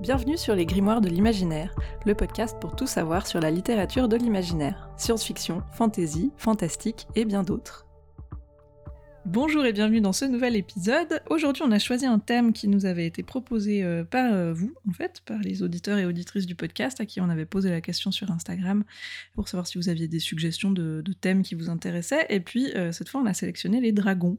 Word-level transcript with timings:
Bienvenue 0.00 0.38
sur 0.38 0.54
les 0.54 0.64
Grimoires 0.64 1.00
de 1.00 1.08
l'imaginaire, 1.08 1.74
le 2.06 2.14
podcast 2.14 2.56
pour 2.60 2.76
tout 2.76 2.86
savoir 2.86 3.26
sur 3.26 3.40
la 3.40 3.50
littérature 3.50 4.06
de 4.06 4.16
l'imaginaire, 4.16 4.88
science-fiction, 4.96 5.64
fantasy, 5.72 6.30
fantastique 6.36 7.08
et 7.16 7.24
bien 7.24 7.42
d'autres. 7.42 7.87
Bonjour 9.30 9.66
et 9.66 9.74
bienvenue 9.74 10.00
dans 10.00 10.14
ce 10.14 10.24
nouvel 10.24 10.56
épisode. 10.56 11.20
Aujourd'hui, 11.28 11.62
on 11.62 11.70
a 11.70 11.78
choisi 11.78 12.06
un 12.06 12.18
thème 12.18 12.54
qui 12.54 12.66
nous 12.66 12.86
avait 12.86 13.04
été 13.04 13.22
proposé 13.22 13.84
euh, 13.84 14.02
par 14.02 14.32
euh, 14.32 14.54
vous, 14.54 14.72
en 14.88 14.92
fait, 14.94 15.20
par 15.26 15.38
les 15.40 15.62
auditeurs 15.62 15.98
et 15.98 16.06
auditrices 16.06 16.46
du 16.46 16.54
podcast 16.54 16.98
à 16.98 17.04
qui 17.04 17.20
on 17.20 17.28
avait 17.28 17.44
posé 17.44 17.68
la 17.68 17.82
question 17.82 18.10
sur 18.10 18.30
Instagram 18.30 18.84
pour 19.34 19.46
savoir 19.46 19.66
si 19.66 19.76
vous 19.76 19.90
aviez 19.90 20.08
des 20.08 20.18
suggestions 20.18 20.70
de, 20.70 21.04
thèmes 21.20 21.42
qui 21.42 21.54
vous 21.54 21.68
intéressaient. 21.68 22.24
Et 22.30 22.40
puis, 22.40 22.72
euh, 22.74 22.90
cette 22.90 23.10
fois, 23.10 23.20
on 23.20 23.26
a 23.26 23.34
sélectionné 23.34 23.82
les 23.82 23.92
dragons. 23.92 24.38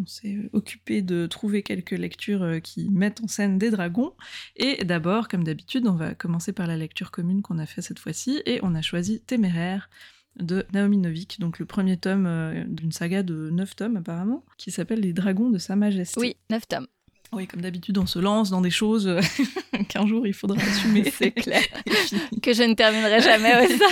On 0.00 0.06
s'est 0.06 0.38
occupé 0.54 1.02
de 1.02 1.26
trouver 1.26 1.62
quelques 1.62 1.90
lectures 1.90 2.62
qui 2.62 2.88
mettent 2.88 3.22
en 3.22 3.28
scène 3.28 3.58
des 3.58 3.70
dragons. 3.70 4.14
Et 4.56 4.82
d'abord, 4.86 5.28
comme 5.28 5.44
d'habitude, 5.44 5.86
on 5.86 5.94
va 5.94 6.14
commencer 6.14 6.54
par 6.54 6.66
la 6.66 6.78
lecture 6.78 7.10
commune 7.10 7.42
qu'on 7.42 7.58
a 7.58 7.66
fait 7.66 7.82
cette 7.82 7.98
fois-ci. 7.98 8.40
Et 8.46 8.60
on 8.62 8.74
a 8.74 8.80
choisi 8.80 9.20
Téméraire 9.20 9.90
de 10.36 10.64
Naomi 10.72 10.98
Novik, 10.98 11.40
donc 11.40 11.58
le 11.58 11.66
premier 11.66 11.96
tome 11.96 12.26
euh, 12.26 12.64
d'une 12.66 12.92
saga 12.92 13.22
de 13.22 13.50
9 13.50 13.76
tomes 13.76 13.96
apparemment, 13.96 14.44
qui 14.56 14.70
s'appelle 14.70 15.00
Les 15.00 15.12
Dragons 15.12 15.50
de 15.50 15.58
Sa 15.58 15.76
Majesté. 15.76 16.20
Oui, 16.20 16.36
9 16.50 16.68
tomes. 16.68 16.86
Oui, 17.34 17.46
comme 17.46 17.62
d'habitude, 17.62 17.96
on 17.96 18.04
se 18.04 18.18
lance 18.18 18.50
dans 18.50 18.60
des 18.60 18.70
choses 18.70 19.06
euh, 19.06 19.20
qu'un 19.88 20.06
jour 20.06 20.26
il 20.26 20.34
faudra 20.34 20.60
assumer. 20.62 21.10
C'est 21.16 21.30
clair. 21.30 21.62
que 22.42 22.52
je 22.52 22.62
ne 22.62 22.74
terminerai 22.74 23.20
jamais. 23.20 23.68
ça. 23.68 23.86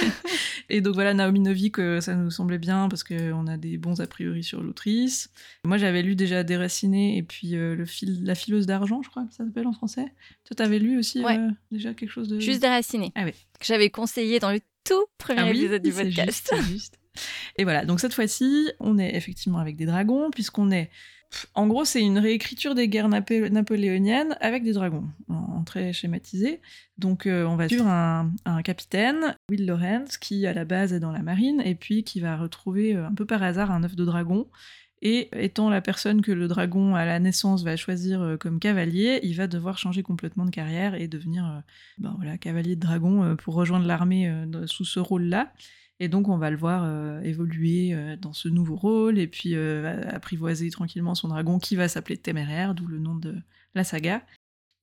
Et 0.69 0.83
donc 0.83 0.93
voilà, 0.93 1.15
Naomi 1.15 1.41
Novik, 1.41 1.79
euh, 1.79 2.03
ça 2.03 2.15
nous 2.15 2.31
semblait 2.31 2.59
bien 2.59 2.89
parce 2.91 3.03
qu'on 3.03 3.47
a 3.47 3.57
des 3.57 3.79
bons 3.79 4.01
a 4.03 4.07
priori 4.07 4.45
sur 4.45 4.63
l'autrice. 4.63 5.31
Moi, 5.65 5.79
j'avais 5.79 6.03
lu 6.03 6.17
déjà 6.17 6.43
Déraciné 6.43 7.17
et 7.17 7.23
puis 7.23 7.53
le 7.53 7.85
fil, 7.87 8.25
La 8.25 8.35
fileuse 8.35 8.67
d'argent, 8.67 9.01
je 9.03 9.09
crois 9.09 9.25
que 9.25 9.33
ça 9.33 9.45
s'appelle 9.45 9.67
en 9.67 9.73
français. 9.73 10.13
Toi, 10.45 10.57
t'avais 10.57 10.79
lu 10.79 10.99
aussi 10.99 11.23
déjà 11.71 11.95
quelque 11.95 12.11
chose 12.11 12.29
de. 12.29 12.41
Juste 12.41 12.61
Déraciné. 12.61 13.11
Ah 13.15 13.25
oui. 13.25 13.33
Que 13.59 13.65
j'avais 13.65 13.89
conseillé 13.89 14.39
dans 14.39 14.53
le 14.53 14.61
tout 14.85 15.05
premier 15.19 15.41
ah 15.41 15.51
épisode 15.51 15.83
du 15.83 15.93
podcast. 15.93 16.53
Juste, 16.69 16.99
Et 17.57 17.65
voilà, 17.65 17.85
donc 17.85 18.01
cette 18.01 18.15
fois-ci, 18.15 18.71
on 18.81 18.99
est 18.99 19.15
effectivement 19.15 19.59
avec 19.59 19.77
des 19.77 19.87
dragons, 19.87 20.31
puisqu'on 20.31 20.71
est. 20.71 20.91
En 21.55 21.69
gros, 21.69 21.85
c'est 21.85 22.03
une 22.03 22.19
réécriture 22.19 22.75
des 22.75 22.89
guerres 22.89 23.09
napoléoniennes 23.09 24.37
avec 24.41 24.65
des 24.65 24.73
dragons, 24.73 25.09
en, 25.29 25.63
très 25.63 25.93
schématisé. 25.93 26.61
Donc, 26.99 27.27
euh, 27.27 27.45
on 27.45 27.55
va 27.55 27.69
suivre 27.69 27.87
un, 27.87 28.63
capitaine, 28.65 29.37
Will 29.49 29.65
Lawrence, 29.65 30.19
qui 30.19 30.45
à 30.49 30.53
la 30.53 30.65
base 30.65 30.93
est 30.93 30.99
dans 30.99 31.13
la 31.13 31.23
marine, 31.23 31.63
et 31.65 31.77
puis 31.77 32.03
qui 32.03 32.19
va 32.19 32.37
retrouver 32.37 32.97
euh, 32.97 33.07
un 33.07 33.15
peu 33.15 33.27
par 33.27 33.45
hasard 33.45 33.71
un 33.71 33.85
œuf 33.85 33.95
de 33.95 34.05
dragon, 34.05 34.49
et 35.03 35.31
étant 35.33 35.71
la 35.71 35.81
personne 35.81 36.21
que 36.21 36.33
le 36.33 36.47
dragon 36.47 36.95
à 36.95 37.07
la 37.07 37.19
naissance 37.19 37.63
va 37.65 37.77
choisir 37.77 38.21
euh, 38.21 38.37
comme 38.37 38.61
cavalier, 38.61 39.21
il 39.23 39.35
va 39.35 39.47
devoir 39.47 39.79
changer 39.79 40.03
complètement 40.03 40.45
de 40.45 40.51
carrière 40.51 40.95
et 40.95 41.09
devenir 41.09 41.47
euh, 41.47 41.61
ben 41.99 42.15
voilà, 42.17 42.37
cavalier 42.37 42.77
de 42.77 42.81
dragon 42.81 43.23
euh, 43.23 43.35
pour 43.35 43.55
rejoindre 43.55 43.87
l'armée 43.87 44.31
sous 44.67 44.85
ce 44.85 45.01
rôle-là. 45.01 45.53
Et 46.01 46.09
donc 46.09 46.29
on 46.29 46.39
va 46.39 46.51
le 46.51 46.57
voir 46.57 47.23
évoluer 47.23 47.95
dans 48.17 48.33
ce 48.33 48.49
nouveau 48.49 48.75
rôle 48.75 49.19
et 49.19 49.27
puis 49.27 49.55
apprivoiser 49.55 50.71
tranquillement 50.71 51.15
son 51.15 51.29
dragon 51.29 51.59
qui 51.59 51.77
va 51.77 51.89
s'appeler 51.89 52.17
Téméraire, 52.17 52.75
d'où 52.75 52.87
le 52.87 52.99
nom 52.99 53.15
de 53.15 53.37
la 53.75 53.85
saga. 53.85 54.23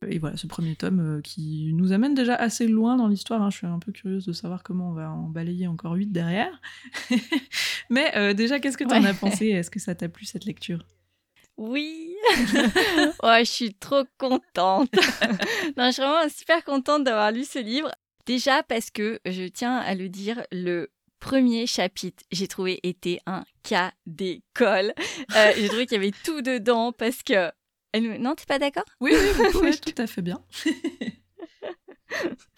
Et 0.05 0.19
voilà, 0.19 0.37
ce 0.37 0.45
premier 0.45 0.75
tome 0.75 0.99
euh, 0.99 1.21
qui 1.21 1.71
nous 1.73 1.91
amène 1.91 2.13
déjà 2.13 2.35
assez 2.35 2.67
loin 2.67 2.97
dans 2.97 3.07
l'histoire. 3.07 3.41
Hein. 3.41 3.49
Je 3.49 3.57
suis 3.57 3.67
un 3.67 3.79
peu 3.79 3.91
curieuse 3.91 4.25
de 4.25 4.33
savoir 4.33 4.61
comment 4.61 4.89
on 4.89 4.93
va 4.93 5.11
en 5.11 5.23
balayer 5.23 5.67
encore 5.67 5.93
huit 5.93 6.11
derrière. 6.11 6.61
Mais 7.89 8.15
euh, 8.15 8.33
déjà, 8.33 8.59
qu'est-ce 8.59 8.77
que 8.77 8.83
tu 8.83 8.93
en 8.93 9.03
as 9.03 9.15
pensé? 9.15 9.47
Est-ce 9.47 9.71
que 9.71 9.79
ça 9.79 9.95
t'a 9.95 10.07
plu 10.07 10.25
cette 10.25 10.45
lecture? 10.45 10.85
Oui, 11.57 12.15
ouais, 13.23 13.43
je 13.43 13.51
suis 13.51 13.73
trop 13.73 14.03
contente. 14.19 14.91
non, 15.77 15.87
je 15.87 15.91
suis 15.91 16.01
vraiment 16.03 16.29
super 16.29 16.63
contente 16.63 17.03
d'avoir 17.03 17.31
lu 17.31 17.43
ce 17.43 17.57
livre. 17.57 17.91
Déjà 18.27 18.61
parce 18.61 18.91
que 18.91 19.19
je 19.25 19.47
tiens 19.47 19.77
à 19.77 19.95
le 19.95 20.09
dire, 20.09 20.43
le 20.51 20.91
premier 21.19 21.65
chapitre, 21.65 22.23
j'ai 22.31 22.47
trouvé 22.47 22.79
était 22.83 23.19
un 23.25 23.43
cas 23.63 23.91
d'école. 24.05 24.93
Euh, 25.35 25.51
j'ai 25.55 25.67
trouvé 25.67 25.87
qu'il 25.87 25.95
y 25.95 25.99
avait 25.99 26.13
tout 26.23 26.43
dedans 26.43 26.91
parce 26.91 27.23
que 27.23 27.51
non, 27.95 28.35
t'es 28.35 28.45
pas 28.45 28.59
d'accord? 28.59 28.85
Oui, 28.99 29.13
oui, 29.13 29.45
oui, 29.61 29.79
tout 29.81 30.01
à 30.01 30.07
fait 30.07 30.21
bien. 30.21 30.41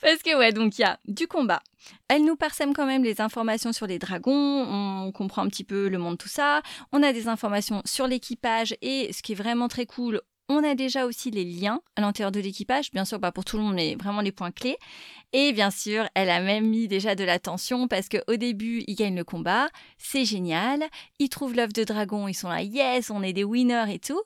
Parce 0.02 0.22
que 0.24 0.38
ouais, 0.38 0.52
donc 0.54 0.78
il 0.78 0.82
y 0.82 0.86
a 0.86 1.00
du 1.06 1.28
combat. 1.28 1.62
Elle 2.08 2.24
nous 2.24 2.36
parsème 2.36 2.74
quand 2.74 2.86
même 2.86 3.04
les 3.04 3.20
informations 3.20 3.74
sur 3.74 3.88
les 3.88 4.00
dragons, 4.00 4.32
on 4.34 5.12
comprend 5.12 5.42
un 5.42 5.50
petit 5.50 5.64
peu 5.64 5.90
le 5.90 5.98
monde, 5.98 6.18
tout 6.18 6.28
ça. 6.28 6.62
On 6.92 7.02
a 7.04 7.14
des 7.14 7.28
informations 7.28 7.82
sur 7.86 8.08
l'équipage 8.08 8.76
et 8.82 9.12
ce 9.12 9.22
qui 9.22 9.32
est 9.32 9.36
vraiment 9.36 9.68
très 9.68 9.86
cool, 9.86 10.22
on 10.52 10.64
a 10.64 10.74
déjà 10.74 11.06
aussi 11.06 11.30
les 11.30 11.46
liens 11.46 11.82
à 11.96 12.02
l'intérieur 12.02 12.32
de 12.32 12.40
l'équipage, 12.40 12.90
bien 12.92 13.06
sûr 13.06 13.20
pas 13.20 13.32
pour 13.32 13.46
tout 13.46 13.58
le 13.58 13.64
monde, 13.64 13.76
mais 13.76 13.96
vraiment 13.96 14.22
les 14.22 14.32
points 14.32 14.52
clés. 14.52 14.78
Et 15.32 15.54
bien 15.54 15.70
sûr, 15.70 16.08
elle 16.16 16.32
a 16.32 16.42
même 16.42 16.68
mis 16.68 16.88
déjà 16.88 17.14
de 17.14 17.24
l'attention 17.24 17.88
parce 17.88 18.10
qu'au 18.10 18.36
début, 18.36 18.84
ils 18.88 18.96
gagnent 18.96 19.16
le 19.16 19.24
combat, 19.24 19.70
c'est 20.00 20.26
génial. 20.26 20.84
Ils 21.20 21.30
trouvent 21.30 21.56
l'œuf 21.56 21.72
de 21.72 21.84
dragon, 21.84 22.28
ils 22.28 22.34
sont 22.34 22.50
là, 22.50 22.64
yes, 22.64 23.12
on 23.12 23.22
est 23.22 23.34
des 23.34 23.44
winners 23.44 23.94
et 23.94 24.00
tout. 24.00 24.22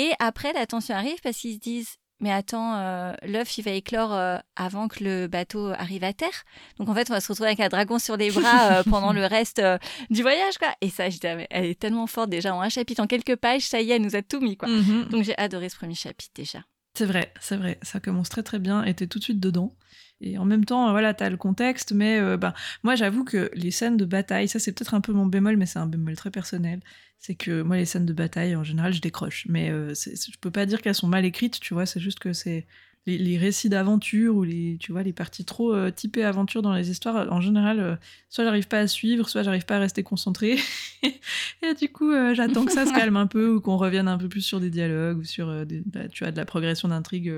Et 0.00 0.12
après, 0.18 0.54
la 0.54 0.64
tension 0.64 0.94
arrive 0.94 1.20
parce 1.22 1.36
qu'ils 1.36 1.56
se 1.56 1.58
disent 1.58 1.96
mais 2.20 2.30
attends, 2.30 2.76
euh, 2.76 3.12
l'œuf, 3.22 3.56
il 3.58 3.62
va 3.62 3.70
éclore 3.70 4.12
euh, 4.12 4.36
avant 4.54 4.88
que 4.88 5.02
le 5.02 5.26
bateau 5.26 5.68
arrive 5.68 6.04
à 6.04 6.12
terre. 6.12 6.44
Donc 6.78 6.88
en 6.88 6.94
fait, 6.94 7.10
on 7.10 7.14
va 7.14 7.20
se 7.20 7.28
retrouver 7.28 7.48
avec 7.48 7.60
un 7.60 7.68
dragon 7.68 7.98
sur 7.98 8.16
les 8.16 8.30
bras 8.30 8.72
euh, 8.72 8.82
pendant 8.90 9.12
le 9.12 9.24
reste 9.24 9.62
du 10.10 10.22
voyage, 10.22 10.58
quoi. 10.58 10.68
Et 10.80 10.90
ça, 10.90 11.08
je 11.08 11.18
elle 11.22 11.64
est 11.64 11.78
tellement 11.78 12.06
forte 12.06 12.28
déjà 12.30 12.54
en 12.54 12.60
un 12.60 12.68
chapitre, 12.68 13.02
en 13.02 13.06
quelques 13.06 13.36
pages, 13.36 13.62
ça 13.62 13.80
y 13.80 13.90
est, 13.90 13.96
elle 13.96 14.02
nous 14.02 14.16
a 14.16 14.22
tout 14.22 14.40
mis, 14.40 14.56
quoi. 14.56 14.68
Mhm. 14.68 15.06
Donc 15.06 15.24
j'ai 15.24 15.36
adoré 15.38 15.68
ce 15.70 15.76
premier 15.76 15.94
chapitre 15.94 16.32
déjà. 16.34 16.60
C'est 16.94 17.06
vrai, 17.06 17.32
c'est 17.40 17.56
vrai. 17.56 17.78
Ça 17.82 18.00
commence 18.00 18.28
très 18.28 18.42
très 18.42 18.58
bien 18.58 18.84
et 18.84 18.94
t'es 18.94 19.06
tout 19.06 19.18
de 19.18 19.24
suite 19.24 19.40
dedans. 19.40 19.74
Et 20.20 20.36
en 20.36 20.44
même 20.44 20.66
temps, 20.66 20.90
voilà, 20.90 21.14
t'as 21.14 21.30
le 21.30 21.38
contexte, 21.38 21.92
mais 21.92 22.20
ben, 22.36 22.52
moi 22.82 22.94
j'avoue 22.94 23.24
que 23.24 23.50
les 23.54 23.70
scènes 23.70 23.96
de 23.96 24.04
bataille, 24.04 24.48
ça 24.48 24.58
c'est 24.58 24.72
peut-être 24.72 24.92
un 24.92 25.00
peu 25.00 25.14
mon 25.14 25.24
bémol, 25.24 25.56
mais 25.56 25.64
c'est 25.64 25.78
un 25.78 25.86
bémol 25.86 26.14
très 26.14 26.30
personnel 26.30 26.80
c'est 27.20 27.34
que 27.34 27.62
moi 27.62 27.76
les 27.76 27.84
scènes 27.84 28.06
de 28.06 28.12
bataille 28.12 28.56
en 28.56 28.64
général 28.64 28.92
je 28.92 29.00
décroche 29.00 29.46
mais 29.48 29.70
euh, 29.70 29.94
je 29.94 30.38
peux 30.40 30.50
pas 30.50 30.66
dire 30.66 30.80
qu'elles 30.80 30.94
sont 30.94 31.06
mal 31.06 31.24
écrites 31.24 31.60
tu 31.60 31.74
vois 31.74 31.86
c'est 31.86 32.00
juste 32.00 32.18
que 32.18 32.32
c'est 32.32 32.66
les, 33.06 33.38
récits 33.38 33.68
d'aventure 33.68 34.36
ou 34.36 34.44
les, 34.44 34.76
tu 34.78 34.92
vois, 34.92 35.02
les 35.02 35.12
parties 35.12 35.44
trop 35.44 35.74
euh, 35.74 35.90
typées 35.90 36.24
aventure 36.24 36.60
dans 36.62 36.74
les 36.74 36.90
histoires, 36.90 37.32
en 37.32 37.40
général, 37.40 37.80
euh, 37.80 37.96
soit 38.28 38.44
j'arrive 38.44 38.68
pas 38.68 38.80
à 38.80 38.86
suivre, 38.86 39.28
soit 39.28 39.42
j'arrive 39.42 39.64
pas 39.64 39.76
à 39.76 39.78
rester 39.78 40.02
concentré. 40.02 40.58
et 41.02 41.74
du 41.78 41.88
coup, 41.88 42.10
euh, 42.10 42.34
j'attends 42.34 42.64
que 42.64 42.72
ça 42.72 42.84
se 42.84 42.92
calme 42.94 43.16
un 43.16 43.26
peu 43.26 43.54
ou 43.54 43.60
qu'on 43.60 43.78
revienne 43.78 44.06
un 44.06 44.18
peu 44.18 44.28
plus 44.28 44.42
sur 44.42 44.60
des 44.60 44.70
dialogues 44.70 45.18
ou 45.18 45.24
sur 45.24 45.64
des, 45.64 45.82
bah, 45.86 46.08
tu 46.08 46.24
vois, 46.24 46.30
de 46.30 46.36
la 46.36 46.44
progression 46.44 46.88
d'intrigue 46.88 47.32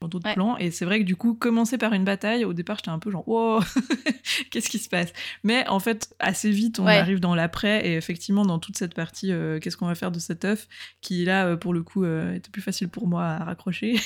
dans 0.00 0.08
d'autres 0.08 0.32
plans. 0.32 0.56
Et 0.56 0.70
c'est 0.70 0.84
vrai 0.84 1.00
que 1.00 1.04
du 1.04 1.16
coup, 1.16 1.34
commencer 1.34 1.76
par 1.78 1.92
une 1.92 2.04
bataille, 2.04 2.44
au 2.44 2.54
départ, 2.54 2.76
j'étais 2.78 2.90
un 2.90 2.98
peu 2.98 3.10
genre, 3.10 3.28
wow, 3.28 3.60
qu'est-ce 4.50 4.70
qui 4.70 4.78
se 4.78 4.88
passe? 4.88 5.12
Mais 5.44 5.66
en 5.68 5.78
fait, 5.78 6.14
assez 6.20 6.50
vite, 6.50 6.80
on 6.80 6.86
arrive 6.86 7.20
dans 7.20 7.34
l'après 7.34 7.86
et 7.86 7.96
effectivement, 7.96 8.46
dans 8.46 8.58
toute 8.58 8.78
cette 8.78 8.94
partie, 8.94 9.32
qu'est-ce 9.60 9.76
qu'on 9.76 9.86
va 9.86 9.94
faire 9.94 10.10
de 10.10 10.18
cet 10.18 10.44
œuf 10.44 10.68
qui, 11.02 11.24
là, 11.24 11.56
pour 11.56 11.74
le 11.74 11.82
coup, 11.82 12.04
était 12.04 12.50
plus 12.50 12.62
facile 12.62 12.88
pour 12.88 13.06
moi 13.06 13.24
à 13.24 13.44
raccrocher. 13.44 14.00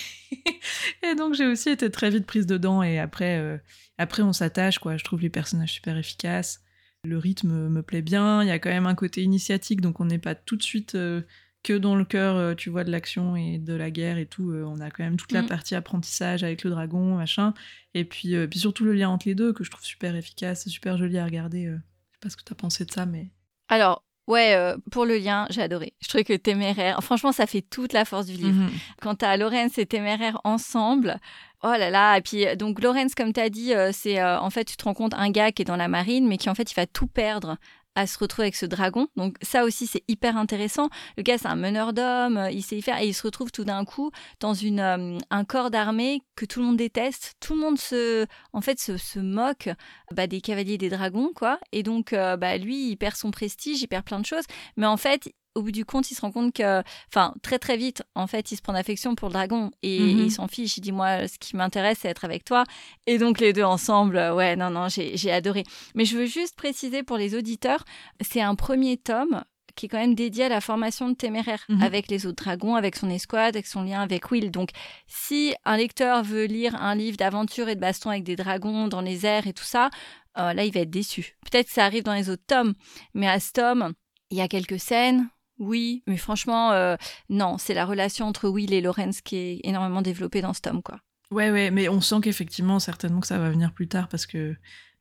Et 1.02 1.14
donc 1.14 1.34
j'ai 1.34 1.46
aussi 1.46 1.70
été 1.70 1.90
très 1.90 2.10
vite 2.10 2.26
prise 2.26 2.46
dedans 2.46 2.82
et 2.82 2.98
après, 2.98 3.38
euh, 3.38 3.58
après 3.98 4.22
on 4.22 4.32
s'attache 4.32 4.78
quoi. 4.78 4.96
Je 4.96 5.04
trouve 5.04 5.20
les 5.20 5.30
personnages 5.30 5.72
super 5.72 5.96
efficaces. 5.96 6.62
Le 7.04 7.18
rythme 7.18 7.68
me 7.68 7.82
plaît 7.82 8.02
bien. 8.02 8.42
Il 8.42 8.48
y 8.48 8.52
a 8.52 8.58
quand 8.58 8.70
même 8.70 8.86
un 8.86 8.94
côté 8.94 9.22
initiatique, 9.22 9.80
donc 9.80 10.00
on 10.00 10.06
n'est 10.06 10.18
pas 10.18 10.34
tout 10.34 10.56
de 10.56 10.62
suite 10.62 10.94
euh, 10.94 11.22
que 11.62 11.72
dans 11.72 11.94
le 11.94 12.04
cœur, 12.04 12.36
euh, 12.36 12.54
tu 12.54 12.70
vois, 12.70 12.84
de 12.84 12.90
l'action 12.90 13.36
et 13.36 13.58
de 13.58 13.74
la 13.74 13.90
guerre 13.90 14.18
et 14.18 14.26
tout. 14.26 14.52
on 14.52 14.80
a 14.80 14.90
quand 14.90 15.04
même 15.04 15.16
toute 15.16 15.32
la 15.32 15.42
mm. 15.42 15.46
partie 15.46 15.74
apprentissage 15.74 16.42
avec 16.42 16.64
le 16.64 16.70
dragon, 16.70 17.16
machin. 17.16 17.54
Et 17.94 18.04
puis, 18.04 18.34
puis 18.48 18.58
surtout 18.58 18.84
le 18.84 18.94
lien 18.94 19.08
entre 19.08 19.28
les 19.28 19.34
deux 19.34 19.52
que 19.52 19.64
je 19.64 19.70
trouve 19.70 19.84
super 19.84 20.16
efficace, 20.16 20.68
super 20.68 20.96
joli 20.96 21.18
à 21.18 21.24
regarder. 21.24 21.66
je 21.66 21.76
sais 21.76 22.18
pas 22.20 22.30
ce 22.30 22.36
que 22.36 22.44
tu 22.44 22.52
as 22.52 22.56
pensé 22.56 22.84
de 22.84 22.90
ça, 22.90 23.06
mais. 23.06 23.30
Alors, 23.68 24.05
Ouais, 24.26 24.54
euh, 24.54 24.76
pour 24.90 25.04
le 25.04 25.18
lien, 25.18 25.46
j'ai 25.50 25.62
adoré. 25.62 25.94
Je 26.00 26.08
trouvais 26.08 26.24
que 26.24 26.32
Téméraire, 26.32 27.02
franchement, 27.02 27.32
ça 27.32 27.46
fait 27.46 27.62
toute 27.62 27.92
la 27.92 28.04
force 28.04 28.26
du 28.26 28.34
livre. 28.34 28.62
Mhm. 28.62 28.70
Quant 29.00 29.14
à 29.20 29.36
Lorenz 29.36 29.78
et 29.78 29.86
Téméraire 29.86 30.40
ensemble, 30.42 31.18
oh 31.62 31.68
là 31.68 31.90
là. 31.90 32.18
Et 32.18 32.22
puis, 32.22 32.44
donc, 32.56 32.82
Lorenz, 32.82 33.14
comme 33.14 33.32
tu 33.32 33.40
as 33.40 33.50
dit, 33.50 33.72
euh, 33.72 33.90
c'est 33.92 34.20
euh, 34.20 34.40
en 34.40 34.50
fait, 34.50 34.64
tu 34.64 34.76
te 34.76 34.84
rends 34.84 34.94
compte, 34.94 35.14
un 35.14 35.30
gars 35.30 35.52
qui 35.52 35.62
est 35.62 35.66
dans 35.66 35.76
la 35.76 35.88
marine, 35.88 36.26
mais 36.26 36.38
qui 36.38 36.50
en 36.50 36.54
fait, 36.54 36.70
il 36.70 36.74
va 36.74 36.86
tout 36.86 37.06
perdre 37.06 37.56
à 37.96 38.06
se 38.06 38.18
retrouver 38.18 38.44
avec 38.44 38.56
ce 38.56 38.66
dragon. 38.66 39.08
Donc 39.16 39.36
ça 39.42 39.64
aussi, 39.64 39.86
c'est 39.86 40.04
hyper 40.06 40.36
intéressant. 40.36 40.88
Le 41.16 41.22
gars, 41.22 41.38
c'est 41.38 41.48
un 41.48 41.56
meneur 41.56 41.92
d'hommes, 41.92 42.48
il 42.52 42.62
sait 42.62 42.76
y 42.76 42.82
faire, 42.82 43.00
et 43.00 43.08
il 43.08 43.14
se 43.14 43.22
retrouve 43.22 43.50
tout 43.50 43.64
d'un 43.64 43.84
coup 43.84 44.10
dans 44.38 44.54
une, 44.54 44.80
euh, 44.80 45.18
un 45.30 45.44
corps 45.44 45.70
d'armée 45.70 46.20
que 46.36 46.44
tout 46.44 46.60
le 46.60 46.66
monde 46.66 46.76
déteste. 46.76 47.34
Tout 47.40 47.54
le 47.54 47.60
monde 47.60 47.78
se, 47.78 48.26
en 48.52 48.60
fait, 48.60 48.78
se, 48.78 49.18
moque 49.18 49.70
bah, 50.12 50.26
des 50.26 50.42
cavaliers 50.42 50.78
des 50.78 50.90
dragons, 50.90 51.30
quoi. 51.34 51.58
Et 51.72 51.82
donc, 51.82 52.12
euh, 52.12 52.36
bah, 52.36 52.58
lui, 52.58 52.90
il 52.90 52.96
perd 52.96 53.16
son 53.16 53.30
prestige, 53.30 53.80
il 53.80 53.88
perd 53.88 54.04
plein 54.04 54.20
de 54.20 54.26
choses. 54.26 54.44
Mais 54.76 54.86
en 54.86 54.98
fait, 54.98 55.32
au 55.56 55.62
bout 55.62 55.72
du 55.72 55.84
compte, 55.84 56.10
il 56.10 56.14
se 56.14 56.20
rend 56.20 56.30
compte 56.30 56.52
que, 56.52 56.82
enfin, 57.08 57.34
très 57.42 57.58
très 57.58 57.76
vite, 57.76 58.02
en 58.14 58.26
fait, 58.26 58.52
il 58.52 58.56
se 58.56 58.62
prend 58.62 58.74
d'affection 58.74 59.14
pour 59.14 59.28
le 59.28 59.32
dragon 59.34 59.70
et, 59.82 59.98
mhm. 60.00 60.24
il 60.24 60.30
s'en 60.30 60.46
fiche. 60.46 60.76
Il 60.76 60.82
dit 60.82 60.92
moi, 60.92 61.26
ce 61.26 61.38
qui 61.38 61.56
m'intéresse, 61.56 61.98
c'est 62.02 62.08
être 62.08 62.24
avec 62.24 62.44
toi. 62.44 62.64
Et 63.06 63.18
donc 63.18 63.40
les 63.40 63.52
deux 63.52 63.64
ensemble, 63.64 64.16
ouais, 64.34 64.54
non, 64.56 64.70
non, 64.70 64.88
j'ai 64.88 65.32
adoré. 65.32 65.64
Mais 65.94 66.04
je 66.04 66.16
veux 66.16 66.26
juste 66.26 66.54
préciser 66.56 67.02
pour 67.02 67.16
les 67.16 67.34
auditeurs, 67.34 67.84
c'est 68.20 68.42
un 68.42 68.54
premier 68.54 68.96
tome 68.96 69.42
qui 69.74 69.86
est 69.86 69.88
quand 69.90 69.98
même 69.98 70.14
dédié 70.14 70.44
à 70.44 70.48
la 70.48 70.60
formation 70.60 71.08
de 71.10 71.14
téméraire, 71.14 71.64
Mhm. 71.68 71.82
avec 71.82 72.10
les 72.10 72.26
autres 72.26 72.42
dragons, 72.42 72.74
avec 72.76 72.96
son 72.96 73.10
escouade, 73.10 73.56
avec 73.56 73.66
son 73.66 73.82
lien 73.82 74.00
avec 74.00 74.30
Will. 74.30 74.50
Donc, 74.50 74.70
si 75.06 75.54
un 75.64 75.76
lecteur 75.76 76.22
veut 76.24 76.46
lire 76.46 76.74
un 76.76 76.94
livre 76.94 77.18
d'aventure 77.18 77.68
et 77.68 77.74
de 77.74 77.80
baston 77.80 78.10
avec 78.10 78.24
des 78.24 78.36
dragons 78.36 78.88
dans 78.88 79.02
les 79.02 79.26
airs 79.26 79.46
et 79.46 79.52
tout 79.52 79.64
ça, 79.64 79.90
euh, 80.38 80.52
là, 80.54 80.64
il 80.64 80.72
va 80.72 80.80
être 80.80 80.90
déçu. 80.90 81.36
Peut-être 81.50 81.66
que 81.66 81.72
ça 81.72 81.84
arrive 81.84 82.04
dans 82.04 82.14
les 82.14 82.30
autres 82.30 82.44
tomes, 82.46 82.74
mais 83.14 83.28
à 83.28 83.38
ce 83.38 83.52
tome, 83.52 83.92
il 84.30 84.38
y 84.38 84.40
a 84.40 84.48
quelques 84.48 84.80
scènes. 84.80 85.28
Oui, 85.58 86.02
mais 86.06 86.16
franchement, 86.16 86.72
euh, 86.72 86.96
non, 87.28 87.56
c'est 87.58 87.74
la 87.74 87.86
relation 87.86 88.26
entre 88.26 88.48
Will 88.48 88.72
et 88.72 88.80
Lorenz 88.80 89.20
qui 89.22 89.36
est 89.36 89.60
énormément 89.64 90.02
développée 90.02 90.42
dans 90.42 90.52
ce 90.52 90.60
tome, 90.60 90.82
quoi. 90.82 91.00
Ouais, 91.30 91.50
ouais, 91.50 91.70
mais 91.70 91.88
on 91.88 92.00
sent 92.00 92.16
qu'effectivement, 92.22 92.78
certainement 92.78 93.20
que 93.20 93.26
ça 93.26 93.38
va 93.38 93.50
venir 93.50 93.72
plus 93.72 93.88
tard 93.88 94.08
parce 94.08 94.26
que 94.26 94.54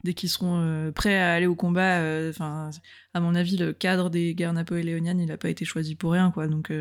dès 0.04 0.14
qu'ils 0.14 0.30
seront 0.30 0.60
euh, 0.60 0.92
prêts 0.92 1.18
à 1.18 1.34
aller 1.34 1.46
au 1.46 1.56
combat, 1.56 2.00
euh, 2.00 2.30
enfin, 2.30 2.70
à 3.14 3.20
mon 3.20 3.36
avis, 3.36 3.58
le 3.58 3.74
cadre 3.74 4.10
des 4.10 4.34
guerres 4.34 4.54
napoléoniennes, 4.54 5.20
il 5.20 5.28
n'a 5.28 5.38
pas 5.38 5.50
été 5.50 5.66
choisi 5.66 5.96
pour 5.96 6.14
rien, 6.14 6.32
quoi. 6.32 6.48
Donc, 6.48 6.72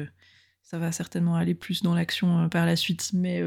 ça 0.63 0.79
va 0.79 0.93
certainement 0.93 1.37
aller 1.37 1.55
plus 1.55 1.83
dans 1.83 1.95
l'action 1.95 2.49
par 2.49 2.65
la 2.65 2.77
suite. 2.77 3.11
Mais 3.13 3.43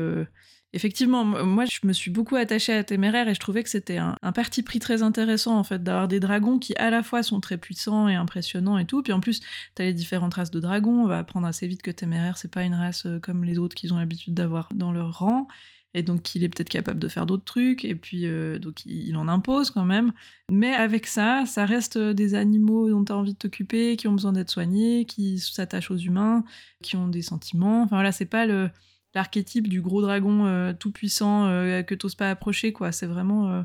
effectivement, 0.74 1.24
moi, 1.24 1.66
je 1.66 1.80
me 1.86 1.94
suis 1.94 2.12
beaucoup 2.12 2.36
attachée 2.36 2.74
à 2.74 2.84
Téméraire 2.84 3.28
et 3.28 3.34
je 3.34 3.40
trouvais 3.40 3.64
que 3.64 3.69
c'était 3.69 3.98
un, 3.98 4.16
parti 4.34 4.64
pris 4.64 4.80
très 4.80 5.02
intéressant, 5.04 5.58
en 5.58 5.64
fait, 5.64 5.84
d'avoir 5.84 6.08
des 6.08 6.19
dragons 6.19 6.60
qui, 6.60 6.75
à 6.75 6.90
la 6.90 7.04
fois, 7.04 7.24
sont 7.24 7.40
très 7.40 7.58
puissants 7.58 8.08
et 8.08 8.16
impressionnants 8.16 8.78
et 8.78 8.86
tout. 8.86 9.02
Puis 9.04 9.14
en 9.14 9.19
plus, 9.19 9.42
t'as 9.75 9.86
les 9.86 9.94
différentes 9.94 10.34
races 10.34 10.52
de 10.52 10.60
dragons. 10.60 11.04
On 11.04 11.08
va 11.08 11.19
apprendre 11.19 11.48
assez 11.48 11.68
vite 11.68 11.81
que 11.81 11.92
Téméraire, 11.92 12.38
c'est 12.38 12.52
pas 12.52 12.64
une 12.64 12.75
race 12.75 13.06
euh, 13.06 13.19
comme 13.19 13.44
les 13.44 13.58
autres 13.58 13.75
qu'ils 13.75 13.94
ont 13.94 13.98
l'habitude 13.98 14.34
d'avoir 14.34 14.69
dans 14.74 14.92
leur 14.92 15.19
rang 15.19 15.48
et 15.94 16.04
donc 16.04 16.22
qu'il 16.22 16.44
est 16.44 16.50
peut-être 16.50 16.69
capable 16.69 17.00
de 17.00 17.08
faire 17.08 17.25
d'autres 17.25 17.46
trucs, 17.46 17.84
et 17.84 17.96
puis 17.96 18.28
euh, 18.28 18.60
donc 18.60 18.86
il, 18.86 19.08
il 19.08 19.16
en 19.16 19.28
impose 19.28 19.72
quand 19.72 19.86
même. 19.86 20.12
Mais 20.52 20.74
avec 20.74 21.08
ça, 21.08 21.46
ça 21.48 21.66
reste 21.66 21.98
des 21.98 22.36
animaux 22.36 22.90
dont 22.90 23.04
tu 23.04 23.12
as 23.12 23.18
envie 23.18 23.34
de 23.34 23.38
t'occuper, 23.38 23.96
qui 23.98 24.08
ont 24.08 24.12
besoin 24.12 24.34
d'être 24.34 24.52
soignés, 24.52 25.06
qui 25.06 25.40
s'attachent 25.40 25.90
aux 25.90 25.98
humains, 25.98 26.44
qui 26.84 26.98
ont 26.98 27.08
des 27.08 27.24
sentiments. 27.24 27.84
Enfin 27.84 27.96
voilà, 27.96 28.12
c'est 28.12 28.25
pas 28.25 28.46
le 28.46 28.69
l'archétype 29.18 29.68
du 29.68 29.81
gros 29.81 30.02
dragon 30.02 30.46
euh, 30.46 30.74
tout 30.74 30.92
puissant 30.92 31.48
euh, 31.48 31.81
que 31.84 31.94
t'oses 31.96 32.16
pas 32.16 32.30
approcher, 32.31 32.72
quoi. 32.72 32.92
C'est 32.92 33.06
vraiment 33.08 33.52
euh, 33.52 33.62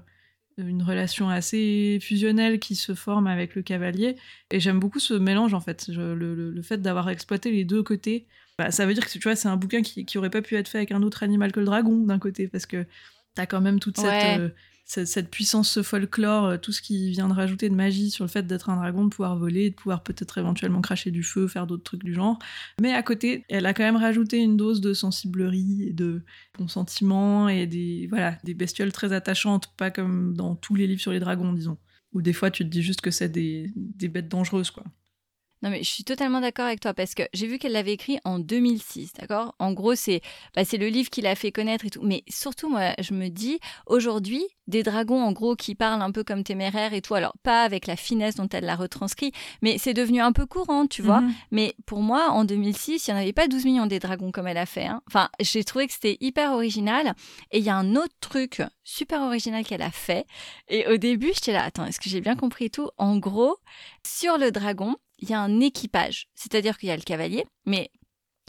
une 0.58 0.82
relation 0.82 1.28
assez 1.30 1.98
fusionnelle 2.02 2.58
qui 2.58 2.74
se 2.74 2.94
forme 2.94 3.26
avec 3.26 3.54
le 3.54 3.62
cavalier. 3.62 4.16
Et 4.50 4.60
j'aime 4.60 4.80
beaucoup 4.80 4.98
ce 4.98 5.14
mélange 5.14 5.54
en 5.54 5.60
fait, 5.60 5.86
Je- 5.90 6.00
le, 6.14 6.34
le- 6.34 6.50
le 6.50 6.62
fait 6.62 6.78
d'avoir 6.82 7.08
exploité 7.08 7.50
les 7.52 7.64
deux 7.64 7.82
côtés. 7.82 8.26
Bah, 8.58 8.70
ça 8.70 8.84
veut 8.86 8.92
dire 8.94 9.04
que 9.06 9.10
tu 9.10 9.18
vois, 9.20 9.34
c'est 9.36 9.48
un 9.48 9.56
bouquin 9.56 9.80
qui, 9.82 10.04
qui 10.04 10.18
aurait 10.18 10.30
pas 10.30 10.42
pu 10.42 10.56
être 10.56 10.68
fait 10.68 10.78
avec 10.78 10.92
un 10.92 11.02
autre 11.02 11.22
animal 11.22 11.52
que 11.52 11.60
le 11.60 11.66
dragon 11.66 11.96
d'un 12.04 12.18
côté, 12.18 12.48
parce 12.48 12.66
que 12.66 12.84
t'as 13.34 13.46
quand 13.46 13.60
même 13.62 13.80
toute 13.80 13.96
cette, 13.96 14.04
Ouais. 14.06 14.36
euh, 14.38 14.48
cette, 14.92 15.30
puissance, 15.30 15.70
ce 15.70 15.82
folklore, 15.82 16.44
euh, 16.44 16.56
tout 16.58 16.72
ce 16.72 16.82
qui 16.82 17.10
vient 17.10 17.28
de 17.28 17.32
rajouter 17.32 17.68
de 17.70 17.74
magie 17.74 18.10
sur 18.10 18.24
le 18.24 18.28
fait 18.28 18.46
d'être 18.46 18.68
un 18.68 18.76
dragon, 18.76 19.04
de 19.04 19.08
pouvoir 19.08 19.36
voler, 19.36 19.70
de 19.70 19.74
pouvoir 19.74 20.02
peut-être 20.02 20.36
éventuellement 20.38 20.82
cracher 20.82 21.10
du 21.10 21.22
feu, 21.22 21.48
faire 21.48 21.66
d'autres 21.66 21.82
trucs 21.82 22.04
du 22.04 22.12
genre. 22.12 22.38
Mais 22.80 22.92
à 22.92 23.02
côté, 23.02 23.44
elle 23.48 23.66
a 23.66 23.74
quand 23.74 23.84
même 23.84 23.96
rajouté 23.96 24.38
une 24.38 24.56
dose 24.56 24.80
de 24.80 24.92
sensiblerie 24.92 25.84
et 25.88 25.92
de 25.92 26.22
bons 26.58 26.68
sentiments 26.68 27.48
et 27.48 27.66
des, 27.66 28.06
voilà, 28.08 28.36
des 28.44 28.54
bestioles 28.54 28.92
très 28.92 29.12
attachantes, 29.12 29.74
pas 29.76 29.90
comme 29.90 30.34
dans 30.34 30.54
tous 30.54 30.74
les 30.74 30.86
livres 30.86 31.00
sur 31.00 31.12
les 31.12 31.20
dragons, 31.20 31.52
disons. 31.52 31.78
Où 32.12 32.20
des 32.20 32.34
fois, 32.34 32.50
tu 32.50 32.64
te 32.64 32.68
dis 32.68 32.82
juste 32.82 33.00
que 33.00 33.10
c'est 33.10 33.30
des, 33.30 33.72
des 33.74 34.08
bêtes 34.08 34.28
dangereuses, 34.28 34.70
quoi. 34.70 34.84
Non, 35.62 35.70
mais 35.70 35.82
je 35.82 35.88
suis 35.90 36.04
totalement 36.04 36.40
d'accord 36.40 36.66
avec 36.66 36.80
toi 36.80 36.92
parce 36.92 37.14
que 37.14 37.22
j'ai 37.32 37.46
vu 37.46 37.58
qu'elle 37.58 37.72
l'avait 37.72 37.92
écrit 37.92 38.18
en 38.24 38.38
2006, 38.38 39.12
d'accord? 39.14 39.54
En 39.58 39.72
gros, 39.72 39.94
c'est 39.94 40.20
bah, 40.56 40.62
le 40.72 40.88
livre 40.88 41.08
qui 41.10 41.20
l'a 41.22 41.34
fait 41.36 41.52
connaître 41.52 41.84
et 41.86 41.90
tout. 41.90 42.02
Mais 42.02 42.24
surtout, 42.28 42.68
moi, 42.68 42.94
je 43.00 43.14
me 43.14 43.28
dis, 43.28 43.60
aujourd'hui, 43.86 44.44
des 44.66 44.82
dragons, 44.82 45.22
en 45.22 45.32
gros, 45.32 45.54
qui 45.56 45.74
parlent 45.74 46.02
un 46.02 46.10
peu 46.12 46.24
comme 46.24 46.44
téméraire 46.44 46.94
et 46.94 47.00
tout, 47.02 47.14
alors 47.14 47.34
pas 47.42 47.62
avec 47.62 47.86
la 47.86 47.96
finesse 47.96 48.36
dont 48.36 48.48
elle 48.52 48.64
l'a 48.64 48.76
retranscrit, 48.76 49.32
mais 49.60 49.78
c'est 49.78 49.94
devenu 49.94 50.20
un 50.20 50.32
peu 50.32 50.46
courant, 50.46 50.86
tu 50.86 51.02
vois 51.02 51.20
Mhm. 51.20 51.34
Mais 51.50 51.74
pour 51.86 52.00
moi, 52.00 52.30
en 52.30 52.44
2006, 52.44 53.06
il 53.06 53.10
n'y 53.12 53.18
en 53.18 53.22
avait 53.22 53.32
pas 53.32 53.48
12 53.48 53.64
millions 53.64 53.86
des 53.86 53.98
dragons 53.98 54.30
comme 54.32 54.46
elle 54.48 54.56
a 54.58 54.66
fait. 54.66 54.86
hein. 54.86 55.02
Enfin, 55.08 55.28
j'ai 55.40 55.62
trouvé 55.64 55.86
que 55.86 55.92
c'était 55.92 56.16
hyper 56.20 56.52
original. 56.52 57.14
Et 57.50 57.58
il 57.58 57.64
y 57.64 57.70
a 57.70 57.76
un 57.76 57.94
autre 57.96 58.14
truc 58.20 58.62
super 58.84 59.20
original 59.22 59.64
qu'elle 59.64 59.82
a 59.82 59.90
fait. 59.90 60.26
Et 60.68 60.86
au 60.88 60.96
début, 60.96 61.30
j'étais 61.34 61.52
là, 61.52 61.64
attends, 61.64 61.84
est-ce 61.84 62.00
que 62.00 62.08
j'ai 62.10 62.20
bien 62.20 62.34
compris 62.36 62.70
tout? 62.70 62.88
En 62.98 63.16
gros, 63.18 63.56
sur 64.06 64.38
le 64.38 64.50
dragon, 64.50 64.96
il 65.22 65.30
y 65.30 65.34
a 65.34 65.40
un 65.40 65.60
équipage. 65.60 66.26
C'est-à-dire 66.34 66.76
qu'il 66.76 66.88
y 66.90 66.92
a 66.92 66.96
le 66.96 67.02
cavalier, 67.02 67.44
mais 67.64 67.90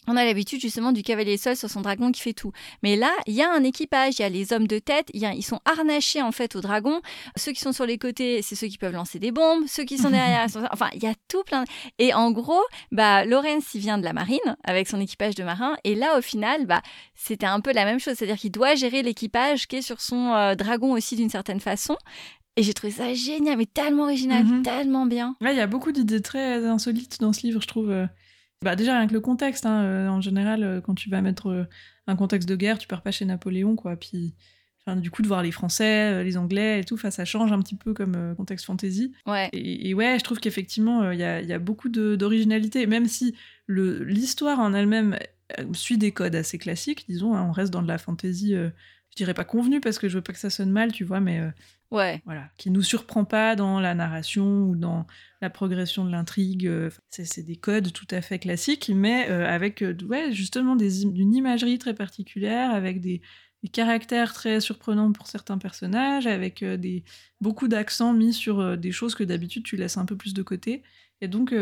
on 0.06 0.18
a 0.18 0.24
l'habitude 0.26 0.60
justement 0.60 0.92
du 0.92 1.02
cavalier 1.02 1.38
seul 1.38 1.56
sur 1.56 1.70
son 1.70 1.80
dragon 1.80 2.12
qui 2.12 2.20
fait 2.20 2.34
tout. 2.34 2.52
Mais 2.82 2.94
là, 2.94 3.10
il 3.26 3.32
y 3.32 3.40
a 3.40 3.50
un 3.50 3.64
équipage, 3.64 4.18
il 4.18 4.22
y 4.22 4.24
a 4.26 4.28
les 4.28 4.52
hommes 4.52 4.66
de 4.66 4.78
tête, 4.78 5.08
y 5.14 5.24
a- 5.24 5.32
ils 5.32 5.42
sont 5.42 5.60
harnachés 5.64 6.20
en 6.20 6.30
fait 6.30 6.56
au 6.56 6.60
dragon. 6.60 7.00
Ceux 7.36 7.52
qui 7.52 7.60
sont 7.62 7.72
sur 7.72 7.86
les 7.86 7.96
côtés, 7.96 8.42
c'est 8.42 8.54
ceux 8.54 8.66
qui 8.66 8.76
peuvent 8.76 8.92
lancer 8.92 9.18
des 9.18 9.30
bombes. 9.30 9.64
Ceux 9.66 9.84
qui 9.84 9.96
sont 9.96 10.10
derrière, 10.42 10.50
sont- 10.50 10.68
enfin, 10.70 10.90
il 10.92 11.02
y 11.02 11.06
a 11.06 11.14
tout 11.28 11.42
plein. 11.44 11.64
Et 11.98 12.12
en 12.12 12.32
gros, 12.32 12.60
bah, 12.92 13.24
Lorenz, 13.24 13.64
il 13.72 13.80
vient 13.80 13.96
de 13.96 14.04
la 14.04 14.12
marine 14.12 14.56
avec 14.64 14.88
son 14.88 15.00
équipage 15.00 15.36
de 15.36 15.42
marins. 15.44 15.74
Et 15.84 15.94
là, 15.94 16.18
au 16.18 16.20
final, 16.20 16.66
bah, 16.66 16.82
c'était 17.14 17.46
un 17.46 17.60
peu 17.60 17.72
la 17.72 17.86
même 17.86 17.98
chose. 17.98 18.16
C'est-à-dire 18.18 18.36
qu'il 18.36 18.52
doit 18.52 18.74
gérer 18.74 19.02
l'équipage 19.02 19.66
qui 19.68 19.76
est 19.76 19.82
sur 19.82 20.02
son 20.02 20.34
euh, 20.34 20.54
dragon 20.54 20.92
aussi 20.92 21.16
d'une 21.16 21.30
certaine 21.30 21.60
façon. 21.60 21.96
Et 22.56 22.62
j'ai 22.62 22.72
trouvé 22.74 22.92
ça 22.92 23.12
génial, 23.14 23.58
mais 23.58 23.66
tellement 23.66 24.04
original, 24.04 24.44
Mhm. 24.44 24.62
tellement 24.62 25.06
bien. 25.06 25.36
Ouais, 25.40 25.52
il 25.54 25.56
y 25.56 25.60
a 25.60 25.66
beaucoup 25.66 25.90
d'idées 25.92 26.22
très 26.22 26.64
insolites 26.64 27.20
dans 27.20 27.32
ce 27.32 27.42
livre, 27.46 27.60
je 27.60 27.66
trouve. 27.66 27.90
euh. 27.90 28.06
Bah, 28.62 28.76
déjà, 28.76 28.96
rien 28.96 29.06
que 29.08 29.12
le 29.12 29.20
contexte, 29.20 29.66
hein, 29.66 29.82
euh, 29.82 30.08
en 30.08 30.20
général, 30.20 30.62
euh, 30.62 30.80
quand 30.80 30.94
tu 30.94 31.10
vas 31.10 31.20
mettre 31.20 31.66
un 32.06 32.16
contexte 32.16 32.48
de 32.48 32.56
guerre, 32.56 32.78
tu 32.78 32.86
pars 32.88 33.02
pas 33.02 33.10
chez 33.10 33.24
Napoléon, 33.24 33.74
quoi. 33.76 33.96
Puis, 33.96 34.34
enfin, 34.86 34.96
du 34.96 35.10
coup, 35.10 35.20
de 35.22 35.26
voir 35.26 35.42
les 35.42 35.50
Français, 35.50 36.22
les 36.22 36.36
Anglais 36.36 36.80
et 36.80 36.84
tout, 36.84 36.94
enfin, 36.94 37.10
ça 37.10 37.24
change 37.24 37.50
un 37.52 37.60
petit 37.60 37.74
peu 37.76 37.92
comme 37.92 38.14
euh, 38.14 38.34
contexte 38.34 38.64
fantasy. 38.66 39.12
Ouais. 39.26 39.48
Et, 39.52 39.88
et 39.90 39.94
ouais, 39.94 40.16
je 40.18 40.24
trouve 40.24 40.38
qu'effectivement, 40.38 41.02
euh, 41.02 41.12
il 41.14 41.20
y, 41.20 41.24
a, 41.24 41.40
il 41.42 41.48
y 41.48 41.52
a 41.52 41.58
beaucoup 41.58 41.88
d'originalité, 41.88 42.86
même 42.86 43.06
si 43.06 43.34
l'histoire 43.68 44.60
en 44.60 44.72
elle-même 44.74 45.18
suit 45.72 45.98
des 45.98 46.12
codes 46.12 46.34
assez 46.36 46.58
classiques, 46.58 47.04
disons, 47.08 47.34
hein, 47.34 47.44
on 47.48 47.52
reste 47.52 47.72
dans 47.72 47.82
de 47.82 47.88
la 47.88 47.98
fantasy, 47.98 48.54
euh, 48.54 48.70
je 49.10 49.16
dirais 49.16 49.34
pas 49.34 49.44
convenue, 49.44 49.80
parce 49.80 49.98
que 49.98 50.08
je 50.08 50.14
veux 50.16 50.22
pas 50.22 50.32
que 50.32 50.38
ça 50.38 50.50
sonne 50.50 50.70
mal, 50.70 50.92
tu 50.92 51.04
vois, 51.04 51.20
mais 51.20 51.40
Ouais. 51.94 52.20
voilà, 52.24 52.50
qui 52.56 52.70
nous 52.70 52.82
surprend 52.82 53.24
pas 53.24 53.54
dans 53.54 53.78
la 53.78 53.94
narration 53.94 54.64
ou 54.64 54.74
dans 54.74 55.06
la 55.40 55.48
progression 55.48 56.04
de 56.04 56.10
l'intrigue. 56.10 56.66
euh, 56.66 56.90
C'est 57.08 57.44
des 57.44 57.54
codes 57.54 57.92
tout 57.92 58.08
à 58.10 58.20
fait 58.20 58.40
classiques, 58.40 58.90
mais 58.92 59.30
euh, 59.30 59.46
avec 59.46 59.80
euh, 59.80 59.96
ouais, 60.08 60.32
justement 60.32 60.74
des, 60.74 61.04
une 61.04 61.32
imagerie 61.32 61.78
très 61.78 61.94
particulière, 61.94 62.70
avec 62.70 63.00
des, 63.00 63.22
caractères 63.72 64.34
très 64.34 64.60
surprenants 64.60 65.10
pour 65.12 65.26
certains 65.26 65.56
personnages, 65.56 66.26
avec 66.26 66.62
des, 66.62 67.02
beaucoup 67.40 67.66
d'accents 67.66 68.12
mis 68.12 68.34
sur 68.34 68.76
des 68.76 68.92
choses 68.92 69.14
que 69.14 69.24
d'habitude 69.24 69.62
tu 69.62 69.76
laisses 69.76 69.96
un 69.96 70.04
peu 70.04 70.18
plus 70.18 70.34
de 70.34 70.42
côté. 70.42 70.82
Et 71.22 71.28
donc, 71.28 71.54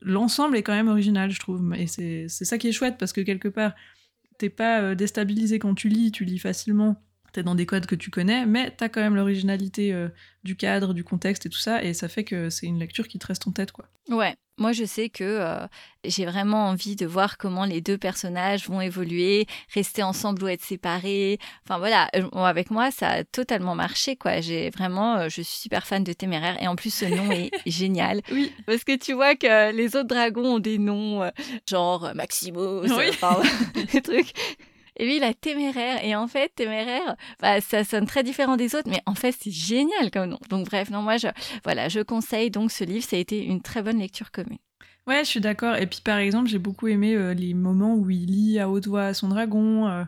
l'ensemble 0.00 0.56
est 0.56 0.62
quand 0.62 0.72
même 0.72 0.88
original, 0.88 1.30
je 1.30 1.38
trouve. 1.38 1.74
Et 1.74 1.86
c'est 1.88 2.28
ça 2.28 2.56
qui 2.56 2.68
est 2.68 2.72
chouette, 2.72 2.96
parce 2.96 3.12
que 3.12 3.20
quelque 3.20 3.48
part, 3.48 3.74
t'es 4.38 4.48
pas 4.48 4.94
déstabilisé 4.94 5.58
quand 5.58 5.74
tu 5.74 5.90
lis, 5.90 6.10
tu 6.10 6.24
lis 6.24 6.38
facilement, 6.38 7.05
t'es 7.36 7.42
dans 7.42 7.54
des 7.54 7.66
codes 7.66 7.86
que 7.86 7.94
tu 7.94 8.10
connais, 8.10 8.46
mais 8.46 8.70
t'as 8.70 8.88
quand 8.88 9.00
même 9.02 9.14
l'originalité 9.14 9.92
euh, 9.92 10.08
du 10.42 10.56
cadre, 10.56 10.94
du 10.94 11.04
contexte 11.04 11.46
et 11.46 11.50
tout 11.50 11.58
ça, 11.58 11.82
et 11.84 11.92
ça 11.94 12.08
fait 12.08 12.24
que 12.24 12.50
c'est 12.50 12.66
une 12.66 12.78
lecture 12.78 13.06
qui 13.08 13.18
te 13.18 13.26
reste 13.26 13.46
en 13.46 13.52
tête, 13.52 13.72
quoi. 13.72 13.86
Ouais, 14.08 14.36
moi 14.56 14.70
je 14.72 14.84
sais 14.84 15.08
que 15.08 15.24
euh, 15.24 15.66
j'ai 16.04 16.24
vraiment 16.26 16.68
envie 16.68 16.94
de 16.94 17.04
voir 17.06 17.38
comment 17.38 17.64
les 17.64 17.80
deux 17.80 17.98
personnages 17.98 18.68
vont 18.68 18.80
évoluer, 18.80 19.46
rester 19.74 20.04
ensemble 20.04 20.44
ou 20.44 20.48
être 20.48 20.62
séparés. 20.62 21.38
Enfin 21.64 21.78
voilà, 21.78 22.08
euh, 22.14 22.28
avec 22.36 22.70
moi 22.70 22.92
ça 22.92 23.08
a 23.08 23.24
totalement 23.24 23.74
marché 23.74 24.14
quoi. 24.14 24.40
J'ai 24.40 24.70
vraiment, 24.70 25.16
euh, 25.16 25.24
je 25.28 25.42
suis 25.42 25.44
super 25.62 25.86
fan 25.88 26.04
de 26.04 26.12
Téméraire 26.12 26.56
et 26.62 26.68
en 26.68 26.76
plus 26.76 26.94
ce 26.94 27.04
nom 27.04 27.32
est 27.32 27.50
génial 27.66 28.22
Oui. 28.30 28.52
parce 28.64 28.84
que 28.84 28.96
tu 28.96 29.12
vois 29.12 29.34
que 29.34 29.72
les 29.72 29.96
autres 29.96 30.06
dragons 30.08 30.54
ont 30.54 30.58
des 30.60 30.78
noms 30.78 31.24
euh, 31.24 31.30
genre 31.68 32.12
Maximus, 32.14 32.82
Oui. 32.96 33.08
enfin, 33.10 33.42
des 33.92 34.00
trucs. 34.00 34.32
Et 34.96 35.04
lui, 35.04 35.16
il 35.16 35.24
a 35.24 35.34
téméraire. 35.34 36.04
Et 36.04 36.14
en 36.16 36.26
fait, 36.26 36.52
téméraire, 36.54 37.16
bah, 37.40 37.60
ça 37.60 37.84
sonne 37.84 38.06
très 38.06 38.22
différent 38.22 38.56
des 38.56 38.74
autres, 38.74 38.88
mais 38.88 39.02
en 39.06 39.14
fait, 39.14 39.34
c'est 39.38 39.50
génial 39.50 40.10
comme 40.10 40.30
nom. 40.30 40.38
Donc, 40.48 40.66
bref, 40.66 40.90
non, 40.90 41.02
moi, 41.02 41.16
je, 41.16 41.28
voilà, 41.64 41.88
je 41.88 42.00
conseille 42.00 42.50
donc 42.50 42.70
ce 42.70 42.84
livre. 42.84 43.04
Ça 43.04 43.16
a 43.16 43.18
été 43.18 43.44
une 43.44 43.60
très 43.60 43.82
bonne 43.82 43.98
lecture 43.98 44.30
commune. 44.30 44.58
Ouais, 45.06 45.24
je 45.24 45.30
suis 45.30 45.40
d'accord. 45.40 45.76
Et 45.76 45.86
puis, 45.86 46.00
par 46.02 46.18
exemple, 46.18 46.48
j'ai 46.48 46.58
beaucoup 46.58 46.88
aimé 46.88 47.14
euh, 47.14 47.32
les 47.32 47.54
moments 47.54 47.94
où 47.94 48.10
il 48.10 48.26
lit 48.26 48.58
à 48.58 48.68
haute 48.68 48.88
voix 48.88 49.14
son 49.14 49.28
dragon. 49.28 49.86
euh, 49.86 50.04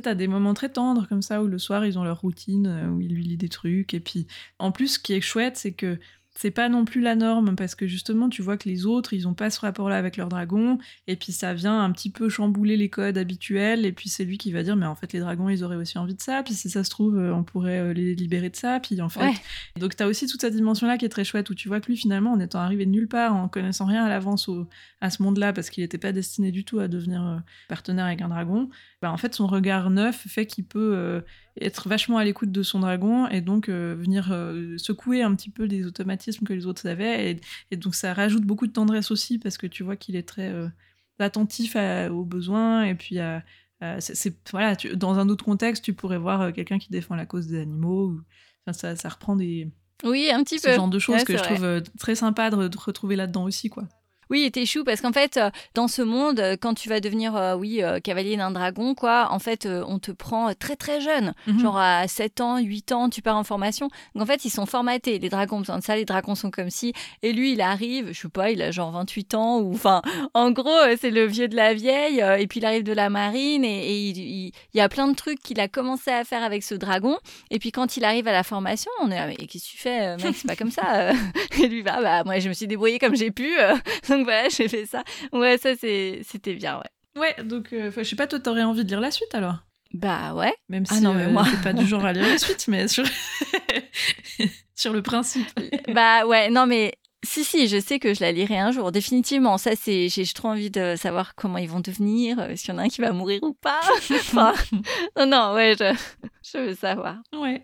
tu 0.00 0.14
des 0.14 0.28
moments 0.28 0.54
très 0.54 0.68
tendres 0.68 1.06
comme 1.08 1.22
ça, 1.22 1.42
où 1.42 1.46
le 1.46 1.58
soir, 1.58 1.84
ils 1.84 1.98
ont 1.98 2.04
leur 2.04 2.20
routine, 2.20 2.66
euh, 2.66 2.88
où 2.88 3.00
il 3.00 3.12
lui 3.12 3.24
lit 3.24 3.36
des 3.36 3.48
trucs. 3.48 3.94
Et 3.94 4.00
puis, 4.00 4.26
en 4.58 4.72
plus, 4.72 4.94
ce 4.94 4.98
qui 4.98 5.12
est 5.14 5.20
chouette, 5.20 5.56
c'est 5.56 5.72
que 5.72 5.98
c'est 6.40 6.52
pas 6.52 6.68
non 6.68 6.84
plus 6.84 7.00
la 7.00 7.16
norme, 7.16 7.56
parce 7.56 7.74
que 7.74 7.88
justement, 7.88 8.28
tu 8.28 8.42
vois 8.42 8.56
que 8.56 8.68
les 8.68 8.86
autres, 8.86 9.12
ils 9.12 9.26
ont 9.26 9.34
pas 9.34 9.50
ce 9.50 9.58
rapport-là 9.58 9.96
avec 9.96 10.16
leur 10.16 10.28
dragon. 10.28 10.78
Et 11.08 11.16
puis, 11.16 11.32
ça 11.32 11.52
vient 11.52 11.80
un 11.82 11.90
petit 11.90 12.10
peu 12.10 12.28
chambouler 12.28 12.76
les 12.76 12.88
codes 12.88 13.18
habituels. 13.18 13.84
Et 13.84 13.90
puis, 13.90 14.08
c'est 14.08 14.24
lui 14.24 14.38
qui 14.38 14.52
va 14.52 14.62
dire, 14.62 14.76
mais 14.76 14.86
en 14.86 14.94
fait, 14.94 15.12
les 15.12 15.18
dragons, 15.18 15.48
ils 15.48 15.64
auraient 15.64 15.74
aussi 15.74 15.98
envie 15.98 16.14
de 16.14 16.20
ça. 16.22 16.44
Puis, 16.44 16.54
si 16.54 16.70
ça 16.70 16.84
se 16.84 16.90
trouve, 16.90 17.18
euh, 17.18 17.34
on 17.34 17.42
pourrait 17.42 17.80
euh, 17.80 17.92
les 17.92 18.14
libérer 18.14 18.50
de 18.50 18.54
ça. 18.56 18.78
Puis, 18.78 19.00
en 19.00 19.08
fait, 19.08 19.18
Ouais. 19.20 19.34
donc 19.80 19.96
tu 19.96 20.02
as 20.04 20.06
aussi 20.06 20.28
toute 20.28 20.40
cette 20.40 20.54
dimension-là 20.54 20.96
qui 20.96 21.04
est 21.04 21.08
très 21.08 21.24
chouette, 21.24 21.50
où 21.50 21.56
tu 21.56 21.66
vois 21.66 21.80
que 21.80 21.86
lui, 21.86 21.96
finalement, 21.96 22.30
en 22.34 22.38
étant 22.38 22.60
arrivé 22.60 22.86
de 22.86 22.90
nulle 22.92 23.08
part, 23.08 23.34
en 23.34 23.48
connaissant 23.48 23.86
rien 23.86 24.04
à 24.04 24.08
l'avance 24.08 24.48
au- 24.48 24.68
à 25.00 25.10
ce 25.10 25.22
monde-là, 25.24 25.52
parce 25.52 25.70
qu'il 25.70 25.82
n'était 25.82 25.98
pas 25.98 26.12
destiné 26.12 26.52
du 26.52 26.64
tout 26.64 26.78
à 26.78 26.86
devenir 26.86 27.20
euh, 27.26 27.36
partenaire 27.68 28.06
avec 28.06 28.22
un 28.22 28.28
dragon, 28.28 28.68
bah, 29.00 29.12
en 29.12 29.16
fait, 29.16 29.34
son 29.34 29.46
regard 29.46 29.90
neuf 29.90 30.26
fait 30.26 30.46
qu'il 30.46 30.64
peut 30.64 30.92
euh, 30.96 31.20
être 31.60 31.88
vachement 31.88 32.18
à 32.18 32.24
l'écoute 32.24 32.50
de 32.50 32.62
son 32.64 32.80
dragon 32.80 33.28
et 33.28 33.40
donc 33.40 33.68
euh, 33.68 33.94
venir 33.96 34.30
euh, 34.32 34.76
secouer 34.76 35.22
un 35.22 35.34
petit 35.36 35.50
peu 35.50 35.68
des 35.68 35.86
automatismes 35.86 36.44
que 36.44 36.52
les 36.52 36.66
autres 36.66 36.88
avaient. 36.88 37.40
Et, 37.70 37.76
donc 37.76 37.94
ça 37.94 38.12
rajoute 38.12 38.42
beaucoup 38.42 38.66
de 38.66 38.72
tendresse 38.72 39.12
aussi 39.12 39.38
parce 39.38 39.56
que 39.56 39.68
tu 39.68 39.84
vois 39.84 39.94
qu'il 39.94 40.16
est 40.16 40.26
très 40.26 40.52
attentif 41.20 41.76
aux 42.10 42.24
besoins. 42.24 42.84
Et 42.84 42.96
puis, 42.96 43.18
c'est, 44.00 44.34
voilà, 44.50 44.74
dans 44.94 45.18
un 45.18 45.28
autre 45.28 45.44
contexte, 45.44 45.84
tu 45.84 45.92
pourrais 45.92 46.18
voir 46.18 46.52
quelqu'un 46.52 46.78
qui 46.78 46.90
défend 46.90 47.14
la 47.14 47.26
cause 47.26 47.46
des 47.46 47.60
animaux. 47.60 48.08
Ou, 48.08 48.22
ça, 48.72 48.96
ça 48.96 49.08
reprend 49.08 49.36
des. 49.36 49.70
Oui, 50.04 50.30
un 50.32 50.42
petit 50.42 50.58
ce 50.58 50.70
genre 50.70 50.88
de 50.88 50.98
choses 50.98 51.24
que 51.24 51.36
je 51.36 51.42
trouve 51.42 51.82
très 51.98 52.16
sympa 52.16 52.50
de, 52.50 52.66
de 52.68 52.78
retrouver 52.78 53.14
là-dedans 53.14 53.44
aussi, 53.44 53.70
quoi. 53.70 53.88
Oui, 54.30 54.50
t'es 54.52 54.66
chou 54.66 54.84
parce 54.84 55.00
qu'en 55.00 55.12
fait, 55.12 55.36
euh, 55.36 55.50
dans 55.74 55.88
ce 55.88 56.02
monde, 56.02 56.40
euh, 56.40 56.56
quand 56.60 56.74
tu 56.74 56.88
vas 56.88 57.00
devenir, 57.00 57.36
euh, 57.36 57.54
oui, 57.54 57.82
cavalier 58.04 58.36
d'un 58.36 58.50
dragon, 58.50 58.94
quoi, 58.94 59.28
en 59.30 59.38
fait, 59.38 59.66
on 59.66 59.98
te 59.98 60.10
prend 60.10 60.52
très 60.54 60.76
très 60.76 61.00
jeune. 61.00 61.34
Mhm. 61.46 61.60
Genre 61.60 61.78
à 61.78 62.08
7 62.08 62.40
ans, 62.40 62.58
8 62.58 62.92
ans, 62.92 63.08
tu 63.08 63.22
pars 63.22 63.36
en 63.36 63.44
formation. 63.44 63.88
Donc 64.14 64.24
en 64.24 64.26
fait, 64.26 64.44
ils 64.44 64.50
sont 64.50 64.66
formatés. 64.66 65.18
Les 65.18 65.28
dragons 65.28 65.56
ont 65.56 65.60
besoin 65.60 65.78
de 65.78 65.84
ça, 65.84 65.96
les 65.96 66.04
dragons 66.04 66.34
sont 66.34 66.50
comme 66.50 66.70
si. 66.70 66.92
Et 67.22 67.32
lui, 67.32 67.52
il 67.52 67.60
arrive, 67.60 68.12
je 68.12 68.20
sais 68.22 68.28
pas, 68.28 68.50
il 68.50 68.60
a 68.62 68.70
genre 68.70 68.90
28 68.92 69.34
ans 69.34 69.60
ou 69.60 69.72
enfin, 69.72 70.02
en 70.34 70.50
gros, 70.50 70.78
c'est 71.00 71.10
le 71.10 71.24
vieux 71.24 71.48
de 71.48 71.56
la 71.56 71.74
vieille. 71.74 72.22
et 72.38 72.46
puis 72.46 72.60
il 72.60 72.66
arrive 72.66 72.82
de 72.82 72.92
la 72.92 73.10
marine 73.10 73.64
et, 73.64 74.08
il, 74.10 74.52
y 74.74 74.80
a 74.80 74.88
plein 74.88 75.08
de 75.08 75.14
trucs 75.14 75.40
qu'il 75.40 75.60
a 75.60 75.68
commencé 75.68 76.10
à 76.10 76.24
faire 76.24 76.42
avec 76.42 76.62
ce 76.62 76.74
dragon. 76.74 77.16
Et 77.50 77.58
puis 77.58 77.72
quand 77.72 77.96
il 77.96 78.04
arrive 78.04 78.28
à 78.28 78.32
la 78.32 78.42
formation, 78.42 78.90
on 79.00 79.10
est, 79.10 79.26
mais 79.26 79.36
qu'est-ce 79.36 79.64
que 79.64 79.70
tu 79.70 79.78
fais, 79.78 80.16
mec, 80.16 80.36
c'est 80.36 80.46
pas 80.46 80.56
comme 80.56 80.70
ça. 80.70 81.12
et 81.62 81.68
lui, 81.68 81.82
bah, 81.82 81.98
bah, 82.02 82.24
moi, 82.24 82.38
je 82.38 82.48
me 82.48 82.54
suis 82.54 82.66
débrouillée 82.66 82.98
comme 82.98 83.16
j'ai 83.16 83.30
pu 83.30 83.54
donc 84.18 84.24
voilà, 84.24 84.48
j'ai 84.56 84.68
fait 84.68 84.86
ça. 84.86 85.04
Ouais, 85.32 85.58
ça 85.58 85.74
c'était 85.76 86.54
bien, 86.54 86.78
ouais. 86.78 87.20
Ouais, 87.20 87.44
donc 87.44 87.72
euh, 87.72 87.90
je 87.96 88.02
sais 88.02 88.16
pas, 88.16 88.26
toi 88.26 88.38
t'aurais 88.38 88.62
envie 88.62 88.84
de 88.84 88.88
lire 88.88 89.00
la 89.00 89.10
suite 89.10 89.34
alors? 89.34 89.56
Bah 89.94 90.34
ouais. 90.34 90.54
Même 90.68 90.84
ah 90.90 90.94
si 90.94 91.00
non, 91.00 91.14
mais 91.14 91.24
euh, 91.24 91.30
moi... 91.30 91.46
pas 91.62 91.72
du 91.72 91.86
genre 91.86 92.04
à 92.04 92.12
lire 92.12 92.26
la 92.26 92.38
suite, 92.38 92.68
mais 92.68 92.88
sur, 92.88 93.04
sur 94.74 94.92
le 94.92 95.02
principe. 95.02 95.48
bah 95.92 96.26
ouais, 96.26 96.50
non 96.50 96.66
mais 96.66 96.94
si, 97.24 97.42
si, 97.42 97.66
je 97.66 97.80
sais 97.80 97.98
que 97.98 98.14
je 98.14 98.20
la 98.20 98.30
lirai 98.30 98.58
un 98.58 98.70
jour, 98.70 98.92
définitivement. 98.92 99.58
Ça, 99.58 99.72
c'est, 99.74 100.08
j'ai 100.08 100.24
trop 100.26 100.48
envie 100.48 100.70
de 100.70 100.94
savoir 100.96 101.34
comment 101.34 101.58
ils 101.58 101.68
vont 101.68 101.80
devenir, 101.80 102.38
euh, 102.38 102.54
s'il 102.54 102.70
y 102.70 102.72
en 102.72 102.78
a 102.78 102.82
un 102.82 102.88
qui 102.88 103.00
va 103.00 103.10
mourir 103.10 103.42
ou 103.42 103.54
pas. 103.54 103.80
enfin, 104.12 104.54
non, 105.16 105.26
non, 105.26 105.54
ouais, 105.54 105.74
je, 105.76 105.96
je 106.44 106.58
veux 106.58 106.74
savoir. 106.74 107.16
Ouais. 107.32 107.60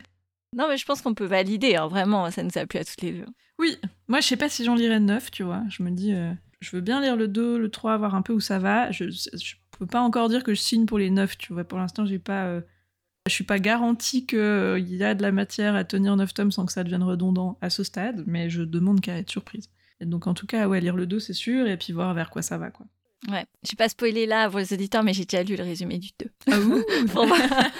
Non, 0.56 0.66
mais 0.68 0.76
je 0.76 0.84
pense 0.84 1.02
qu'on 1.02 1.14
peut 1.14 1.24
valider, 1.24 1.76
hein, 1.76 1.86
vraiment, 1.86 2.30
ça 2.32 2.42
nous 2.42 2.56
a 2.56 2.66
plu 2.66 2.78
à 2.80 2.84
toutes 2.84 3.02
les 3.02 3.12
deux. 3.12 3.26
Oui, 3.58 3.76
moi 4.08 4.20
je 4.20 4.26
sais 4.26 4.36
pas 4.36 4.48
si 4.48 4.64
j'en 4.64 4.74
lirais 4.74 5.00
neuf, 5.00 5.30
tu 5.30 5.42
vois. 5.42 5.62
Je 5.68 5.82
me 5.82 5.90
dis, 5.90 6.12
euh, 6.12 6.32
je 6.60 6.70
veux 6.74 6.80
bien 6.80 7.00
lire 7.00 7.16
le 7.16 7.28
2, 7.28 7.58
le 7.58 7.70
3, 7.70 7.96
voir 7.98 8.14
un 8.14 8.22
peu 8.22 8.32
où 8.32 8.40
ça 8.40 8.58
va. 8.58 8.90
Je, 8.90 9.10
je 9.10 9.54
peux 9.78 9.86
pas 9.86 10.00
encore 10.00 10.28
dire 10.28 10.44
que 10.44 10.54
je 10.54 10.60
signe 10.60 10.86
pour 10.86 10.98
les 10.98 11.10
9, 11.10 11.36
tu 11.38 11.52
vois. 11.52 11.64
Pour 11.64 11.78
l'instant, 11.78 12.06
j'ai 12.06 12.18
pas. 12.18 12.46
Euh, 12.46 12.60
je 13.26 13.32
suis 13.32 13.44
pas 13.44 13.58
garantie 13.58 14.26
qu'il 14.26 14.38
euh, 14.38 14.78
y 14.78 15.02
a 15.02 15.14
de 15.14 15.22
la 15.22 15.32
matière 15.32 15.74
à 15.74 15.84
tenir 15.84 16.14
9 16.14 16.34
tomes 16.34 16.52
sans 16.52 16.66
que 16.66 16.72
ça 16.72 16.84
devienne 16.84 17.02
redondant 17.02 17.58
à 17.62 17.70
ce 17.70 17.82
stade, 17.82 18.22
mais 18.26 18.50
je 18.50 18.62
demande 18.62 19.00
qu'à 19.00 19.16
être 19.16 19.30
surprise. 19.30 19.70
Et 20.00 20.06
donc 20.06 20.26
en 20.26 20.34
tout 20.34 20.46
cas, 20.46 20.68
ouais, 20.68 20.80
lire 20.80 20.96
le 20.96 21.06
2, 21.06 21.20
c'est 21.20 21.32
sûr, 21.32 21.66
et 21.66 21.76
puis 21.78 21.92
voir 21.92 22.12
vers 22.12 22.30
quoi 22.30 22.42
ça 22.42 22.58
va, 22.58 22.70
quoi. 22.70 22.86
Ouais, 23.30 23.46
je 23.62 23.70
vais 23.70 23.76
pas 23.76 23.88
spoiler 23.88 24.26
là 24.26 24.50
pour 24.50 24.58
les 24.58 24.72
auditeurs, 24.74 25.02
mais 25.02 25.14
j'ai 25.14 25.24
déjà 25.24 25.42
lu 25.42 25.56
le 25.56 25.64
résumé 25.64 25.98
du 25.98 26.10
2. 26.18 26.30
Ah 26.50 26.58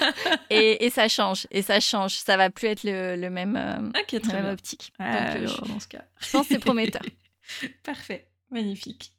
et, 0.51 0.87
et, 0.87 0.91
ça 0.91 1.09
change, 1.09 1.47
et 1.51 1.61
ça 1.61 1.81
change. 1.81 2.15
Ça 2.15 2.39
va 2.39 2.49
plus 2.49 2.69
être 2.69 2.85
le, 2.85 3.29
même, 3.29 3.57
euh, 3.57 4.19
très 4.21 4.43
même 4.43 4.53
optique. 4.53 4.93
Ah, 4.99 5.35
euh, 5.35 5.47
dans 5.69 5.81
ce 5.81 5.89
cas. 5.89 6.05
Je 6.21 6.31
pense 6.31 6.49
que 6.49 6.55
c'est 6.55 6.61
prometteur. 6.61 7.03
Parfait, 7.83 8.27
magnifique. 8.55 9.13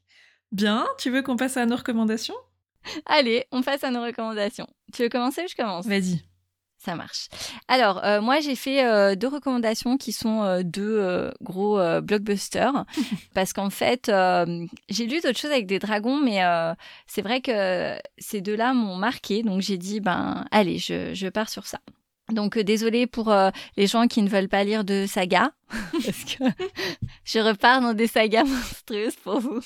Bien, 0.52 0.88
tu 0.98 1.12
veux 1.12 1.22
qu'on 1.22 1.36
passe 1.36 1.58
à 1.58 1.66
nos 1.66 1.76
recommandations? 1.76 2.36
Allez, 3.06 3.46
on 3.52 3.62
passe 3.62 3.84
à 3.84 3.92
nos 3.92 4.02
recommandations. 4.02 4.68
Tu 4.94 5.04
veux 5.04 5.10
commencer 5.10 5.44
ou 5.44 5.48
je 5.48 5.56
commence? 5.56 5.86
Vas-y. 5.86 6.24
Ça 6.78 6.96
marche. 6.96 7.30
Alors, 7.68 8.04
euh, 8.06 8.22
moi, 8.22 8.42
j'ai 8.42 8.56
fait 8.56 8.86
euh, 8.86 9.16
deux 9.16 9.28
recommandations 9.28 9.98
qui 9.98 10.12
sont 10.12 10.44
euh, 10.44 10.62
deux 10.62 11.32
gros 11.42 11.80
blockbusters. 12.02 12.86
parce 13.34 13.54
qu'en 13.54 13.70
fait, 13.72 14.12
j'ai 14.90 15.08
lu 15.08 15.20
d'autres 15.22 15.40
choses 15.40 15.52
avec 15.52 15.66
des 15.66 15.80
dragons, 15.80 16.18
mais 16.18 16.42
c'est 17.08 17.22
vrai 17.22 17.42
que 17.42 17.98
ces 18.18 18.42
deux-là 18.42 18.74
m'ont 18.74 18.96
marqué. 18.96 19.42
Donc, 19.44 19.62
j'ai 19.62 19.78
dit, 19.78 20.00
ben, 20.00 20.46
allez, 20.52 20.78
je, 20.78 21.14
je 21.14 21.28
pars 21.28 21.50
sur 21.50 21.66
ça. 21.66 21.80
Donc, 22.32 22.58
désolé 22.58 23.08
pour 23.08 23.34
les 23.78 23.88
gens 23.88 24.08
qui 24.08 24.22
ne 24.22 24.30
veulent 24.30 24.50
pas 24.50 24.64
lire 24.64 24.84
de 24.84 25.06
saga, 25.08 25.52
parce 25.92 26.24
que 26.24 26.44
je 27.24 27.40
repars 27.40 27.82
dans 27.82 27.94
des 27.94 28.08
sagas 28.08 28.44
monstrueuses 28.46 29.16
pour 29.18 29.40
vous. 29.40 29.62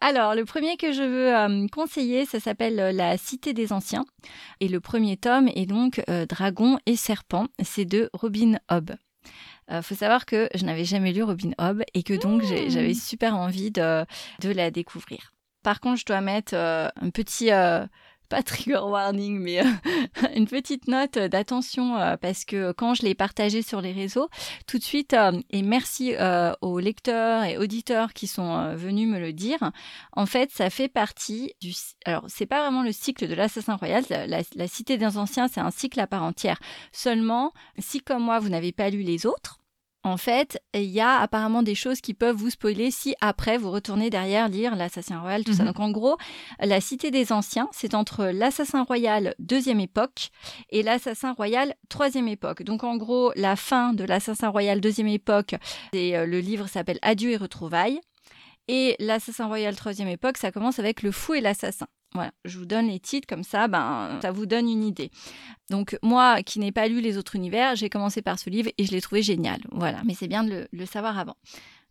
Alors, 0.00 0.34
le 0.34 0.44
premier 0.44 0.76
que 0.76 0.90
je 0.90 1.02
veux 1.02 1.36
euh, 1.36 1.66
conseiller, 1.68 2.26
ça 2.26 2.40
s'appelle 2.40 2.80
euh, 2.80 2.90
La 2.90 3.16
Cité 3.16 3.52
des 3.52 3.72
Anciens. 3.72 4.04
Et 4.58 4.66
le 4.66 4.80
premier 4.80 5.16
tome 5.16 5.48
est 5.54 5.66
donc 5.66 6.02
euh, 6.10 6.26
Dragon 6.26 6.78
et 6.86 6.96
Serpent. 6.96 7.46
C'est 7.62 7.84
de 7.84 8.10
Robin 8.12 8.58
Hobb. 8.68 8.90
Il 9.70 9.80
faut 9.80 9.94
savoir 9.94 10.26
que 10.26 10.48
je 10.54 10.64
n'avais 10.64 10.84
jamais 10.84 11.12
lu 11.12 11.22
Robin 11.22 11.52
Hobb 11.56 11.82
et 11.94 12.02
que 12.02 12.14
donc 12.14 12.42
mmh. 12.42 12.68
j'avais 12.68 12.94
super 12.94 13.36
envie 13.36 13.70
de, 13.70 14.04
de, 14.40 14.50
la 14.50 14.70
découvrir. 14.72 15.32
Par 15.62 15.80
contre, 15.80 16.00
je 16.00 16.04
dois 16.04 16.20
mettre 16.20 16.54
un 16.54 17.10
petit 17.10 17.50
pas 18.32 18.42
trigger 18.42 18.80
warning, 18.82 19.38
mais 19.38 19.60
euh, 19.60 19.64
une 20.34 20.46
petite 20.46 20.88
note 20.88 21.18
d'attention 21.18 21.98
euh, 21.98 22.16
parce 22.16 22.46
que 22.46 22.72
quand 22.72 22.94
je 22.94 23.02
l'ai 23.02 23.14
partagé 23.14 23.60
sur 23.60 23.82
les 23.82 23.92
réseaux, 23.92 24.30
tout 24.66 24.78
de 24.78 24.82
suite, 24.82 25.12
euh, 25.12 25.38
et 25.50 25.60
merci 25.60 26.14
aux 26.62 26.78
lecteurs 26.78 27.44
et 27.44 27.58
auditeurs 27.58 28.12
qui 28.14 28.26
sont 28.26 28.74
venus 28.74 29.08
me 29.08 29.18
le 29.18 29.32
dire, 29.32 29.72
en 30.12 30.26
fait, 30.26 30.50
ça 30.50 30.70
fait 30.70 30.88
partie 30.88 31.52
du... 31.60 31.72
Alors, 32.04 32.24
c'est 32.28 32.46
pas 32.46 32.62
vraiment 32.62 32.82
le 32.82 32.92
cycle 32.92 33.28
de 33.28 33.34
l'assassin 33.34 33.76
royal, 33.76 34.04
la 34.08 34.68
cité 34.68 34.96
des 34.96 35.18
anciens, 35.18 35.48
c'est 35.48 35.60
un 35.60 35.70
cycle 35.70 36.00
à 36.00 36.06
part 36.06 36.22
entière. 36.22 36.58
Seulement, 36.92 37.52
si 37.78 38.00
comme 38.00 38.22
moi, 38.22 38.38
vous 38.38 38.48
n'avez 38.48 38.72
pas 38.72 38.90
lu 38.90 39.02
les 39.02 39.26
autres, 39.26 39.61
en 40.04 40.16
fait, 40.16 40.60
il 40.74 40.84
y 40.84 41.00
a 41.00 41.18
apparemment 41.18 41.62
des 41.62 41.76
choses 41.76 42.00
qui 42.00 42.12
peuvent 42.12 42.34
vous 42.34 42.50
spoiler 42.50 42.90
si 42.90 43.14
après 43.20 43.56
vous 43.56 43.70
retournez 43.70 44.10
derrière 44.10 44.48
lire 44.48 44.74
l'Assassin 44.74 45.20
Royal, 45.20 45.44
tout 45.44 45.52
ça. 45.52 45.62
Mhm. 45.62 45.68
Donc 45.68 45.80
en 45.80 45.90
gros, 45.90 46.16
la 46.58 46.80
Cité 46.80 47.10
des 47.12 47.32
Anciens, 47.32 47.68
c'est 47.72 47.94
entre 47.94 48.26
l'Assassin 48.26 48.82
Royal 48.82 49.34
deuxième 49.38 49.78
époque 49.78 50.30
et 50.70 50.82
l'Assassin 50.82 51.32
Royal 51.32 51.74
troisième 51.88 52.26
époque. 52.26 52.64
Donc 52.64 52.82
en 52.82 52.96
gros, 52.96 53.32
la 53.36 53.54
fin 53.54 53.92
de 53.92 54.02
l'Assassin 54.02 54.48
Royal 54.48 54.80
deuxième 54.80 55.08
époque, 55.08 55.54
et 55.92 56.16
euh, 56.16 56.26
le 56.26 56.40
livre 56.40 56.66
s'appelle 56.66 56.98
Adieu 57.02 57.30
et 57.30 57.36
retrouvailles. 57.36 58.00
Et 58.68 58.96
l'Assassin 58.98 59.46
Royal 59.46 59.74
troisième 59.76 60.08
époque, 60.08 60.36
ça 60.36 60.50
commence 60.50 60.78
avec 60.78 61.02
Le 61.02 61.12
Fou 61.12 61.34
et 61.34 61.40
l'Assassin. 61.40 61.86
Voilà, 62.14 62.32
je 62.44 62.58
vous 62.58 62.66
donne 62.66 62.88
les 62.88 63.00
titres 63.00 63.26
comme 63.26 63.42
ça, 63.42 63.68
ben, 63.68 64.18
ça 64.20 64.32
vous 64.32 64.44
donne 64.44 64.68
une 64.68 64.84
idée. 64.84 65.10
Donc 65.70 65.98
moi, 66.02 66.42
qui 66.42 66.58
n'ai 66.58 66.72
pas 66.72 66.86
lu 66.86 67.00
les 67.00 67.16
autres 67.16 67.36
univers, 67.36 67.74
j'ai 67.74 67.88
commencé 67.88 68.20
par 68.20 68.38
ce 68.38 68.50
livre 68.50 68.70
et 68.76 68.84
je 68.84 68.90
l'ai 68.90 69.00
trouvé 69.00 69.22
génial. 69.22 69.60
Voilà, 69.70 70.02
mais 70.04 70.14
c'est 70.14 70.28
bien 70.28 70.44
de 70.44 70.68
le, 70.70 70.86
savoir 70.86 71.18
avant. 71.18 71.36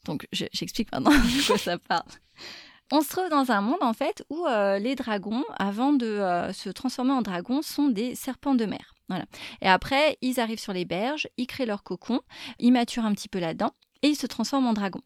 Donc 0.05 0.27
j'explique 0.31 0.91
maintenant 0.91 1.11
de 1.11 1.47
quoi 1.47 1.57
ça 1.57 1.77
parle. 1.77 2.03
On 2.91 3.01
se 3.01 3.09
trouve 3.09 3.29
dans 3.29 3.51
un 3.51 3.61
monde 3.61 3.81
en 3.81 3.93
fait 3.93 4.23
où 4.29 4.45
euh, 4.45 4.77
les 4.77 4.95
dragons, 4.95 5.45
avant 5.57 5.93
de 5.93 6.05
euh, 6.05 6.51
se 6.53 6.69
transformer 6.69 7.13
en 7.13 7.21
dragons, 7.21 7.61
sont 7.61 7.87
des 7.87 8.15
serpents 8.15 8.55
de 8.55 8.65
mer. 8.65 8.93
Voilà. 9.07 9.25
Et 9.61 9.67
après, 9.67 10.17
ils 10.21 10.39
arrivent 10.39 10.59
sur 10.59 10.73
les 10.73 10.85
berges, 10.85 11.27
ils 11.37 11.47
créent 11.47 11.65
leur 11.65 11.83
cocon, 11.83 12.21
ils 12.59 12.71
maturent 12.71 13.05
un 13.05 13.13
petit 13.13 13.29
peu 13.29 13.39
là-dedans 13.39 13.71
et 14.03 14.09
ils 14.09 14.15
se 14.15 14.27
transforment 14.27 14.67
en 14.67 14.73
dragons. 14.73 15.01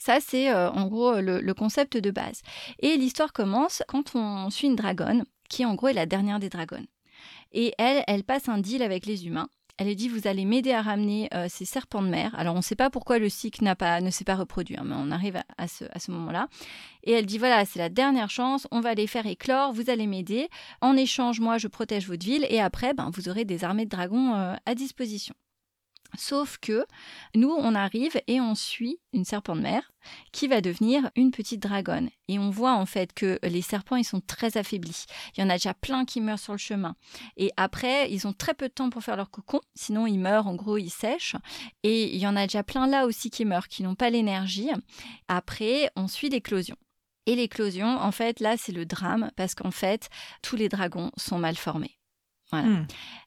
Ça, 0.00 0.18
c'est 0.18 0.50
euh, 0.50 0.70
en 0.70 0.86
gros 0.86 1.20
le, 1.20 1.52
concept 1.52 1.96
de 1.98 2.10
base. 2.10 2.40
Et 2.78 2.96
l'histoire 2.96 3.34
commence 3.34 3.82
quand 3.86 4.16
on 4.16 4.48
suit 4.48 4.66
une 4.66 4.74
dragonne, 4.74 5.24
qui 5.50 5.66
en 5.66 5.74
gros 5.74 5.88
est 5.88 5.92
la 5.92 6.06
dernière 6.06 6.40
des 6.40 6.48
dragonnes. 6.48 6.86
Et 7.52 7.74
elle, 7.78 8.02
elle 8.06 8.24
passe 8.24 8.48
un 8.48 8.58
deal 8.58 8.82
avec 8.82 9.04
les 9.04 9.26
humains. 9.26 9.48
Elle 9.76 9.86
lui 9.86 9.96
dit 9.96 10.08
vous 10.08 10.26
allez 10.26 10.44
m'aider 10.44 10.72
à 10.72 10.82
ramener 10.82 11.28
euh, 11.34 11.46
ces 11.48 11.66
serpents 11.66 12.02
de 12.02 12.08
mer. 12.08 12.34
Alors 12.36 12.54
on 12.54 12.58
ne 12.58 12.62
sait 12.62 12.76
pas 12.76 12.90
pourquoi 12.90 13.18
le 13.18 13.28
cycle 13.28 13.64
pas, 13.76 14.00
ne 14.00 14.10
s'est 14.10 14.24
pas 14.24 14.36
reproduit, 14.36 14.76
hein, 14.76 14.84
mais 14.84 14.94
on 14.96 15.10
arrive 15.10 15.42
à, 15.56 15.68
ce, 15.68 16.10
moment-là. 16.10 16.48
Et 17.04 17.12
elle 17.12 17.26
dit 17.26 17.38
voilà 17.38 17.64
c'est 17.64 17.78
la 17.78 17.88
dernière 17.88 18.30
chance, 18.30 18.66
on 18.70 18.80
va 18.80 18.94
les 18.94 19.06
faire 19.06 19.26
éclore, 19.26 19.72
vous 19.72 19.88
allez 19.88 20.06
m'aider. 20.06 20.48
En 20.82 20.96
échange 20.96 21.40
moi 21.40 21.56
je 21.56 21.66
protège 21.66 22.06
votre 22.08 22.24
ville 22.24 22.46
et 22.50 22.60
après 22.60 22.92
ben, 22.92 23.10
vous 23.14 23.28
aurez 23.28 23.46
des 23.46 23.64
armées 23.64 23.86
de 23.86 23.90
dragons 23.90 24.34
euh, 24.34 24.54
à 24.66 24.74
disposition. 24.74 25.34
Sauf 26.16 26.58
que 26.58 26.86
nous, 27.34 27.50
on 27.50 27.74
arrive 27.74 28.20
et 28.26 28.40
on 28.40 28.54
suit 28.54 28.98
une 29.12 29.24
serpent 29.24 29.56
de 29.56 29.60
mer 29.60 29.90
qui 30.32 30.48
va 30.48 30.60
devenir 30.60 31.10
une 31.16 31.30
petite 31.30 31.62
dragonne. 31.62 32.10
Et 32.28 32.38
on 32.38 32.50
voit 32.50 32.74
en 32.74 32.86
fait 32.86 33.12
que 33.12 33.38
les 33.42 33.62
serpents, 33.62 33.96
ils 33.96 34.04
sont 34.04 34.20
très 34.20 34.56
affaiblis. 34.56 35.06
Il 35.36 35.40
y 35.40 35.44
en 35.44 35.50
a 35.50 35.54
déjà 35.54 35.74
plein 35.74 36.04
qui 36.04 36.20
meurent 36.20 36.38
sur 36.38 36.52
le 36.52 36.58
chemin. 36.58 36.96
Et 37.36 37.50
après, 37.56 38.10
ils 38.10 38.26
ont 38.26 38.32
très 38.32 38.54
peu 38.54 38.68
de 38.68 38.72
temps 38.72 38.90
pour 38.90 39.02
faire 39.02 39.16
leur 39.16 39.30
cocon, 39.30 39.60
sinon 39.74 40.06
ils 40.06 40.18
meurent, 40.18 40.46
en 40.46 40.54
gros, 40.54 40.78
ils 40.78 40.90
sèchent. 40.90 41.36
Et 41.82 42.14
il 42.14 42.20
y 42.20 42.26
en 42.26 42.36
a 42.36 42.46
déjà 42.46 42.62
plein 42.62 42.86
là 42.86 43.06
aussi 43.06 43.30
qui 43.30 43.44
meurent, 43.44 43.68
qui 43.68 43.82
n'ont 43.82 43.94
pas 43.94 44.10
l'énergie. 44.10 44.70
Après, 45.28 45.90
on 45.96 46.08
suit 46.08 46.28
l'éclosion. 46.28 46.76
Et 47.26 47.36
l'éclosion, 47.36 47.86
en 47.86 48.12
fait, 48.12 48.40
là, 48.40 48.56
c'est 48.56 48.72
le 48.72 48.86
drame 48.86 49.30
parce 49.36 49.54
qu'en 49.54 49.70
fait, 49.70 50.08
tous 50.42 50.56
les 50.56 50.68
dragons 50.68 51.12
sont 51.16 51.38
mal 51.38 51.56
formés. 51.56 51.99
Voilà. 52.50 52.68
Hmm. 52.68 52.86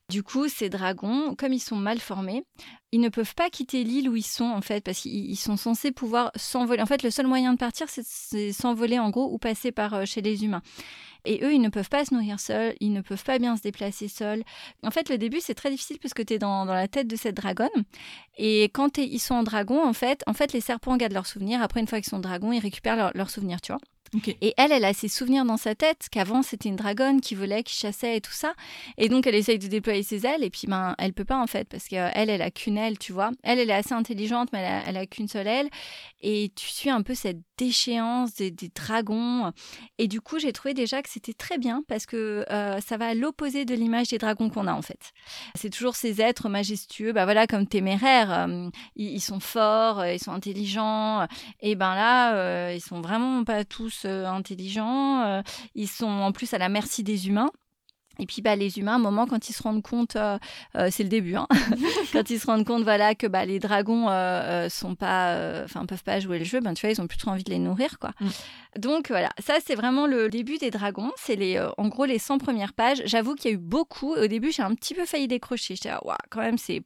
Du 0.10 0.22
coup, 0.22 0.50
ces 0.50 0.70
dragons, 0.70 1.34
comme 1.36 1.54
ils 1.54 1.60
sont 1.60 1.78
mal 1.78 2.00
formés, 2.00 2.44
ils 2.92 3.00
ne 3.00 3.10
peuvent 3.10 3.34
pas 3.36 3.50
quitter 3.50 3.84
l'île 3.84 4.10
où 4.10 4.16
ils 4.16 4.22
sont 4.22 4.44
en 4.44 4.62
fait 4.62 4.84
parce 4.84 5.00
qu'ils 5.00 5.38
sont 5.38 5.56
censés 5.56 5.92
pouvoir 5.92 6.32
s'envoler. 6.36 6.82
En 6.82 6.86
fait, 6.86 7.04
le 7.04 7.10
seul 7.10 7.26
moyen 7.26 7.54
de 7.54 7.58
partir, 7.58 7.88
c'est 7.90 8.52
s'envoler 8.52 9.00
en 9.00 9.10
gros 9.10 9.34
ou 9.34 9.38
passer 9.38 9.72
par 9.72 9.94
euh, 9.94 10.06
chez 10.06 10.22
les 10.22 10.44
humains. 10.44 10.62
Et 11.26 11.44
eux, 11.44 11.54
ils 11.54 11.62
ne 11.62 11.70
peuvent 11.70 11.90
pas 11.90 12.04
se 12.04 12.14
nourrir 12.14 12.40
seuls, 12.40 12.76
ils 12.82 12.92
ne 12.92 13.00
peuvent 13.00 13.24
pas 13.24 13.40
bien 13.40 13.56
se 13.56 13.62
déplacer 13.62 14.10
seuls. 14.10 14.44
En 14.84 14.92
fait, 14.92 15.10
le 15.10 15.18
début, 15.18 15.40
c'est 15.40 15.56
très 15.56 15.72
difficile 15.72 15.98
parce 16.02 16.14
que 16.14 16.22
tu 16.22 16.34
es 16.34 16.38
dans, 16.38 16.66
la 16.66 16.90
tête 16.90 17.08
de 17.08 17.16
cette 17.16 17.36
dragonne. 17.36 17.70
Et 18.38 18.66
quand 18.66 18.98
ils 18.98 19.20
sont 19.20 19.36
en 19.36 19.44
dragon, 19.44 19.82
en 19.84 19.94
fait, 19.94 20.22
en 20.28 20.34
fait, 20.34 20.52
les 20.52 20.60
serpents 20.60 20.98
gardent 20.98 21.14
leurs 21.14 21.28
souvenirs. 21.28 21.62
Après, 21.62 21.80
une 21.80 21.88
fois 21.88 22.02
qu'ils 22.02 22.10
sont 22.10 22.20
dragons, 22.20 22.52
ils 22.52 22.60
récupèrent 22.60 23.12
leurs 23.16 23.30
souvenirs, 23.30 23.62
tu 23.62 23.72
vois. 23.72 23.80
Et 24.42 24.54
elle, 24.58 24.72
elle 24.72 24.86
a 24.86 24.94
ses 24.94 25.08
souvenirs 25.08 25.46
dans 25.46 25.58
sa 25.58 25.76
tête 25.76 26.08
qu'avant 26.12 26.42
c'était 26.42 26.70
une 26.70 26.76
dragonne 26.76 27.22
qui 27.22 27.36
volait, 27.36 27.64
qui 27.64 27.76
chassait 27.76 28.18
et 28.18 28.22
tout 28.22 28.32
ça. 28.32 28.54
Et 28.98 29.10
donc 29.10 29.28
elle 29.28 29.36
essaye 29.36 29.60
de 29.60 29.68
déployer 29.68 30.04
ses 30.04 30.26
ailes 30.26 30.44
et 30.44 30.50
puis 30.50 30.68
ben 30.68 30.96
elle 30.98 31.14
peut 31.14 31.26
pas 31.26 31.38
en 31.38 31.48
fait 31.48 31.68
parce 31.68 31.88
qu'elle, 31.88 32.12
elle, 32.14 32.30
elle 32.30 32.42
a 32.42 32.52
qu'une 32.52 32.78
aile, 32.78 33.00
tu 33.00 33.14
vois. 33.14 33.32
Elle, 33.44 33.60
elle 33.60 33.70
est 33.70 33.74
assez 33.74 33.94
intelligente 33.94 34.50
mais 34.54 34.82
elle 34.86 34.98
a, 34.98 35.06
qu'une 35.06 35.28
seule 35.28 35.48
aile. 35.48 35.70
Et 36.22 36.52
tu 36.56 36.68
suis 36.68 36.90
un 36.90 37.02
peu 37.02 37.16
cette 37.16 37.40
déchéance 37.58 38.36
des, 38.36 38.52
dragons. 38.52 39.52
Et 39.98 40.08
du 40.08 40.22
coup 40.22 40.40
j'ai 40.40 40.54
trouvé 40.54 40.74
déjà 40.74 41.02
que 41.02 41.10
c'était 41.10 41.34
très 41.34 41.58
bien 41.58 41.84
parce 41.88 42.06
que 42.06 42.46
euh, 42.50 42.80
ça 42.82 42.98
va 42.98 43.08
à 43.08 43.14
l'opposé 43.14 43.66
de 43.66 43.76
l'image 43.76 44.10
des 44.10 44.18
dragons 44.18 44.50
qu'on 44.50 44.68
a 44.68 44.74
en 44.74 44.82
fait. 44.82 45.12
C'est 45.56 45.70
toujours 45.70 45.96
ces 45.96 46.22
êtres 46.22 46.50
majestueux, 46.50 47.14
bah 47.14 47.26
voilà 47.26 47.48
comme 47.48 47.68
téméraires. 47.68 48.32
Euh, 48.32 48.70
ils, 48.96 49.22
sont 49.22 49.40
forts, 49.40 50.00
euh, 50.00 50.14
ils 50.14 50.20
sont 50.20 50.32
intelligents. 50.32 51.26
Et 51.62 51.76
ben 51.76 51.96
là, 51.96 52.72
ils 52.74 52.82
sont 52.82 53.02
vraiment 53.02 53.44
pas 53.44 53.66
tous 53.66 54.03
euh, 54.06 54.28
intelligents, 54.28 55.22
euh, 55.22 55.42
ils 55.76 55.88
sont 55.88 56.06
en 56.06 56.32
plus 56.32 56.54
à 56.54 56.58
la 56.58 56.70
merci 56.70 57.04
des 57.04 57.28
humains. 57.28 57.52
Et 58.20 58.28
puis 58.28 58.44
bah, 58.44 58.56
les 58.56 58.78
humains, 58.78 58.92
à 58.92 58.96
un 58.96 59.00
moment, 59.00 59.26
quand 59.26 59.50
ils 59.50 59.54
se 59.54 59.64
rendent 59.64 59.82
compte, 59.82 60.16
euh, 60.18 60.38
c'est 60.92 61.02
le 61.02 61.10
début, 61.10 61.36
hein, 61.36 61.48
quand 62.14 62.30
ils 62.30 62.40
se 62.40 62.46
rendent 62.46 62.66
compte 62.66 62.84
voilà, 62.84 63.16
que 63.16 63.26
bah, 63.26 63.44
les 63.44 63.58
dragons 63.58 64.08
euh, 64.08 64.70
sont 64.70 64.94
pas, 64.94 65.64
enfin 65.64 65.88
peuvent 65.88 66.04
pas 66.04 66.20
jouer 66.20 66.38
le 66.38 66.46
jeu, 66.46 66.60
ben, 66.60 66.76
tu 66.76 66.86
vois, 66.86 66.94
ils 66.94 67.02
ont 67.02 67.08
plus 67.08 67.18
trop 67.18 67.32
envie 67.32 67.44
de 67.44 67.50
les 67.50 67.58
nourrir. 67.58 67.98
quoi. 67.98 68.12
Mm. 68.20 68.28
Donc 68.78 69.08
voilà, 69.10 69.30
ça 69.44 69.56
c'est 69.66 69.74
vraiment 69.74 70.06
le 70.06 70.30
début 70.30 70.60
des 70.60 70.70
dragons. 70.70 71.12
C'est 71.18 71.36
les, 71.36 71.60
en 71.78 71.88
gros 71.88 72.06
les 72.06 72.20
100 72.20 72.38
premières 72.38 72.74
pages. 72.74 73.02
J'avoue 73.06 73.34
qu'il 73.34 73.50
y 73.50 73.54
a 73.54 73.58
eu 73.58 73.60
beaucoup. 73.60 74.14
Au 74.14 74.28
début, 74.28 74.52
j'ai 74.52 74.62
un 74.62 74.76
petit 74.76 74.94
peu 74.94 75.08
failli 75.08 75.28
décrocher. 75.28 75.76
J'étais, 75.76 75.90
ah, 75.90 76.18
quand 76.30 76.42
même, 76.42 76.60
c'est... 76.60 76.84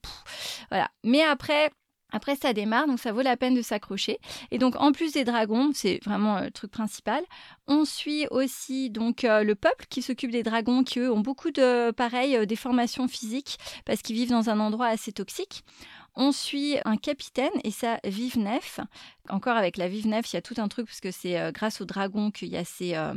Voilà. 0.70 0.90
Mais 1.04 1.24
après, 1.24 1.72
après, 2.12 2.36
ça 2.38 2.54
démarre, 2.54 2.88
donc 2.88 3.00
ça 3.00 3.12
vaut 3.12 3.22
la 3.22 3.36
peine 3.36 3.54
de 3.54 3.62
s'accrocher. 3.62 4.20
Et 4.52 4.58
donc, 4.58 4.76
en 4.78 4.92
plus 4.92 5.12
des 5.12 5.26
dragons, 5.26 5.72
c'est 5.74 6.00
vraiment 6.06 6.38
euh, 6.38 6.46
le 6.46 6.52
truc 6.52 6.72
principal. 6.72 7.22
On 7.68 7.84
suit 7.84 8.28
aussi 8.32 8.90
donc 8.90 9.26
euh, 9.26 9.44
le 9.44 9.56
peuple 9.56 9.86
qui 9.90 10.02
s'occupe 10.02 10.32
des 10.32 10.44
dragons, 10.44 10.84
qui 10.84 11.00
eux 11.00 11.12
ont 11.12 11.20
beaucoup 11.20 11.52
de, 11.52 11.92
pareil, 11.92 12.38
euh, 12.38 12.46
des 12.46 12.56
formations 12.56 13.08
physiques 13.10 13.58
parce 13.86 14.02
qu'ils 14.02 14.16
vivent 14.16 14.30
dans 14.30 14.50
un 14.50 14.60
endroit 14.60 14.88
assez 14.88 15.12
toxique. 15.12 15.64
On 16.20 16.32
suit 16.32 16.78
un 16.84 16.98
capitaine 16.98 17.52
et 17.64 17.70
sa 17.70 18.00
vive 18.04 18.40
nef. 18.40 18.80
Encore 19.30 19.56
avec 19.56 19.78
la 19.78 19.88
vive 19.88 20.08
nef, 20.08 20.34
il 20.34 20.36
y 20.36 20.40
a 20.40 20.42
tout 20.42 20.56
un 20.58 20.68
truc 20.68 20.88
parce 20.88 21.00
que 21.00 21.12
c'est 21.12 21.40
euh, 21.40 21.52
grâce 21.52 21.80
aux 21.80 21.86
dragons 21.86 22.32
qu'il 22.32 22.48
y 22.48 22.58
a 22.58 22.66
ces, 22.66 22.96
euh, 22.96 23.14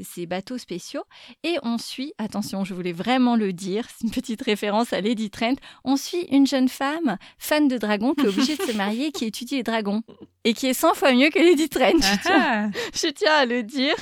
ces, 0.00 0.24
bateaux 0.24 0.56
spéciaux. 0.56 1.02
Et 1.44 1.58
on 1.62 1.76
suit, 1.76 2.14
attention, 2.16 2.64
je 2.64 2.72
voulais 2.72 2.94
vraiment 2.94 3.36
le 3.36 3.52
dire, 3.52 3.86
c'est 3.90 4.06
une 4.06 4.12
petite 4.12 4.40
référence 4.40 4.94
à 4.94 5.02
Lady 5.02 5.28
Trent. 5.28 5.56
On 5.84 5.98
suit 5.98 6.22
une 6.30 6.46
jeune 6.46 6.70
femme 6.70 7.18
fan 7.38 7.68
de 7.68 7.76
dragons 7.76 8.14
qui 8.14 8.24
est 8.24 8.28
obligée 8.28 8.56
de 8.56 8.62
se 8.62 8.72
marier, 8.72 9.12
qui 9.12 9.26
étudie 9.26 9.56
les 9.56 9.62
dragons 9.62 10.02
et 10.44 10.54
qui 10.54 10.68
est 10.68 10.74
100 10.74 10.94
fois 10.94 11.12
mieux 11.12 11.28
que 11.28 11.38
Lady 11.38 11.68
Trent. 11.68 12.00
je 12.94 13.10
tiens 13.10 13.34
à 13.34 13.44
le 13.44 13.62
dire. 13.62 13.96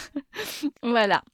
voilà. 0.84 1.24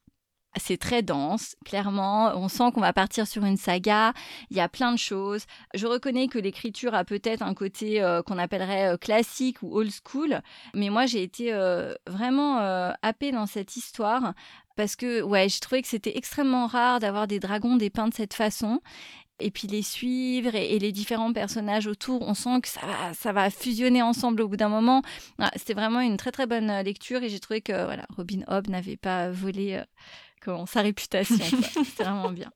C'est 0.56 0.76
très 0.76 1.02
dense, 1.02 1.56
clairement. 1.64 2.32
On 2.36 2.48
sent 2.48 2.72
qu'on 2.74 2.82
va 2.82 2.92
partir 2.92 3.26
sur 3.26 3.44
une 3.44 3.56
saga. 3.56 4.12
Il 4.50 4.56
y 4.56 4.60
a 4.60 4.68
plein 4.68 4.92
de 4.92 4.98
choses. 4.98 5.46
Je 5.72 5.86
reconnais 5.86 6.28
que 6.28 6.38
l'écriture 6.38 6.94
a 6.94 7.04
peut-être 7.04 7.42
un 7.42 7.54
côté 7.54 8.02
euh, 8.02 8.22
qu'on 8.22 8.36
appellerait 8.36 8.92
euh, 8.92 8.96
classique 8.98 9.62
ou 9.62 9.74
old 9.74 9.90
school, 9.90 10.42
mais 10.74 10.90
moi 10.90 11.06
j'ai 11.06 11.22
été 11.22 11.54
euh, 11.54 11.94
vraiment 12.06 12.58
happée 13.02 13.32
dans 13.32 13.46
cette 13.46 13.76
histoire 13.76 14.34
parce 14.76 14.96
que 14.96 15.22
ouais, 15.22 15.48
j'ai 15.48 15.60
trouvé 15.60 15.80
que 15.80 15.88
c'était 15.88 16.16
extrêmement 16.16 16.66
rare 16.66 17.00
d'avoir 17.00 17.26
des 17.26 17.40
dragons 17.40 17.76
dépeints 17.76 18.08
de 18.08 18.14
cette 18.14 18.34
façon 18.34 18.80
et 19.40 19.50
puis 19.50 19.66
les 19.66 19.82
suivre 19.82 20.54
et, 20.54 20.78
les 20.78 20.92
différents 20.92 21.32
personnages 21.32 21.86
autour, 21.86 22.22
on 22.22 22.34
sent 22.34 22.60
que 22.62 22.68
ça 22.68 22.80
va, 22.86 23.14
ça 23.14 23.32
va 23.32 23.50
fusionner 23.50 24.02
ensemble 24.02 24.42
au 24.42 24.48
bout 24.48 24.56
d'un 24.56 24.68
moment. 24.68 25.02
C'était 25.56 25.74
vraiment 25.74 26.00
une 26.00 26.16
très 26.16 26.30
très 26.30 26.46
bonne 26.46 26.70
lecture 26.82 27.22
et 27.22 27.28
j'ai 27.28 27.40
trouvé 27.40 27.60
que 27.60 27.72
voilà, 27.72 28.06
Robin 28.16 28.42
Hobb 28.48 28.68
n'avait 28.68 28.96
pas 28.96 29.30
volé 29.30 29.82
sa 30.66 30.82
réputation. 30.82 31.36
c'est 31.96 32.02
vraiment 32.02 32.30
bien. 32.30 32.52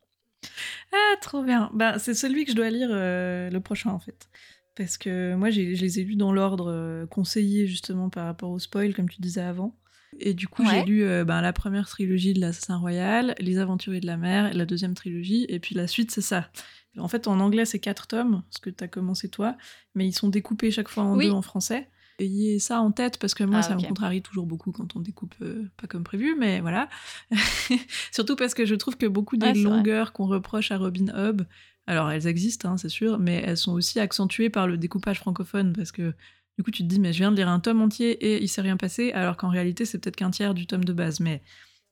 Ah, 0.93 1.17
trop 1.21 1.43
bien. 1.43 1.71
Bah, 1.75 1.99
c'est 1.99 2.15
celui 2.15 2.45
que 2.45 2.51
je 2.51 2.57
dois 2.57 2.71
lire 2.71 2.89
euh, 2.91 3.51
le 3.51 3.61
prochain, 3.61 3.91
en 3.91 3.99
fait. 3.99 4.29
Parce 4.75 4.99
que 4.99 5.35
moi, 5.35 5.51
je 5.51 5.61
les 5.61 6.01
ai 6.01 6.05
lus 6.05 6.17
dans 6.17 6.33
l'ordre 6.33 6.71
euh, 6.71 7.07
conseillé, 7.07 7.67
justement, 7.67 8.11
par 8.11 8.27
rapport 8.27 8.51
au 8.51 8.59
spoil, 8.59 8.95
comme 8.95 9.09
tu 9.09 9.21
disais 9.21 9.41
avant. 9.41 9.77
Et 10.19 10.35
du 10.35 10.49
coup, 10.49 10.65
j'ai 10.65 10.85
lu 10.85 11.03
euh, 11.03 11.25
ben, 11.25 11.41
la 11.43 11.53
première 11.53 11.89
trilogie 11.89 12.33
de 12.33 12.41
l'Assassin 12.41 12.79
Royal, 12.79 13.35
Les 13.39 13.59
Aventuriers 13.59 14.01
de 14.01 14.07
la 14.07 14.17
Mer, 14.17 14.53
la 14.55 14.65
deuxième 14.65 14.95
trilogie, 14.95 15.45
et 15.49 15.59
puis 15.59 15.75
la 15.75 15.87
suite, 15.87 16.11
c'est 16.11 16.23
ça. 16.23 16.51
En 16.97 17.09
fait, 17.09 17.29
en 17.29 17.39
anglais, 17.41 17.67
c'est 17.67 17.81
quatre 17.81 18.07
tomes, 18.07 18.43
ce 18.51 18.59
que 18.59 18.71
tu 18.71 18.83
as 18.83 18.89
commencé 18.89 19.29
toi, 19.29 19.57
mais 19.95 20.07
ils 20.07 20.15
sont 20.15 20.29
découpés 20.29 20.71
chaque 20.71 20.89
fois 20.89 21.03
en 21.03 21.17
deux 21.17 21.31
en 21.31 21.43
français 21.43 21.91
ayez 22.19 22.59
ça 22.59 22.81
en 22.81 22.93
tête 22.93 23.19
parce 23.19 23.35
que 23.35 23.45
moi, 23.45 23.59
ah, 23.59 23.63
ça 23.63 23.75
me 23.75 23.83
contrarie 23.83 24.23
toujours 24.23 24.47
beaucoup 24.47 24.73
quand 24.73 24.97
on 24.97 25.01
découpe 25.01 25.35
euh, 25.43 25.69
pas 25.77 25.87
comme 25.87 26.05
prévu, 26.05 26.35
mais 26.39 26.61
voilà. 26.61 26.89
Surtout 28.13 28.37
parce 28.37 28.55
que 28.55 28.65
je 28.65 28.75
trouve 28.75 28.97
que 28.97 29.07
beaucoup 29.07 29.37
des 29.37 29.55
longueurs 29.55 30.13
qu'on 30.13 30.27
reproche 30.27 30.71
à 30.71 30.79
Robin 30.79 31.09
Hobb, 31.15 31.47
alors 31.87 32.11
elles 32.11 32.27
existent, 32.27 32.71
hein, 32.71 32.77
c'est 32.77 32.89
sûr, 32.89 33.19
mais 33.19 33.43
elles 33.47 33.57
sont 33.57 33.73
aussi 33.73 34.01
accentuées 34.01 34.51
par 34.51 34.67
le 34.67 34.77
découpage 34.77 35.19
francophone 35.19 35.73
parce 35.73 35.93
que 35.93 36.15
du 36.57 36.65
coup, 36.65 36.71
tu 36.71 36.83
te 36.83 36.89
dis, 36.89 36.99
mais 36.99 37.13
je 37.13 37.19
viens 37.19 37.31
de 37.31 37.37
lire 37.37 37.49
un 37.49 37.61
tome 37.61 37.83
entier 37.83 38.13
et 38.13 38.43
il 38.43 38.49
s'est 38.49 38.63
rien 38.63 38.77
passé, 38.77 39.13
alors 39.13 39.37
qu'en 39.37 39.51
réalité, 39.51 39.85
c'est 39.85 39.99
peut-être 39.99 40.17
qu'un 40.17 40.31
tiers 40.31 40.55
du 40.55 40.67
tome 40.67 40.85
de 40.85 40.93
base. 40.93 41.21
Mais 41.21 41.43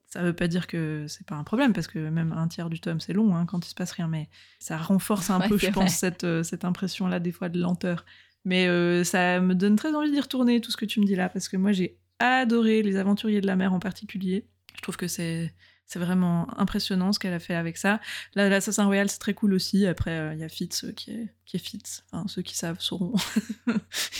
ça 0.07 0.23
veut 0.23 0.33
pas 0.33 0.47
dire 0.47 0.65
que 0.65 1.05
c'est 1.07 1.25
pas 1.25 1.35
un 1.35 1.43
problème, 1.43 1.71
parce 1.71 1.87
que 1.87 2.09
même 2.09 2.31
un 2.31 2.47
tiers 2.47 2.69
du 2.69 2.79
tome, 2.79 2.99
c'est 2.99 3.13
long 3.13 3.35
hein, 3.35 3.45
quand 3.45 3.63
il 3.65 3.69
se 3.69 3.75
passe 3.75 3.91
rien. 3.91 4.07
Mais 4.07 4.27
ça 4.59 4.77
renforce 4.77 5.29
un 5.29 5.39
peu, 5.47 5.57
je 5.57 5.69
pense, 5.69 5.93
cette, 5.93 6.23
euh, 6.23 6.41
cette 6.41 6.65
impression-là, 6.65 7.19
des 7.19 7.31
fois, 7.31 7.49
de 7.49 7.59
lenteur. 7.59 8.05
Mais 8.45 8.67
euh, 8.67 9.03
ça 9.03 9.41
me 9.41 9.55
donne 9.55 9.75
très 9.75 9.93
envie 9.93 10.11
d'y 10.11 10.19
retourner, 10.19 10.61
tout 10.61 10.71
ce 10.71 10.77
que 10.77 10.85
tu 10.85 10.99
me 10.99 11.05
dis 11.05 11.15
là, 11.15 11.29
parce 11.29 11.49
que 11.49 11.57
moi 11.57 11.71
j'ai 11.71 11.97
adoré 12.19 12.81
Les 12.81 12.95
Aventuriers 12.95 13.41
de 13.41 13.47
la 13.47 13.55
mer 13.55 13.73
en 13.73 13.79
particulier. 13.79 14.45
Je 14.75 14.81
trouve 14.81 14.97
que 14.97 15.07
c'est 15.07 15.53
c'est 15.87 15.99
vraiment 15.99 16.47
impressionnant 16.59 17.13
ce 17.13 17.19
qu'elle 17.19 17.33
a 17.33 17.39
fait 17.39 17.53
avec 17.53 17.77
ça. 17.77 17.99
Là, 18.33 18.49
l'Assassin 18.49 18.85
Royal, 18.85 19.09
c'est 19.09 19.19
très 19.19 19.33
cool 19.33 19.53
aussi. 19.53 19.85
Après, 19.85 20.11
euh, 20.11 20.33
il 20.33 20.39
y 20.39 20.43
a 20.43 20.49
Fitz 20.49 20.83
euh, 20.83 20.91
qui 20.91 21.11
est, 21.11 21.27
qui 21.45 21.57
est 21.57 21.59
Fitz. 21.59 22.03
Enfin, 22.11 22.25
ceux 22.27 22.41
qui 22.41 22.55
savent 22.55 22.79
sauront. 22.79 23.13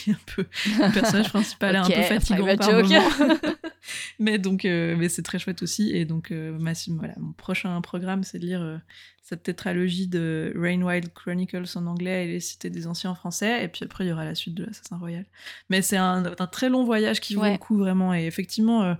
il 0.05 0.13
un 0.13 0.17
peu, 0.35 0.45
le 0.65 0.93
personnage 0.93 1.29
principal 1.29 1.75
est 1.75 1.79
un 1.79 1.89
peu 1.89 2.01
fatigant 2.03 2.55
par 2.55 2.71
moment. 2.71 3.09
mais 4.19 4.37
donc, 4.37 4.63
mais 4.63 5.09
c'est 5.09 5.23
très 5.23 5.39
chouette 5.39 5.63
aussi. 5.63 5.91
Et 5.91 6.05
donc, 6.05 6.31
voilà, 6.31 7.13
mon 7.17 7.33
prochain 7.33 7.79
programme, 7.81 8.23
c'est 8.23 8.39
de 8.39 8.45
lire 8.45 8.81
cette 9.25 9.41
tétralogie 9.41 10.07
de 10.07 10.53
Rain 10.55 10.83
Wild 10.83 11.11
Chronicles 11.13 11.65
en 11.73 11.87
anglais 11.87 12.25
et 12.25 12.27
les 12.27 12.39
cités 12.39 12.69
des 12.69 12.85
anciens 12.85 13.09
en 13.09 13.15
français. 13.15 13.63
Et 13.63 13.67
puis 13.67 13.83
après, 13.83 14.05
il 14.05 14.09
y 14.09 14.11
aura 14.11 14.23
la 14.23 14.35
suite 14.35 14.53
de 14.53 14.65
l'Assassin 14.65 14.97
Royal. 14.99 15.25
Mais 15.71 15.81
c'est 15.81 15.97
un, 15.97 16.21
très 16.51 16.69
long 16.69 16.83
voyage 16.83 17.19
qui 17.19 17.33
vaut 17.33 17.43
le 17.43 17.57
coup 17.57 17.75
vraiment. 17.75 18.13
Et 18.13 18.27
effectivement, 18.27 18.83
euh, 18.83 18.93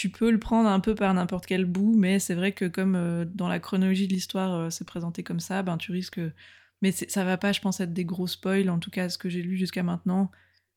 tu 0.00 0.08
peux 0.08 0.30
le 0.30 0.38
prendre 0.38 0.66
un 0.66 0.80
peu 0.80 0.94
par 0.94 1.12
n'importe 1.12 1.44
quel 1.44 1.66
bout, 1.66 1.94
mais 1.94 2.18
c'est 2.18 2.34
vrai 2.34 2.52
que 2.52 2.64
comme 2.64 2.94
euh, 2.94 3.26
dans 3.26 3.48
la 3.48 3.60
chronologie 3.60 4.08
de 4.08 4.14
l'histoire, 4.14 4.54
euh, 4.54 4.70
c'est 4.70 4.86
présenté 4.86 5.22
comme 5.22 5.40
ça, 5.40 5.62
ben 5.62 5.76
tu 5.76 5.92
risques. 5.92 6.18
Mais 6.80 6.90
ça 6.90 7.22
va 7.22 7.36
pas, 7.36 7.52
je 7.52 7.60
pense, 7.60 7.80
être 7.80 7.92
des 7.92 8.06
gros 8.06 8.26
spoils, 8.26 8.70
en 8.70 8.78
tout 8.78 8.90
cas 8.90 9.10
ce 9.10 9.18
que 9.18 9.28
j'ai 9.28 9.42
lu 9.42 9.58
jusqu'à 9.58 9.82
maintenant 9.82 10.30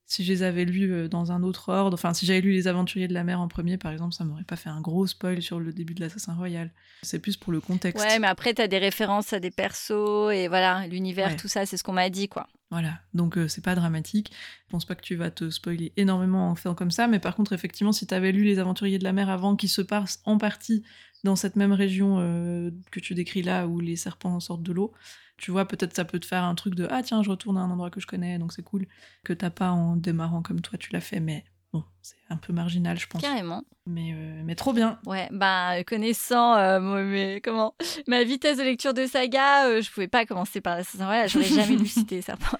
si 0.05 0.23
je 0.23 0.31
les 0.31 0.43
avais 0.43 0.65
lus 0.65 0.93
euh, 0.93 1.07
dans 1.07 1.31
un 1.31 1.43
autre 1.43 1.69
ordre, 1.69 1.95
enfin 1.95 2.13
si 2.13 2.25
j'avais 2.25 2.41
lu 2.41 2.51
Les 2.51 2.67
Aventuriers 2.67 3.07
de 3.07 3.13
la 3.13 3.23
Mer 3.23 3.39
en 3.39 3.47
premier 3.47 3.77
par 3.77 3.91
exemple, 3.91 4.13
ça 4.13 4.23
m'aurait 4.23 4.43
pas 4.43 4.55
fait 4.55 4.69
un 4.69 4.81
gros 4.81 5.07
spoil 5.07 5.41
sur 5.41 5.59
le 5.59 5.73
début 5.73 5.93
de 5.93 6.01
l'Assassin 6.01 6.33
Royal. 6.33 6.71
C'est 7.01 7.19
plus 7.19 7.37
pour 7.37 7.51
le 7.51 7.61
contexte. 7.61 8.03
Ouais, 8.03 8.19
mais 8.19 8.27
après 8.27 8.53
tu 8.53 8.61
as 8.61 8.67
des 8.67 8.77
références 8.77 9.33
à 9.33 9.39
des 9.39 9.51
persos 9.51 10.31
et 10.31 10.47
voilà, 10.47 10.87
l'univers, 10.87 11.35
tout 11.37 11.47
ça, 11.47 11.65
c'est 11.65 11.77
ce 11.77 11.83
qu'on 11.83 11.93
m'a 11.93 12.09
dit 12.09 12.27
quoi. 12.27 12.47
Voilà, 12.73 12.99
donc 13.13 13.37
euh, 13.37 13.47
c'est 13.47 13.63
pas 13.63 13.75
dramatique. 13.75 14.31
Je 14.65 14.71
pense 14.71 14.85
pas 14.85 14.95
que 14.95 15.03
tu 15.03 15.15
vas 15.15 15.29
te 15.29 15.51
spoiler 15.51 15.93
énormément 15.95 16.49
en 16.49 16.55
faisant 16.55 16.73
comme 16.73 16.89
ça, 16.89 17.07
mais 17.07 17.19
par 17.19 17.35
contre, 17.35 17.53
effectivement, 17.53 17.91
si 17.91 18.07
tu 18.07 18.15
avais 18.15 18.31
lu 18.31 18.43
Les 18.43 18.57
Aventuriers 18.57 18.97
de 18.97 19.03
la 19.03 19.13
Mer 19.13 19.29
avant, 19.29 19.55
qui 19.55 19.67
se 19.67 19.83
passent 19.83 20.21
en 20.25 20.39
partie 20.39 20.83
dans 21.23 21.35
cette 21.35 21.55
même 21.55 21.73
région 21.73 22.17
euh, 22.19 22.71
que 22.91 22.99
tu 22.99 23.13
décris 23.13 23.43
là, 23.43 23.67
où 23.67 23.79
les 23.79 23.95
serpents 23.95 24.39
sortent 24.39 24.63
de 24.63 24.73
l'eau, 24.73 24.93
tu 25.37 25.51
vois, 25.51 25.67
peut-être 25.67 25.95
ça 25.95 26.05
peut 26.05 26.19
te 26.19 26.25
faire 26.25 26.43
un 26.43 26.55
truc 26.55 26.75
de 26.75 26.87
ah 26.89 27.03
tiens, 27.03 27.23
je 27.23 27.29
retourne 27.29 27.57
à 27.57 27.61
un 27.61 27.69
endroit 27.69 27.89
que 27.89 27.99
je 27.99 28.07
connais, 28.07 28.37
donc 28.37 28.53
c'est 28.53 28.63
cool 28.63 28.85
que 29.23 29.33
t'as 29.33 29.49
pas 29.49 29.71
en 29.71 29.95
démarrant 29.95 30.41
comme 30.41 30.61
toi 30.61 30.77
tu 30.77 30.91
l'as 30.93 31.01
fait, 31.01 31.19
mais 31.19 31.43
bon, 31.73 31.83
c'est 32.01 32.15
un 32.29 32.37
peu 32.37 32.53
marginal, 32.53 32.99
je 32.99 33.07
pense. 33.07 33.21
Carrément. 33.21 33.63
Mais, 33.85 34.13
euh, 34.13 34.41
mais 34.45 34.55
trop 34.55 34.71
bien. 34.71 34.99
Ouais, 35.05 35.27
bah 35.31 35.83
connaissant 35.83 36.55
euh, 36.55 37.39
comment 37.43 37.75
ma 38.07 38.23
vitesse 38.23 38.57
de 38.57 38.63
lecture 38.63 38.93
de 38.93 39.05
saga, 39.05 39.67
euh, 39.67 39.81
je 39.81 39.91
pouvais 39.91 40.07
pas 40.07 40.25
commencer 40.25 40.61
par 40.61 40.77
Assassin's 40.77 41.03
Creed, 41.03 41.29
j'aurais 41.29 41.63
jamais 41.63 41.77
lu 41.77 41.87
citer 41.87 42.21
serpent, 42.21 42.57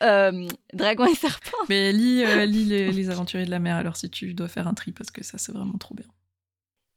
dragon 0.74 1.06
et 1.06 1.16
serpent. 1.16 1.58
Mais 1.70 1.94
lis, 1.94 2.26
lis 2.48 2.66
les, 2.66 2.92
les, 2.92 3.10
aventuriers 3.10 3.46
de 3.46 3.52
la 3.52 3.60
mer 3.60 3.78
alors 3.78 3.96
si 3.96 4.10
tu 4.10 4.34
dois 4.34 4.50
faire 4.50 4.68
un 4.68 4.74
tri 4.74 4.92
parce 4.92 5.12
que 5.12 5.24
ça 5.24 5.38
c'est 5.38 5.52
vraiment 5.52 5.78
trop 5.78 5.96
bien. 5.96 6.08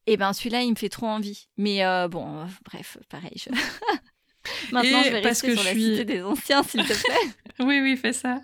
Et 0.09 0.13
eh 0.13 0.17
ben 0.17 0.33
celui-là 0.33 0.63
il 0.63 0.71
me 0.71 0.77
fait 0.77 0.89
trop 0.89 1.07
envie. 1.07 1.49
Mais 1.57 1.81
bon, 2.09 2.47
bref, 2.65 2.99
pareil. 3.09 3.35
Je... 3.37 3.51
Maintenant, 4.73 5.03
je 5.03 5.11
vais 5.11 5.21
rester 5.21 5.55
sur 5.55 5.65
la 5.65 5.73
cité 5.73 6.05
des 6.05 6.23
anciens, 6.23 6.63
s'il 6.63 6.83
te 6.85 6.93
plaît. 6.93 7.33
oui, 7.61 7.81
oui, 7.81 7.97
fais 7.97 8.13
ça. 8.13 8.41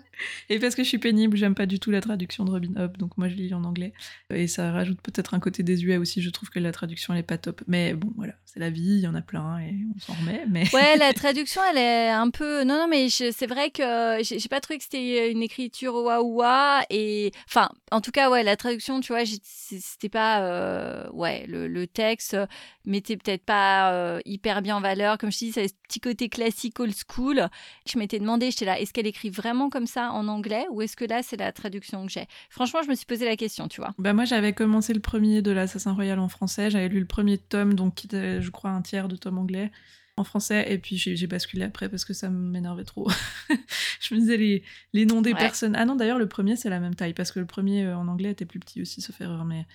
Et 0.49 0.59
parce 0.59 0.75
que 0.75 0.83
je 0.83 0.87
suis 0.87 0.97
pénible, 0.97 1.37
j'aime 1.37 1.55
pas 1.55 1.65
du 1.65 1.79
tout 1.79 1.91
la 1.91 2.01
traduction 2.01 2.45
de 2.45 2.51
Robin 2.51 2.73
Hood, 2.75 2.97
donc 2.97 3.17
moi 3.17 3.29
je 3.29 3.35
lis 3.35 3.53
en 3.53 3.63
anglais. 3.63 3.93
Et 4.29 4.47
ça 4.47 4.71
rajoute 4.71 5.01
peut-être 5.01 5.33
un 5.33 5.39
côté 5.39 5.63
désuet 5.63 5.97
aussi, 5.97 6.21
je 6.21 6.29
trouve 6.29 6.49
que 6.49 6.59
la 6.59 6.71
traduction 6.71 7.13
elle 7.13 7.19
est 7.19 7.23
pas 7.23 7.37
top. 7.37 7.61
Mais 7.67 7.93
bon, 7.93 8.11
voilà, 8.15 8.33
c'est 8.45 8.59
la 8.59 8.69
vie, 8.69 8.97
il 8.97 8.99
y 8.99 9.07
en 9.07 9.15
a 9.15 9.21
plein 9.21 9.59
et 9.59 9.75
on 9.95 9.99
s'en 9.99 10.13
remet. 10.13 10.45
Mais... 10.49 10.63
Ouais, 10.73 10.97
la 10.97 11.13
traduction 11.13 11.61
elle 11.71 11.77
est 11.77 12.09
un 12.09 12.29
peu. 12.29 12.63
Non, 12.63 12.75
non, 12.75 12.87
mais 12.87 13.09
c'est 13.09 13.47
vrai 13.47 13.71
que 13.71 14.19
j'ai 14.21 14.49
pas 14.49 14.59
trouvé 14.59 14.77
que 14.77 14.83
c'était 14.83 15.31
une 15.31 15.41
écriture 15.41 15.95
waouh 15.95 16.43
Et 16.89 17.31
enfin, 17.47 17.69
en 17.91 18.01
tout 18.01 18.11
cas, 18.11 18.29
ouais, 18.29 18.43
la 18.43 18.55
traduction, 18.55 18.99
tu 18.99 19.13
vois, 19.13 19.23
c'était 19.25 20.09
pas. 20.09 20.41
Euh, 20.43 21.09
ouais, 21.11 21.45
le, 21.47 21.83
texte 21.93 22.37
mettait 22.85 23.17
peut-être 23.17 23.43
pas 23.43 23.91
euh, 23.91 24.19
hyper 24.25 24.61
bien 24.61 24.77
en 24.77 24.81
valeur. 24.81 25.17
Comme 25.17 25.31
je 25.31 25.37
dis, 25.37 25.51
c'est 25.51 25.67
ce 25.67 25.73
petit 25.87 25.99
côté 25.99 26.29
classique 26.29 26.79
old 26.79 26.93
school. 26.95 27.49
Je 27.85 27.99
m'étais 27.99 28.19
demandé, 28.19 28.51
j'étais 28.51 28.65
là, 28.65 28.79
est-ce 28.79 28.93
qu'elle 28.93 29.05
écrit 29.05 29.29
vraiment 29.29 29.69
comme 29.69 29.85
ça 29.85 30.02
en 30.11 30.27
anglais 30.27 30.65
ou 30.71 30.81
est-ce 30.81 30.95
que 30.95 31.05
là 31.05 31.21
c'est 31.23 31.37
la 31.37 31.51
traduction 31.51 32.05
que 32.05 32.11
j'ai? 32.11 32.27
Franchement, 32.49 32.81
je 32.83 32.89
me 32.89 32.95
suis 32.95 33.05
posé 33.05 33.25
la 33.25 33.35
question, 33.35 33.67
tu 33.67 33.81
vois. 33.81 33.93
Bah 33.97 34.13
moi 34.13 34.25
j'avais 34.25 34.53
commencé 34.53 34.93
le 34.93 34.99
premier 34.99 35.41
de 35.41 35.51
l'Assassin 35.51 35.93
Royal 35.93 36.19
en 36.19 36.29
français, 36.29 36.69
j'avais 36.69 36.89
lu 36.89 36.99
le 36.99 37.05
premier 37.05 37.37
tome, 37.37 37.73
donc 37.73 37.95
qui 37.95 38.07
était 38.07 38.41
je 38.41 38.51
crois 38.51 38.71
un 38.71 38.81
tiers 38.81 39.07
de 39.07 39.15
tome 39.15 39.37
anglais 39.37 39.71
en 40.15 40.23
français 40.23 40.71
et 40.71 40.77
puis 40.77 40.97
j'ai 40.97 41.27
basculé 41.27 41.63
après 41.63 41.89
parce 41.89 42.05
que 42.05 42.13
ça 42.13 42.29
m'énervait 42.29 42.83
trop. 42.83 43.09
je 43.99 44.13
me 44.13 44.19
disais 44.19 44.37
les, 44.37 44.63
les 44.93 45.05
noms 45.05 45.21
des 45.21 45.33
personnes. 45.33 45.75
Ah 45.75 45.85
non 45.85 45.95
d'ailleurs 45.95 46.19
le 46.19 46.27
premier 46.27 46.55
c'est 46.55 46.69
la 46.69 46.79
même 46.79 46.95
taille 46.95 47.13
parce 47.13 47.31
que 47.31 47.39
le 47.39 47.47
premier 47.47 47.85
euh, 47.85 47.97
en 47.97 48.07
anglais 48.07 48.31
était 48.31 48.45
plus 48.45 48.59
petit 48.59 48.81
aussi, 48.81 49.01
sauf 49.01 49.19
erreur, 49.21 49.45
mais 49.45 49.65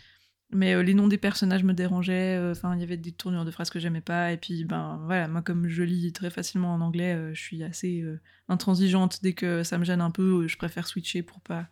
mais 0.50 0.74
euh, 0.74 0.82
les 0.82 0.94
noms 0.94 1.08
des 1.08 1.18
personnages 1.18 1.62
me 1.62 1.74
dérangeaient. 1.74 2.36
Euh, 2.36 2.52
enfin, 2.52 2.74
il 2.74 2.80
y 2.80 2.82
avait 2.82 2.96
des 2.96 3.12
tournures 3.12 3.44
de 3.44 3.50
phrases 3.50 3.70
que 3.70 3.78
j'aimais 3.78 4.00
pas. 4.00 4.32
Et 4.32 4.36
puis, 4.36 4.64
ben 4.64 5.00
voilà, 5.04 5.28
moi, 5.28 5.42
comme 5.42 5.68
je 5.68 5.82
lis 5.82 6.12
très 6.12 6.30
facilement 6.30 6.72
en 6.72 6.80
anglais, 6.80 7.14
euh, 7.14 7.34
je 7.34 7.40
suis 7.40 7.62
assez 7.62 8.04
intransigeante. 8.48 9.22
Dès 9.22 9.34
que 9.34 9.62
ça 9.62 9.78
me 9.78 9.84
gêne 9.84 10.00
un 10.00 10.10
peu, 10.10 10.48
je 10.48 10.56
préfère 10.56 10.86
switcher 10.86 11.22
pour 11.22 11.40
pas, 11.40 11.68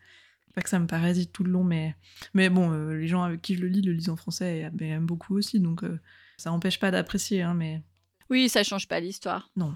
pas 0.55 0.63
que 0.63 0.69
ça 0.69 0.79
me 0.79 0.87
parasite 0.87 1.33
tout 1.33 1.45
le 1.45 1.53
long. 1.53 1.65
Mais, 1.65 1.97
mais 2.35 2.51
bon, 2.51 2.71
les 2.91 3.09
gens 3.09 3.23
avec 3.23 3.41
qui 3.41 3.57
je 3.57 3.63
le 3.63 3.69
lis 3.69 3.83
le 3.83 3.93
lisent 3.93 4.11
en 4.11 4.17
français 4.17 4.59
et 4.59 4.71
ben, 4.71 4.91
aiment 4.91 5.07
beaucoup 5.07 5.37
aussi. 5.37 5.59
Donc, 5.59 5.83
ça 6.37 6.51
n'empêche 6.51 6.79
pas 6.79 6.91
d'apprécier. 6.91 7.43
Hein, 7.43 7.55
mais... 7.55 7.83
Oui, 8.29 8.49
ça 8.49 8.63
change 8.63 8.89
pas 8.89 9.01
l'histoire. 9.01 9.51
Non. 9.57 9.75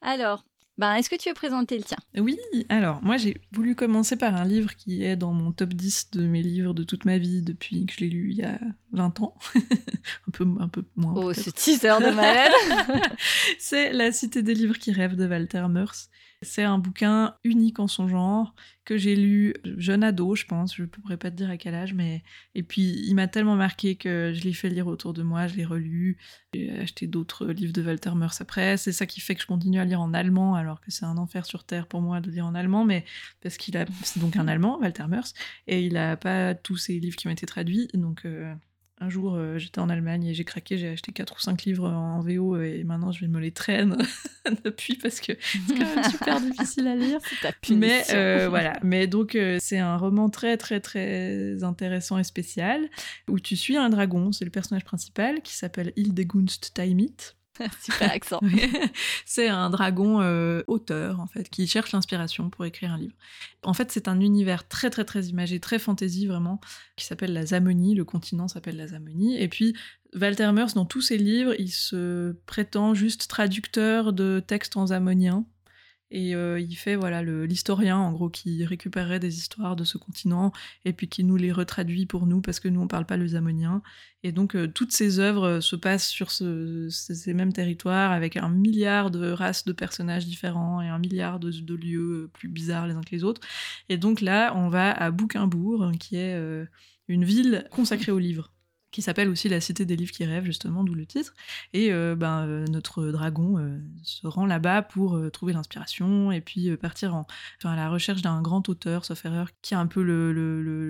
Alors, 0.00 0.44
ben, 0.80 0.94
est-ce 0.94 1.10
que 1.10 1.16
tu 1.16 1.28
veux 1.28 1.34
présenter 1.34 1.76
le 1.76 1.84
tien? 1.84 1.98
Oui, 2.16 2.38
alors 2.70 3.02
moi 3.02 3.18
j'ai 3.18 3.38
voulu 3.52 3.74
commencer 3.74 4.16
par 4.16 4.34
un 4.34 4.46
livre 4.46 4.74
qui 4.76 5.04
est 5.04 5.14
dans 5.14 5.34
mon 5.34 5.52
top 5.52 5.74
10 5.74 6.12
de 6.12 6.22
mes 6.22 6.42
livres 6.42 6.72
de 6.72 6.84
toute 6.84 7.04
ma 7.04 7.18
vie 7.18 7.42
depuis 7.42 7.84
que 7.84 7.92
je 7.92 8.00
l'ai 8.00 8.08
lu 8.08 8.30
il 8.30 8.38
y 8.38 8.44
a 8.44 8.58
20 8.92 9.20
ans. 9.20 9.34
un, 9.54 10.30
peu, 10.32 10.46
un 10.58 10.68
peu 10.68 10.82
moins. 10.96 11.12
Oh, 11.14 11.34
ce 11.34 11.50
teaser 11.50 11.98
de 12.00 12.14
malade 12.14 12.50
C'est 13.58 13.92
La 13.92 14.10
Cité 14.10 14.42
des 14.42 14.54
livres 14.54 14.78
qui 14.78 14.90
rêvent 14.90 15.16
de 15.16 15.28
Walter 15.28 15.66
Meurs. 15.68 15.92
C'est 16.42 16.62
un 16.62 16.78
bouquin 16.78 17.36
unique 17.44 17.80
en 17.80 17.86
son 17.86 18.08
genre 18.08 18.54
que 18.86 18.96
j'ai 18.96 19.14
lu 19.14 19.52
jeune 19.76 20.02
ado, 20.02 20.34
je 20.34 20.46
pense. 20.46 20.74
Je 20.74 20.82
ne 20.82 20.86
pourrais 20.86 21.18
pas 21.18 21.30
te 21.30 21.36
dire 21.36 21.50
à 21.50 21.58
quel 21.58 21.74
âge, 21.74 21.92
mais 21.92 22.22
et 22.54 22.62
puis 22.62 23.04
il 23.06 23.14
m'a 23.14 23.28
tellement 23.28 23.56
marqué 23.56 23.96
que 23.96 24.32
je 24.34 24.42
l'ai 24.42 24.54
fait 24.54 24.70
lire 24.70 24.86
autour 24.86 25.12
de 25.12 25.22
moi, 25.22 25.48
je 25.48 25.56
l'ai 25.56 25.66
relu. 25.66 26.16
J'ai 26.54 26.70
acheté 26.78 27.06
d'autres 27.06 27.46
livres 27.46 27.74
de 27.74 27.82
Walter 27.82 28.12
Meurs 28.14 28.40
après. 28.40 28.78
C'est 28.78 28.92
ça 28.92 29.04
qui 29.04 29.20
fait 29.20 29.34
que 29.34 29.42
je 29.42 29.46
continue 29.46 29.80
à 29.80 29.84
lire 29.84 30.00
en 30.00 30.14
allemand, 30.14 30.54
alors 30.54 30.80
que 30.80 30.90
c'est 30.90 31.04
un 31.04 31.18
enfer 31.18 31.44
sur 31.44 31.64
terre 31.64 31.86
pour 31.86 32.00
moi 32.00 32.20
de 32.20 32.30
lire 32.30 32.46
en 32.46 32.54
allemand, 32.54 32.86
mais 32.86 33.04
parce 33.42 33.58
qu'il 33.58 33.76
a 33.76 33.84
c'est 34.02 34.20
donc 34.20 34.36
un 34.36 34.48
allemand, 34.48 34.78
Walter 34.80 35.06
Meurs, 35.08 35.28
et 35.66 35.84
il 35.84 35.98
a 35.98 36.16
pas 36.16 36.54
tous 36.54 36.78
ses 36.78 36.98
livres 36.98 37.16
qui 37.16 37.28
ont 37.28 37.30
été 37.30 37.44
traduits, 37.44 37.88
donc 37.92 38.24
euh, 38.24 38.54
un 39.00 39.08
jour, 39.08 39.34
euh, 39.34 39.58
j'étais 39.58 39.80
en 39.80 39.88
Allemagne 39.88 40.26
et 40.26 40.34
j'ai 40.34 40.44
craqué, 40.44 40.76
j'ai 40.76 40.88
acheté 40.88 41.10
4 41.10 41.34
ou 41.36 41.40
5 41.40 41.64
livres 41.64 41.88
en 41.88 42.20
VO 42.20 42.60
et 42.60 42.84
maintenant 42.84 43.12
je 43.12 43.20
vais 43.20 43.28
me 43.28 43.40
les 43.40 43.50
traîner 43.50 43.96
depuis 44.64 44.96
parce 44.96 45.20
que 45.20 45.32
c'est 45.68 45.74
quand 45.74 45.94
même 45.94 46.04
super 46.10 46.40
difficile 46.40 46.86
à 46.86 46.94
lire. 46.94 47.18
Mais 47.70 48.04
euh, 48.12 48.48
voilà, 48.50 48.78
mais 48.82 49.06
donc 49.06 49.34
euh, 49.34 49.56
c'est 49.58 49.78
un 49.78 49.96
roman 49.96 50.28
très 50.28 50.58
très 50.58 50.80
très 50.80 51.64
intéressant 51.64 52.18
et 52.18 52.24
spécial 52.24 52.88
où 53.28 53.40
tu 53.40 53.56
suis 53.56 53.76
un 53.76 53.88
dragon, 53.88 54.32
c'est 54.32 54.44
le 54.44 54.50
personnage 54.50 54.84
principal 54.84 55.40
qui 55.40 55.56
s'appelle 55.56 55.92
Hildegunst 55.96 56.74
Taimit 56.74 57.16
Super 57.80 58.12
accent. 58.12 58.40
c'est 59.24 59.48
un 59.48 59.70
dragon 59.70 60.20
euh, 60.20 60.62
auteur, 60.66 61.20
en 61.20 61.26
fait, 61.26 61.48
qui 61.48 61.66
cherche 61.66 61.92
l'inspiration 61.92 62.50
pour 62.50 62.64
écrire 62.64 62.92
un 62.92 62.98
livre. 62.98 63.14
En 63.62 63.74
fait, 63.74 63.90
c'est 63.92 64.08
un 64.08 64.20
univers 64.20 64.66
très, 64.68 64.90
très, 64.90 65.04
très 65.04 65.26
imagé, 65.26 65.60
très 65.60 65.78
fantasy, 65.78 66.26
vraiment, 66.26 66.60
qui 66.96 67.04
s'appelle 67.04 67.32
la 67.32 67.46
Zamonie. 67.46 67.94
Le 67.94 68.04
continent 68.04 68.48
s'appelle 68.48 68.76
la 68.76 68.88
Zamonie. 68.88 69.36
Et 69.38 69.48
puis, 69.48 69.76
Walter 70.18 70.50
Meurs, 70.52 70.72
dans 70.74 70.86
tous 70.86 71.02
ses 71.02 71.18
livres, 71.18 71.54
il 71.58 71.70
se 71.70 72.32
prétend 72.46 72.94
juste 72.94 73.28
traducteur 73.28 74.12
de 74.12 74.42
textes 74.44 74.76
en 74.76 74.86
zamonien. 74.86 75.44
Et 76.10 76.34
euh, 76.34 76.58
il 76.58 76.74
fait 76.74 76.96
voilà 76.96 77.22
l'historien 77.22 77.96
en 77.96 78.12
gros 78.12 78.30
qui 78.30 78.64
récupérerait 78.64 79.20
des 79.20 79.38
histoires 79.38 79.76
de 79.76 79.84
ce 79.84 79.96
continent 79.96 80.52
et 80.84 80.92
puis 80.92 81.08
qui 81.08 81.22
nous 81.22 81.36
les 81.36 81.52
retraduit 81.52 82.06
pour 82.06 82.26
nous 82.26 82.40
parce 82.40 82.58
que 82.58 82.68
nous 82.68 82.80
on 82.80 82.88
parle 82.88 83.06
pas 83.06 83.16
le 83.16 83.28
zamonien. 83.28 83.80
Et 84.24 84.32
donc 84.32 84.56
euh, 84.56 84.66
toutes 84.66 84.92
ces 84.92 85.20
œuvres 85.20 85.46
euh, 85.46 85.60
se 85.60 85.76
passent 85.76 86.08
sur 86.08 86.30
ces 86.32 87.34
mêmes 87.34 87.52
territoires 87.52 88.10
avec 88.10 88.36
un 88.36 88.48
milliard 88.48 89.10
de 89.12 89.30
races 89.30 89.64
de 89.64 89.72
personnages 89.72 90.26
différents 90.26 90.82
et 90.82 90.88
un 90.88 90.98
milliard 90.98 91.38
de, 91.38 91.50
lieux 91.74 92.28
plus 92.32 92.48
bizarres 92.48 92.88
les 92.88 92.94
uns 92.94 93.02
que 93.02 93.12
les 93.12 93.22
autres. 93.22 93.40
Et 93.88 93.96
donc 93.96 94.20
là 94.20 94.52
on 94.56 94.68
va 94.68 94.90
à 94.90 95.10
Bouquimbourg 95.12 95.92
qui 96.00 96.16
est 96.16 96.36
une 97.08 97.24
ville 97.24 97.66
consacrée 97.70 98.12
aux 98.12 98.18
livres 98.18 98.52
qui 98.90 99.02
s'appelle 99.02 99.28
aussi 99.28 99.48
La 99.48 99.60
Cité 99.60 99.84
des 99.84 99.96
Livres 99.96 100.10
qui 100.10 100.24
rêvent, 100.24 100.44
justement, 100.44 100.84
d'où 100.84 100.94
le 100.94 101.06
titre. 101.06 101.34
Et 101.72 101.92
euh, 101.92 102.16
ben, 102.16 102.46
euh, 102.46 102.64
notre 102.66 103.06
dragon 103.06 103.58
euh, 103.58 103.78
se 104.02 104.26
rend 104.26 104.46
là-bas 104.46 104.82
pour 104.82 105.18
trouver 105.32 105.52
l'inspiration 105.52 106.32
et 106.32 106.40
puis 106.40 106.76
partir 106.76 107.14
en, 107.14 107.26
à 107.64 107.76
la 107.76 107.88
recherche 107.88 108.22
d'un 108.22 108.42
grand 108.42 108.68
auteur, 108.68 109.04
sauf 109.04 109.24
erreur, 109.24 109.48
qui 109.62 109.74
a 109.74 109.78
un 109.78 109.86
peu 109.86 110.00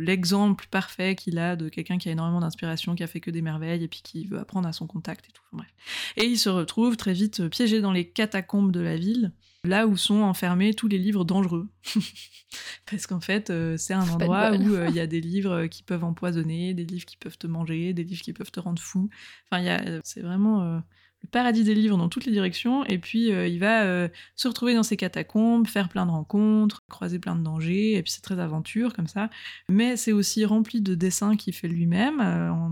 l'exemple 0.01 0.65
le, 0.65 0.71
parfait 0.71 1.15
qu'il 1.15 1.39
a 1.39 1.57
de 1.57 1.69
quelqu'un 1.69 1.99
qui 1.99 2.09
a 2.09 2.13
énormément 2.13 2.41
d'inspiration, 2.41 2.95
qui 2.95 3.03
a 3.03 3.07
fait 3.07 3.21
que 3.21 3.31
des 3.31 3.43
merveilles 3.43 3.85
et 3.85 3.89
puis 3.89 4.01
qui 4.03 4.27
veut 4.27 4.39
apprendre 4.39 4.69
à 4.69 4.73
son 4.73 4.87
contact 4.87 5.27
et 5.29 5.33
tout. 5.33 5.43
bref. 5.53 5.69
Et 6.17 6.25
il 6.25 6.39
se 6.39 6.49
retrouve 6.49 6.97
très 6.97 7.13
vite 7.13 7.49
piégé 7.49 7.81
dans 7.81 7.93
les 7.93 8.09
catacombes 8.09 8.73
de 8.73 8.81
la 8.81 8.97
ville 8.97 9.33
là 9.65 9.87
où 9.87 9.97
sont 9.97 10.23
enfermés 10.23 10.75
tous 10.75 10.89
les 10.89 10.99
livres 10.99 11.25
dangereux. 11.25 11.69
Parce 12.91 13.07
qu'en 13.07 13.21
fait, 13.21 13.51
euh, 13.51 13.77
c'est 13.77 13.95
un 13.95 14.09
endroit 14.09 14.53
où 14.53 14.75
euh, 14.75 14.87
il 14.89 14.95
y 14.95 15.01
a 15.01 15.07
des 15.07 15.21
livres 15.21 15.53
euh, 15.53 15.67
qui 15.67 15.83
peuvent 15.83 16.05
empoisonner, 16.05 16.75
des 16.75 16.85
livres 16.85 17.07
qui 17.07 17.17
peuvent 17.17 17.39
te 17.39 17.47
manger, 17.47 17.93
des 17.93 18.05
livres 18.05 18.23
qui 18.23 18.33
peuvent 18.33 18.51
te 18.51 18.61
rendre 18.61 18.81
fou. 18.81 19.09
Enfin, 19.51 19.79
c'est 20.05 20.23
vraiment 20.23 20.83
le 21.23 21.29
paradis 21.31 21.65
des 21.65 21.75
livres 21.75 21.99
dans 21.99 22.09
toutes 22.09 22.25
les 22.25 22.33
directions. 22.33 22.85
Et 22.87 22.99
puis, 22.99 23.29
il 23.29 23.59
va 23.59 24.09
se 24.37 24.49
retrouver 24.49 24.75
dans 24.75 24.83
ces 24.83 24.97
catacombes, 24.97 25.67
faire 25.67 25.89
plein 25.89 26.07
de 26.07 26.11
rencontres, 26.11 26.83
croiser 26.89 27.19
plein 27.19 27.37
de 27.37 27.43
dangers. 27.43 27.95
Et 27.95 28.03
puis, 28.03 28.13
c'est 28.13 28.23
très 28.23 28.41
aventure 28.41 28.93
comme 28.95 29.07
ça. 29.07 29.29
Mais 29.69 29.97
c'est 29.97 30.13
aussi 30.13 30.45
rempli 30.45 30.81
de 30.81 30.95
dessins 30.95 31.37
qu'il 31.37 31.55
fait 31.55 31.69
lui-même 31.69 32.21
en 32.21 32.71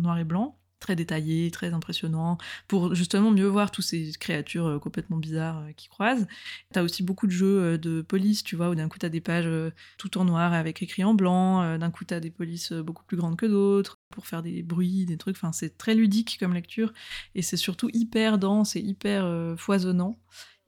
noir 0.00 0.18
et 0.18 0.24
blanc 0.24 0.58
très 0.84 0.96
détaillé, 0.96 1.50
très 1.50 1.72
impressionnant, 1.72 2.36
pour 2.68 2.94
justement 2.94 3.30
mieux 3.30 3.46
voir 3.46 3.70
toutes 3.70 3.86
ces 3.86 4.12
créatures 4.20 4.66
euh, 4.66 4.78
complètement 4.78 5.16
bizarres 5.16 5.60
euh, 5.60 5.72
qui 5.74 5.88
croisent. 5.88 6.26
T'as 6.72 6.82
aussi 6.82 7.02
beaucoup 7.02 7.26
de 7.26 7.32
jeux 7.32 7.62
euh, 7.62 7.78
de 7.78 8.02
police, 8.02 8.44
tu 8.44 8.54
vois, 8.54 8.68
où 8.68 8.74
d'un 8.74 8.90
coup 8.90 8.98
t'as 8.98 9.08
des 9.08 9.22
pages 9.22 9.48
tout 9.96 10.18
en 10.18 10.26
noir 10.26 10.52
avec 10.52 10.82
écrit 10.82 11.02
en 11.02 11.14
blanc, 11.14 11.78
d'un 11.78 11.90
coup 11.90 12.04
t'as 12.04 12.20
des 12.20 12.30
polices 12.30 12.72
beaucoup 12.72 13.02
plus 13.04 13.16
grandes 13.16 13.36
que 13.36 13.46
d'autres, 13.46 13.98
pour 14.10 14.26
faire 14.26 14.42
des 14.42 14.62
bruits, 14.62 15.06
des 15.06 15.16
trucs, 15.16 15.36
enfin 15.36 15.52
c'est 15.52 15.78
très 15.78 15.94
ludique 15.94 16.36
comme 16.38 16.52
lecture, 16.52 16.92
et 17.34 17.40
c'est 17.40 17.56
surtout 17.56 17.88
hyper 17.94 18.36
dense 18.36 18.76
et 18.76 18.80
hyper 18.80 19.24
foisonnant, 19.56 20.18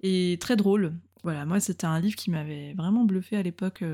et 0.01 0.39
très 0.41 0.57
drôle. 0.57 0.95
Voilà, 1.25 1.45
moi 1.45 1.61
c'était 1.61 1.87
un 1.87 2.01
livre 2.01 2.17
qui 2.17 2.31
m'avait 2.31 2.73
vraiment 2.75 3.05
bluffé 3.05 3.37
à 3.37 3.43
l'époque 3.43 3.85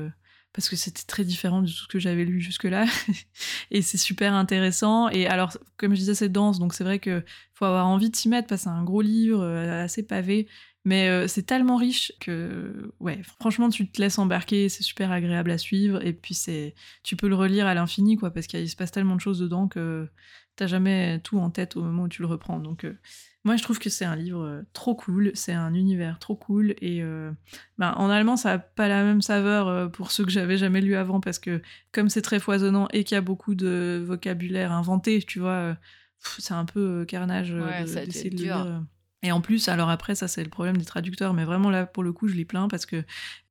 parce 0.53 0.69
que 0.69 0.75
c'était 0.75 1.03
très 1.03 1.23
différent 1.23 1.61
de 1.61 1.67
tout 1.67 1.73
ce 1.73 1.87
que 1.87 1.99
j'avais 1.99 2.25
lu 2.25 2.39
jusque-là. 2.39 2.85
et 3.71 3.81
c'est 3.81 3.97
super 3.97 4.33
intéressant. 4.33 5.09
Et 5.09 5.25
alors, 5.27 5.57
comme 5.77 5.93
je 5.93 5.99
disais, 5.99 6.15
c'est 6.15 6.29
dense, 6.29 6.59
donc 6.59 6.73
c'est 6.73 6.83
vrai 6.83 6.99
qu'il 6.99 7.23
faut 7.53 7.65
avoir 7.65 7.87
envie 7.87 8.11
de 8.11 8.15
s'y 8.15 8.29
mettre, 8.29 8.47
parce 8.47 8.61
que 8.61 8.69
c'est 8.69 8.75
un 8.75 8.83
gros 8.83 9.01
livre, 9.01 9.41
euh, 9.41 9.83
assez 9.83 10.03
pavé. 10.03 10.47
Mais 10.85 11.07
euh, 11.09 11.27
c'est 11.27 11.43
tellement 11.43 11.77
riche 11.77 12.11
que, 12.19 12.91
ouais, 12.99 13.21
franchement, 13.39 13.69
tu 13.69 13.89
te 13.89 14.01
laisses 14.01 14.19
embarquer, 14.19 14.69
c'est 14.69 14.83
super 14.83 15.11
agréable 15.11 15.49
à 15.49 15.57
suivre. 15.57 16.05
Et 16.05 16.13
puis, 16.13 16.35
c'est, 16.35 16.75
tu 17.03 17.15
peux 17.15 17.29
le 17.29 17.35
relire 17.35 17.65
à 17.65 17.73
l'infini, 17.73 18.17
quoi, 18.17 18.31
parce 18.31 18.47
qu'il 18.47 18.69
se 18.69 18.75
passe 18.75 18.91
tellement 18.91 19.15
de 19.15 19.21
choses 19.21 19.39
dedans 19.39 19.67
que 19.67 20.07
t'as 20.55 20.67
jamais 20.67 21.19
tout 21.23 21.39
en 21.39 21.49
tête 21.49 21.75
au 21.77 21.81
moment 21.81 22.03
où 22.03 22.09
tu 22.09 22.21
le 22.21 22.27
reprends. 22.27 22.59
Donc, 22.59 22.83
euh, 22.83 22.99
moi, 23.45 23.57
je 23.57 23.63
trouve 23.63 23.77
que 23.77 23.89
c'est 23.89 24.05
un 24.05 24.15
livre 24.15 24.43
euh, 24.43 24.61
trop 24.71 24.95
cool, 24.95 25.31
c'est 25.33 25.53
un 25.53 25.73
univers 25.73 26.17
trop 26.19 26.35
cool. 26.35 26.75
Et 26.81 27.03
euh, 27.03 27.31
ben, 27.77 27.93
en 27.97 28.09
allemand, 28.09 28.37
ça 28.37 28.53
n'a 28.53 28.59
pas 28.59 28.87
la 28.87 29.03
même 29.03 29.21
saveur 29.21 29.67
euh, 29.67 29.87
pour 29.87 30.11
ceux 30.11 30.23
que 30.23 30.31
j'avais 30.31 30.57
jamais 30.57 30.79
lu 30.79 30.95
avant, 30.95 31.19
parce 31.19 31.39
que 31.39 31.61
comme 31.91 32.09
c'est 32.09 32.21
très 32.21 32.39
foisonnant 32.39 32.87
et 32.93 33.03
qu'il 33.03 33.15
y 33.15 33.17
a 33.17 33.21
beaucoup 33.21 33.53
de 33.55 34.01
vocabulaire 34.05 34.71
inventé, 34.71 35.21
tu 35.21 35.39
vois, 35.39 35.75
c'est 36.19 36.53
un 36.53 36.65
peu 36.65 37.03
carnage 37.05 37.51
d'essayer 37.51 38.29
de, 38.29 38.37
de 38.37 38.41
lire. 38.43 38.83
Et 39.23 39.31
en 39.31 39.41
plus, 39.41 39.69
alors 39.69 39.89
après, 39.89 40.15
ça 40.15 40.27
c'est 40.27 40.43
le 40.43 40.49
problème 40.49 40.77
des 40.77 40.85
traducteurs, 40.85 41.33
mais 41.33 41.45
vraiment 41.45 41.69
là, 41.69 41.85
pour 41.85 42.03
le 42.03 42.11
coup, 42.11 42.27
je 42.27 42.35
les 42.35 42.45
plains 42.45 42.67
parce 42.67 42.85
que 42.85 43.03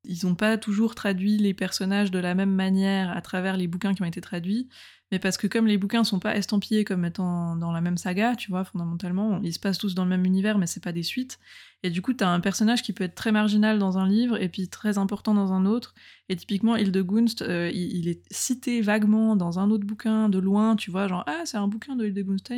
ils 0.05 0.27
n'ont 0.27 0.35
pas 0.35 0.59
toujours 0.59 0.95
traduit 0.95 1.39
les 1.39 1.55
personnages 1.55 2.11
de 2.11 2.19
la 2.19 2.35
même 2.35 2.55
manière 2.55 3.11
à 3.11 3.23
travers 3.23 3.57
les 3.57 3.69
bouquins 3.69 3.95
qui 3.95 4.03
ont 4.03 4.07
été 4.07 4.21
traduits, 4.21 4.69
mais 5.13 5.19
parce 5.19 5.37
que 5.37 5.47
comme 5.47 5.67
les 5.67 5.77
bouquins 5.77 6.05
sont 6.05 6.19
pas 6.19 6.35
estampillés 6.37 6.85
comme 6.85 7.05
étant 7.05 7.55
dans 7.57 7.71
la 7.71 7.83
même 7.83 7.99
saga, 7.99 8.35
tu 8.35 8.51
vois, 8.51 8.65
fondamentalement, 8.65 9.41
ils 9.43 9.53
se 9.53 9.61
passent 9.61 9.77
tous 9.77 9.95
dans 9.95 10.05
le 10.05 10.11
même 10.11 10.25
univers, 10.25 10.57
mais 10.57 10.67
c'est 10.67 10.83
pas 10.83 10.93
des 10.93 11.03
suites. 11.03 11.39
Et 11.83 11.91
du 11.91 12.01
coup, 12.01 12.15
tu 12.15 12.25
as 12.25 12.31
un 12.31 12.41
personnage 12.41 12.83
qui 12.83 12.95
peut 12.95 13.05
être 13.05 13.15
très 13.15 13.31
marginal 13.31 13.79
dans 13.79 13.99
un 13.99 14.09
livre 14.09 14.41
et 14.41 14.49
puis 14.49 14.69
très 14.69 14.97
important 14.97 15.35
dans 15.35 15.53
un 15.53 15.67
autre. 15.67 15.95
Et 16.31 16.37
typiquement, 16.37 16.77
Hildegunst, 16.77 17.43
euh, 17.43 17.71
il, 17.75 18.09
est 18.09 18.23
cité 18.33 18.81
vaguement 18.81 19.37
dans 19.37 19.59
un 19.59 19.71
autre 19.71 19.85
bouquin 19.85 20.31
de 20.31 20.39
loin, 20.39 20.77
tu 20.77 20.91
vois, 20.91 21.09
genre 21.09 21.25
ah 21.27 21.43
c'est 21.45 21.59
un 21.59 21.69
bouquin 21.69 21.95
de 21.95 22.07
Hildegunst, 22.07 22.51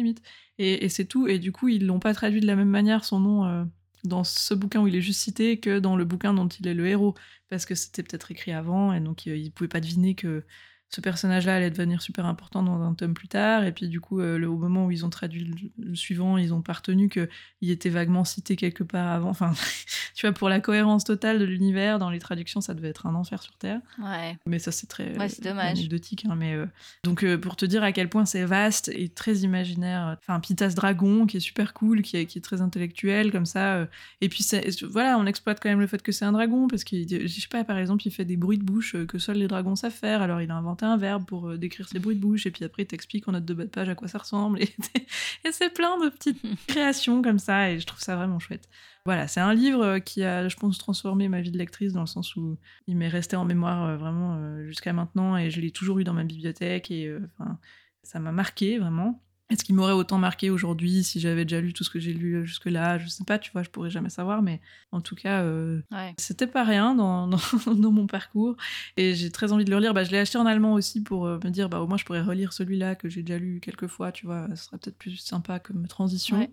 et, 0.59 0.89
c'est 0.89 1.05
tout. 1.05 1.27
Et 1.27 1.39
du 1.39 1.53
coup, 1.53 1.69
ils 1.69 1.87
l'ont 1.87 2.01
pas 2.01 2.15
traduit 2.15 2.41
de 2.41 2.47
la 2.47 2.57
même 2.57 2.69
manière 2.69 3.05
son 3.05 3.21
nom. 3.21 3.45
Euh, 3.45 3.65
dans 4.05 4.23
ce 4.23 4.53
bouquin 4.53 4.83
où 4.83 4.87
il 4.87 4.95
est 4.95 5.01
juste 5.01 5.23
cité 5.23 5.59
que 5.59 5.79
dans 5.79 5.97
le 5.97 6.05
bouquin 6.05 6.35
dont 6.35 6.47
il 6.47 6.69
est 6.69 6.75
le 6.75 6.87
héros, 6.87 7.15
parce 7.49 7.65
que 7.65 7.75
c'était 7.75 8.03
peut-être 8.03 8.31
écrit 8.31 8.53
avant, 8.53 8.93
et 8.93 9.01
donc 9.01 9.25
il 9.25 9.45
ne 9.45 9.49
pouvait 9.49 9.69
pas 9.69 9.81
deviner 9.81 10.15
que 10.15 10.45
ce 10.95 11.01
personnage-là 11.01 11.57
allait 11.57 11.71
devenir 11.71 12.03
super 12.03 12.27
important 12.27 12.63
dans 12.63 12.81
un 12.83 12.95
tome 12.95 13.15
plus 13.15 13.29
tard. 13.29 13.65
Et 13.65 13.73
puis 13.73 13.89
du 13.89 14.01
coup, 14.01 14.21
euh, 14.21 14.39
le, 14.39 14.49
au 14.49 14.57
moment 14.57 14.87
où 14.87 14.91
ils 14.91 15.05
ont 15.05 15.11
traduit 15.11 15.73
le, 15.77 15.95
suivant, 15.97 16.39
ils 16.39 16.55
ont 16.55 16.63
pas 16.63 16.75
retenu 16.75 17.09
qu'il 17.09 17.71
était 17.71 17.89
vaguement 17.91 18.25
cité 18.25 18.55
quelque 18.55 18.85
part 18.85 19.11
avant. 19.11 19.31
Enfin, 19.31 19.53
tu 20.15 20.27
vois, 20.27 20.33
pour 20.33 20.49
la 20.49 20.61
cohérence 20.61 21.05
totale 21.05 21.41
de 21.41 21.45
l'univers, 21.45 21.99
dans 21.99 22.11
les 22.11 22.21
traductions, 22.21 22.61
ça 22.61 22.75
devait 22.75 22.91
être 22.91 23.07
un 23.07 23.15
enfer 23.15 23.43
sur 23.43 23.57
Terre. 23.57 23.81
Ouais. 23.99 24.37
Mais 24.47 24.61
ça, 24.61 24.71
c'est 24.71 24.87
très 24.87 25.19
ouais, 25.19 25.29
dommage. 25.43 25.79
anecdotique. 25.79 26.27
Hein, 26.29 26.37
mais, 26.37 26.55
euh, 26.55 26.67
Donc, 27.03 27.25
euh, 27.25 27.39
pour 27.39 27.57
te 27.57 27.67
dire 27.67 27.83
à 27.83 27.91
quel 27.91 28.09
point 28.09 28.25
c'est 28.25 28.45
vaste 28.45 28.89
et 28.95 29.09
très 29.09 29.39
imaginaire. 29.39 30.17
Enfin, 30.21 30.39
Pitas 30.39 30.75
Dragon, 30.75 31.27
qui 31.27 31.39
est 31.39 31.41
super 31.41 31.75
cool, 31.75 32.03
qui 32.03 32.19
est, 32.19 32.27
qui 32.27 32.39
est 32.39 32.43
très 32.43 32.61
intellectuel, 32.61 33.33
comme 33.33 33.47
ça. 33.47 33.89
et 34.21 34.29
puis, 34.29 34.47
voilà, 34.89 35.19
on 35.19 35.27
exploite 35.27 35.59
quand 35.61 35.69
même 35.69 35.81
le 35.81 35.87
fait 35.89 36.03
que 36.03 36.13
c'est 36.13 36.25
un 36.25 36.33
dragon, 36.33 36.69
parce 36.69 36.85
que, 36.85 36.97
je 36.97 37.27
sais 37.27 37.49
pas, 37.49 37.65
par 37.65 37.79
exemple, 37.79 38.07
il 38.07 38.11
fait 38.13 38.25
des 38.25 38.37
bruits 38.37 38.59
de 38.59 38.65
bouche 38.65 38.95
que 39.07 39.19
seuls 39.19 39.39
les 39.39 39.49
dragons 39.49 39.75
savent 39.75 39.93
faire. 39.93 40.23
Alors, 40.23 40.41
il 40.41 40.51
a 40.53 40.55
inventé 40.55 40.74
un 40.83 40.97
verbe 40.97 41.25
pour 41.25 41.49
euh, 41.49 41.59
décrire 41.59 41.89
ses 41.89 41.99
bruits 41.99 42.17
de 42.17 42.21
bouche, 42.21 42.47
et 42.47 42.51
puis 42.51 42.65
après, 42.65 42.83
il 42.83 42.87
t'explique 42.87 43.29
en 43.29 43.33
note 43.33 43.45
de 43.45 43.55
bas 43.55 43.65
de 43.65 43.71
page 43.71 43.89
à 43.89 43.95
quoi 43.95 44.09
ça 44.09 44.19
ressemble. 44.19 44.61
Et, 45.45 45.53
c'est 45.53 45.71
plein 45.73 45.99
de 45.99 46.09
petites 46.09 46.41
créations 46.67 47.23
comme 47.23 47.39
ça, 47.39 47.71
et 47.71 47.79
je 47.79 47.87
trouve 47.87 48.01
ça 48.01 48.17
vraiment 48.17 48.39
chouette. 48.39 48.69
Voilà, 49.05 49.29
c'est 49.29 49.41
un 49.41 49.55
livre 49.55 49.85
euh, 49.85 49.99
qui 49.99 50.25
a, 50.25 50.49
je 50.49 50.57
pense, 50.57 50.79
transformé 50.79 51.29
ma 51.29 51.41
vie 51.41 51.51
de 51.51 51.59
lectrice 51.59 51.93
dans 51.93 52.01
le 52.01 52.07
sens 52.07 52.35
où 52.37 52.59
il 52.87 52.97
m'est 52.97 53.09
resté 53.09 53.37
en 53.37 53.45
mémoire 53.45 53.85
euh, 53.85 53.97
vraiment 53.97 54.39
jusqu'à 54.65 54.93
maintenant, 54.93 55.37
et 55.37 55.51
je 55.51 55.61
l'ai 55.61 55.71
toujours 55.71 55.99
eu 55.99 56.05
dans 56.05 56.15
ma 56.15 56.25
bibliothèque, 56.25 56.91
et 56.91 57.15
enfin, 57.39 57.59
ça 58.03 58.19
m'a 58.19 58.33
marqué 58.33 58.79
vraiment. 58.79 59.23
Est-ce 59.51 59.63
qu'il 59.63 59.75
m'aurait 59.75 59.93
autant 59.93 60.17
marqué 60.17 60.49
aujourd'hui 60.49 61.05
si 61.05 61.21
j'avais 61.21 61.45
déjà 61.45 61.61
lu 61.61 61.75
tout 61.75 61.85
ce 61.85 61.91
que 61.91 62.01
j'ai 62.01 62.15
lu 62.15 62.47
jusque-là? 62.47 62.97
Je 62.99 63.09
sais 63.09 63.25
pas, 63.25 63.39
tu 63.39 63.53
vois, 63.53 63.63
je 63.63 63.69
pourrais 63.69 63.91
jamais 63.91 64.09
savoir, 64.09 64.41
mais 64.41 64.61
en 64.91 65.03
tout 65.03 65.15
cas, 65.15 65.43
euh, 65.43 65.83
c'était 66.17 66.47
pas 66.47 66.65
rien 66.65 66.95
dans, 66.97 67.29
dans, 67.29 67.93
mon 67.93 68.07
parcours. 68.07 68.57
Et 68.97 69.15
j'ai 69.15 69.31
très 69.31 69.53
envie 69.53 69.67
de 69.67 69.71
le 69.71 69.77
relire. 69.77 69.93
Bah, 69.93 70.03
je 70.03 70.11
l'ai 70.11 70.19
acheté 70.19 70.39
en 70.39 70.47
allemand 70.47 70.73
aussi 70.73 71.03
pour 71.03 71.27
euh, 71.27 71.39
me 71.45 71.51
dire, 71.51 71.69
bah, 71.69 71.81
au 71.81 71.87
moins 71.87 71.99
je 71.99 72.05
pourrais 72.05 72.23
relire 72.23 72.55
celui-là 72.55 72.95
que 72.95 73.11
j'ai 73.11 73.23
déjà 73.23 73.39
lu 73.39 73.61
quelques 73.61 73.87
fois, 73.87 74.13
tu 74.13 74.25
vois, 74.25 74.49
ce 74.55 74.65
serait 74.65 74.79
peut-être 74.79 74.99
plus 74.99 75.17
sympa 75.17 75.59
comme 75.59 75.87
transition. 75.89 76.49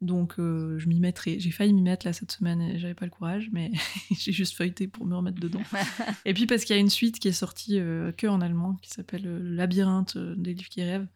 Donc 0.00 0.36
euh, 0.38 0.78
je 0.78 0.88
m'y 0.88 0.98
mettrai. 0.98 1.38
J'ai 1.38 1.50
failli 1.50 1.74
m'y 1.74 1.82
mettre 1.82 2.06
là 2.06 2.14
cette 2.14 2.32
semaine 2.32 2.62
et 2.62 2.78
j'avais 2.78 2.94
pas 2.94 3.04
le 3.04 3.10
courage, 3.10 3.50
mais 3.52 3.70
j'ai 4.18 4.32
juste 4.32 4.56
feuilleté 4.56 4.88
pour 4.88 5.04
me 5.04 5.14
remettre 5.14 5.38
dedans. 5.38 5.60
et 6.24 6.32
puis 6.32 6.46
parce 6.46 6.64
qu'il 6.64 6.74
y 6.74 6.78
a 6.78 6.80
une 6.80 6.88
suite 6.88 7.18
qui 7.18 7.28
est 7.28 7.32
sortie 7.32 7.74
que 8.16 8.26
en 8.26 8.40
allemand, 8.40 8.78
qui 8.80 8.88
s'appelle 8.88 9.24
Le 9.24 9.38
labyrinthe 9.38 10.16
des 10.16 10.54
livres 10.54 10.70
qui 10.70 10.82
rêvent. 10.82 11.06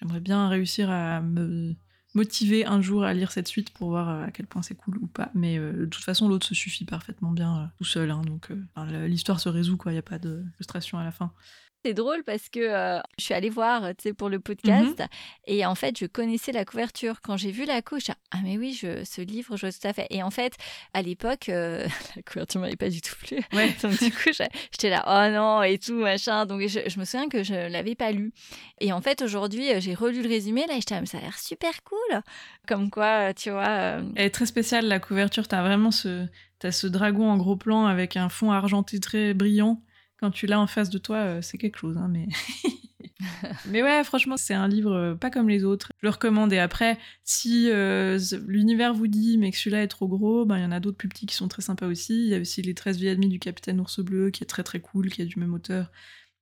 J'aimerais 0.00 0.20
bien 0.20 0.48
réussir 0.48 0.90
à 0.90 1.20
me 1.20 1.74
motiver 2.14 2.64
un 2.64 2.80
jour 2.80 3.04
à 3.04 3.14
lire 3.14 3.30
cette 3.30 3.48
suite 3.48 3.70
pour 3.70 3.90
voir 3.90 4.08
euh, 4.08 4.24
à 4.24 4.30
quel 4.30 4.46
point 4.46 4.62
c'est 4.62 4.74
cool 4.74 4.98
ou 4.98 5.06
pas. 5.06 5.30
Mais 5.34 5.58
euh, 5.58 5.72
de 5.72 5.86
toute 5.86 6.04
façon, 6.04 6.28
l'autre 6.28 6.46
se 6.46 6.54
suffit 6.54 6.84
parfaitement 6.84 7.30
bien 7.30 7.56
euh, 7.56 7.66
tout 7.78 7.84
seul. 7.84 8.10
Hein, 8.10 8.22
donc 8.22 8.50
l'histoire 9.06 9.40
se 9.40 9.48
résout, 9.48 9.76
quoi. 9.76 9.92
Il 9.92 9.96
n'y 9.96 10.00
a 10.00 10.02
pas 10.02 10.18
de 10.18 10.44
frustration 10.54 10.98
à 10.98 11.04
la 11.04 11.12
fin. 11.12 11.32
C'est 11.84 11.94
drôle 11.94 12.22
parce 12.24 12.48
que 12.48 12.60
je 13.18 13.24
suis 13.24 13.34
allée 13.34 13.48
voir, 13.48 13.88
tu 13.96 14.02
sais, 14.02 14.12
pour 14.12 14.28
le 14.28 14.38
podcast, 14.38 14.98
mmh 14.98 15.06
et 15.46 15.66
en 15.66 15.74
fait, 15.74 15.98
je 15.98 16.06
connaissais 16.06 16.52
la 16.52 16.64
couverture. 16.64 17.20
Quand 17.22 17.36
j'ai 17.36 17.50
vu 17.50 17.64
la 17.64 17.82
couche, 17.82 18.10
ah 18.30 18.38
mais 18.44 18.56
oui, 18.56 18.72
je, 18.72 19.04
ce 19.04 19.20
livre, 19.20 19.56
je 19.56 19.66
vois 19.66 19.72
tout 19.72 19.86
à 19.88 19.92
fait. 19.92 20.06
Et 20.10 20.22
en 20.22 20.30
fait, 20.30 20.54
à 20.94 21.02
l'époque, 21.02 21.46
la 21.48 22.22
couverture 22.24 22.60
m'avait 22.60 22.76
pas 22.76 22.88
du 22.88 23.00
tout 23.00 23.16
plu. 23.16 23.38
Ouais. 23.52 23.74
Donc 23.82 23.98
du 23.98 24.10
coup, 24.10 24.30
j'étais 24.30 24.90
là, 24.90 25.04
oh 25.06 25.34
non, 25.34 25.62
et 25.62 25.78
tout, 25.78 26.00
machin. 26.00 26.46
Donc 26.46 26.60
je, 26.68 26.98
me 26.98 27.04
souviens 27.04 27.28
que 27.28 27.42
je 27.42 27.68
l'avais 27.68 27.94
pas 27.94 28.12
lu. 28.12 28.32
Et 28.80 28.92
en 28.92 29.00
fait, 29.00 29.22
aujourd'hui, 29.22 29.80
j'ai 29.80 29.94
relu 29.94 30.22
le 30.22 30.28
résumé, 30.28 30.66
là, 30.66 30.74
et 30.74 30.80
j'étais, 30.80 30.94
ah, 30.94 31.06
ça 31.06 31.18
a 31.18 31.22
l'air 31.22 31.38
super 31.38 31.82
cool. 31.82 32.20
Comme 32.68 32.90
quoi, 32.90 33.34
tu 33.34 33.50
vois... 33.50 34.00
Elle 34.14 34.26
est 34.26 34.30
très 34.30 34.46
spéciale, 34.46 34.86
la 34.86 35.00
couverture. 35.00 35.48
T'as 35.48 35.62
vraiment 35.62 35.90
ce... 35.90 36.26
As 36.62 36.72
ce 36.72 36.86
dragon 36.86 37.30
en 37.30 37.38
gros 37.38 37.56
plan 37.56 37.86
avec 37.86 38.18
un 38.18 38.28
fond 38.28 38.52
argenté 38.52 39.00
très 39.00 39.32
brillant 39.32 39.80
quand 40.20 40.30
tu 40.30 40.46
l'as 40.46 40.60
en 40.60 40.66
face 40.66 40.90
de 40.90 40.98
toi, 40.98 41.16
euh, 41.16 41.42
c'est 41.42 41.58
quelque 41.58 41.78
chose. 41.78 41.96
Hein, 41.96 42.08
mais... 42.10 42.28
mais 43.66 43.82
ouais, 43.82 44.04
franchement, 44.04 44.36
c'est 44.36 44.54
un 44.54 44.68
livre 44.68 44.92
euh, 44.92 45.14
pas 45.14 45.30
comme 45.30 45.48
les 45.48 45.64
autres. 45.64 45.90
Je 45.98 46.06
le 46.06 46.10
recommande. 46.10 46.52
Et 46.52 46.58
après, 46.58 46.98
si 47.24 47.70
euh, 47.70 48.18
l'univers 48.46 48.92
vous 48.92 49.06
dit, 49.06 49.38
mais 49.38 49.50
que 49.50 49.56
celui-là 49.56 49.82
est 49.82 49.88
trop 49.88 50.08
gros, 50.08 50.44
ben, 50.44 50.58
il 50.58 50.62
y 50.62 50.66
en 50.66 50.72
a 50.72 50.80
d'autres 50.80 50.98
plus 50.98 51.08
petits 51.08 51.26
qui 51.26 51.34
sont 51.34 51.48
très 51.48 51.62
sympas 51.62 51.86
aussi. 51.86 52.26
Il 52.26 52.28
y 52.28 52.34
a 52.34 52.40
aussi 52.40 52.60
Les 52.60 52.74
13 52.74 52.98
vies 52.98 53.16
du 53.16 53.38
Capitaine 53.38 53.80
Ours 53.80 54.00
Bleu, 54.00 54.30
qui 54.30 54.44
est 54.44 54.46
très 54.46 54.62
très 54.62 54.80
cool, 54.80 55.08
qui 55.08 55.22
a 55.22 55.24
du 55.24 55.38
même 55.38 55.54
auteur. 55.54 55.90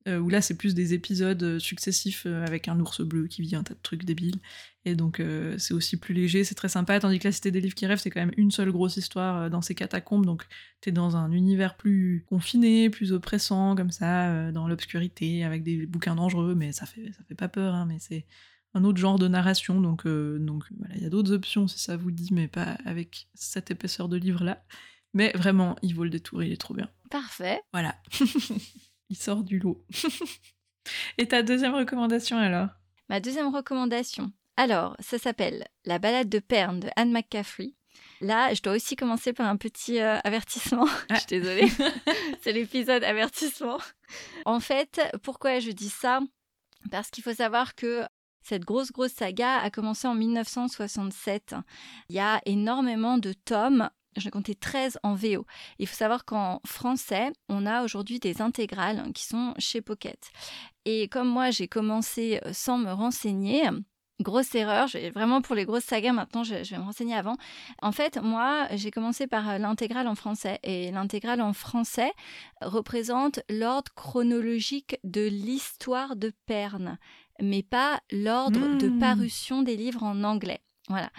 Euh, 0.06 0.18
où 0.18 0.28
là 0.28 0.40
c'est 0.40 0.54
plus 0.54 0.74
des 0.74 0.94
épisodes 0.94 1.42
euh, 1.42 1.58
successifs 1.58 2.22
euh, 2.24 2.44
avec 2.46 2.68
un 2.68 2.78
ours 2.78 3.00
bleu 3.00 3.26
qui 3.26 3.42
vit 3.42 3.56
un 3.56 3.64
tas 3.64 3.74
de 3.74 3.80
trucs 3.82 4.04
débiles. 4.04 4.38
Et 4.84 4.94
donc 4.94 5.20
c'est 5.58 5.74
aussi 5.74 5.98
plus 5.98 6.14
léger, 6.14 6.44
c'est 6.44 6.54
très 6.54 6.70
sympa, 6.70 6.98
tandis 6.98 7.18
que 7.18 7.28
la 7.28 7.32
Cité 7.32 7.50
des 7.50 7.60
livres 7.60 7.74
qui 7.74 7.84
rêvent, 7.84 7.98
c'est 7.98 8.08
quand 8.08 8.20
même 8.20 8.32
une 8.38 8.50
seule 8.50 8.72
grosse 8.72 8.96
histoire 8.96 9.50
dans 9.50 9.60
ces 9.60 9.74
catacombes, 9.74 10.24
donc 10.24 10.46
t'es 10.80 10.92
dans 10.92 11.14
un 11.14 11.30
univers 11.30 11.76
plus 11.76 12.24
confiné, 12.26 12.88
plus 12.88 13.12
oppressant, 13.12 13.76
comme 13.76 13.90
ça, 13.90 14.50
dans 14.50 14.66
l'obscurité, 14.66 15.44
avec 15.44 15.62
des 15.62 15.84
bouquins 15.84 16.14
dangereux, 16.14 16.54
mais 16.54 16.72
ça 16.72 16.86
fait, 16.86 17.12
ça 17.12 17.22
fait 17.28 17.34
pas 17.34 17.48
peur, 17.48 17.74
hein, 17.74 17.84
mais 17.86 17.98
c'est 17.98 18.24
un 18.72 18.82
autre 18.82 18.96
genre 18.96 19.18
de 19.18 19.28
narration, 19.28 19.78
donc, 19.82 20.06
donc 20.06 20.64
voilà, 20.78 20.94
il 20.96 21.02
y 21.02 21.06
a 21.06 21.10
d'autres 21.10 21.32
options 21.32 21.68
si 21.68 21.78
ça 21.78 21.98
vous 21.98 22.10
dit, 22.10 22.32
mais 22.32 22.48
pas 22.48 22.78
avec 22.86 23.28
cette 23.34 23.70
épaisseur 23.70 24.08
de 24.08 24.16
livre-là. 24.16 24.64
Mais 25.12 25.32
vraiment, 25.34 25.76
il 25.82 25.94
vaut 25.94 26.04
le 26.04 26.10
détour, 26.10 26.42
il 26.42 26.50
est 26.50 26.60
trop 26.60 26.72
bien. 26.72 26.88
Parfait. 27.10 27.60
Voilà. 27.74 27.94
il 29.10 29.16
sort 29.16 29.44
du 29.44 29.58
lot. 29.58 29.84
Et 31.18 31.28
ta 31.28 31.42
deuxième 31.42 31.74
recommandation 31.74 32.38
alors? 32.38 32.68
Ma 33.08 33.20
deuxième 33.20 33.54
recommandation. 33.54 34.32
Alors, 34.56 34.96
ça 35.00 35.18
s'appelle 35.18 35.66
La 35.84 35.98
balade 35.98 36.28
de 36.28 36.38
Perne 36.38 36.80
de 36.80 36.88
Anne 36.96 37.12
McCaffrey. 37.12 37.74
Là, 38.20 38.52
je 38.52 38.62
dois 38.62 38.74
aussi 38.74 38.96
commencer 38.96 39.32
par 39.32 39.46
un 39.46 39.56
petit 39.56 40.00
euh, 40.00 40.18
avertissement. 40.24 40.86
je 41.10 41.16
suis 41.16 41.26
désolée. 41.26 41.68
C'est 42.40 42.52
l'épisode 42.52 43.04
avertissement. 43.04 43.78
En 44.44 44.60
fait, 44.60 45.00
pourquoi 45.22 45.60
je 45.60 45.70
dis 45.70 45.90
ça? 45.90 46.20
Parce 46.90 47.10
qu'il 47.10 47.22
faut 47.22 47.34
savoir 47.34 47.74
que 47.74 48.04
cette 48.42 48.64
grosse, 48.64 48.92
grosse 48.92 49.12
saga 49.12 49.58
a 49.58 49.70
commencé 49.70 50.08
en 50.08 50.14
1967. 50.14 51.54
Il 52.08 52.16
y 52.16 52.20
a 52.20 52.40
énormément 52.46 53.18
de 53.18 53.32
tomes 53.32 53.90
J'en 54.18 54.28
ai 54.28 54.32
compté 54.32 54.54
13 54.54 54.98
en 55.02 55.14
VO. 55.14 55.46
Il 55.78 55.86
faut 55.86 55.96
savoir 55.96 56.24
qu'en 56.24 56.60
français, 56.66 57.32
on 57.48 57.66
a 57.66 57.84
aujourd'hui 57.84 58.18
des 58.20 58.42
intégrales 58.42 59.12
qui 59.14 59.24
sont 59.24 59.54
chez 59.58 59.80
Pocket. 59.80 60.30
Et 60.84 61.08
comme 61.08 61.28
moi, 61.28 61.50
j'ai 61.50 61.68
commencé 61.68 62.40
euh, 62.44 62.52
sans 62.52 62.78
me 62.78 62.90
renseigner, 62.90 63.68
grosse 64.20 64.54
erreur, 64.54 64.88
vraiment 65.14 65.40
pour 65.40 65.54
les 65.54 65.64
grosses 65.64 65.84
sagas 65.84 66.12
maintenant, 66.12 66.42
je, 66.42 66.54
vais 66.54 66.78
me 66.78 66.82
renseigner 66.82 67.14
avant. 67.14 67.36
En 67.82 67.92
fait, 67.92 68.20
moi, 68.20 68.66
j'ai 68.72 68.90
commencé 68.90 69.26
par 69.26 69.48
euh, 69.48 69.58
l'intégrale 69.58 70.08
en 70.08 70.14
français 70.14 70.58
et 70.62 70.90
l'intégrale 70.90 71.40
en 71.40 71.52
français 71.52 72.12
représente 72.60 73.40
l'ordre 73.48 73.92
chronologique 73.94 74.98
de 75.04 75.26
l'histoire 75.26 76.16
de 76.16 76.32
Perne, 76.46 76.98
mais 77.40 77.62
pas 77.62 78.00
l'ordre 78.10 78.76
de 78.78 78.88
mmh. 78.88 78.98
parution 78.98 79.62
des 79.62 79.76
livres 79.76 80.02
en 80.02 80.24
anglais. 80.24 80.60
Voilà, 80.88 81.10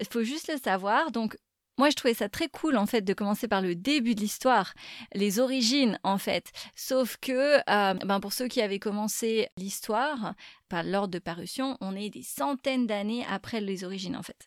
il 0.00 0.06
faut 0.06 0.22
juste 0.22 0.50
le 0.50 0.58
savoir. 0.58 1.10
Donc, 1.12 1.36
moi, 1.78 1.90
je 1.90 1.94
trouvais 1.94 2.14
ça 2.14 2.28
très 2.28 2.48
cool, 2.48 2.76
en 2.76 2.86
fait, 2.86 3.02
de 3.02 3.14
commencer 3.14 3.48
par 3.48 3.62
le 3.62 3.74
début 3.74 4.14
de 4.14 4.20
l'histoire, 4.20 4.74
les 5.14 5.38
origines, 5.40 5.98
en 6.02 6.18
fait. 6.18 6.52
Sauf 6.74 7.16
que, 7.20 7.58
euh, 7.58 7.94
ben 7.94 8.20
pour 8.20 8.32
ceux 8.32 8.48
qui 8.48 8.60
avaient 8.60 8.78
commencé 8.78 9.48
l'histoire, 9.56 10.34
par 10.68 10.82
l'ordre 10.82 11.12
de 11.12 11.18
parution, 11.18 11.78
on 11.80 11.96
est 11.96 12.10
des 12.10 12.22
centaines 12.22 12.86
d'années 12.86 13.24
après 13.30 13.60
les 13.60 13.84
origines, 13.84 14.16
en 14.16 14.22
fait. 14.22 14.46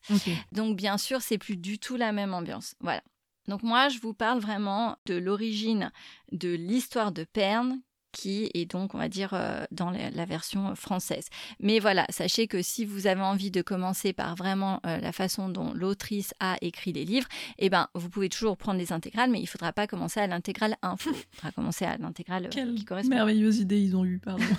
Donc, 0.52 0.76
bien 0.76 0.98
sûr, 0.98 1.22
c'est 1.22 1.38
plus 1.38 1.58
du 1.58 1.80
tout 1.80 1.96
la 1.96 2.12
même 2.12 2.34
ambiance. 2.34 2.76
Voilà. 2.80 3.02
Donc 3.48 3.63
moi, 3.63 3.89
je 3.89 4.00
vous 4.00 4.13
parle 4.13 4.39
vraiment 4.39 4.98
de 5.08 5.15
l'origine 5.15 5.91
de 6.32 6.50
l'histoire 6.50 7.12
de 7.12 7.24
Perne, 7.24 7.82
qui 8.12 8.50
est 8.54 8.65
donc, 8.65 8.95
on 8.95 8.97
va 8.97 9.10
dire, 9.10 9.34
euh, 9.34 9.65
dans 9.71 9.89
la, 9.89 10.26
version 10.26 10.76
française. 10.76 11.28
Mais 11.60 11.80
voilà, 11.80 12.06
sachez 12.10 12.47
que 12.47 12.62
si 12.62 12.86
vous 12.86 13.08
avez 13.08 13.21
envie 13.21 13.52
de 13.52 13.62
commencer 13.62 14.13
par 14.13 14.36
vraiment 14.36 14.80
euh, 14.86 15.00
la 15.00 15.12
façon 15.12 15.50
dont 15.50 15.74
l'autrice 15.74 16.34
a 16.39 16.58
écrit 16.62 16.93
les 16.93 17.06
livres, 17.06 17.28
eh 17.58 17.69
ben, 17.69 17.88
vous 17.95 18.10
pouvez 18.10 18.30
toujours 18.30 18.58
prendre 18.58 18.80
les 18.80 18.93
intégrales, 18.93 19.32
mais 19.32 19.39
il 19.39 19.43
ne 19.43 19.47
faudra 19.47 19.74
pas 19.74 19.88
commencer 19.88 20.19
à 20.19 20.28
l'intégrale 20.28 20.78
info. 20.82 21.12
Il 21.12 21.26
faudra 21.36 21.52
commencer 21.52 21.86
à 21.86 21.97
l'intégrale 21.97 22.50
euh, 22.56 22.76
qui 22.76 22.86
correspond. 22.86 23.15
merveilleuse 23.15 23.60
idée 23.60 23.80
ils 23.80 23.95
ont 23.95 24.06
eu, 24.06 24.19
pardon. 24.19 24.43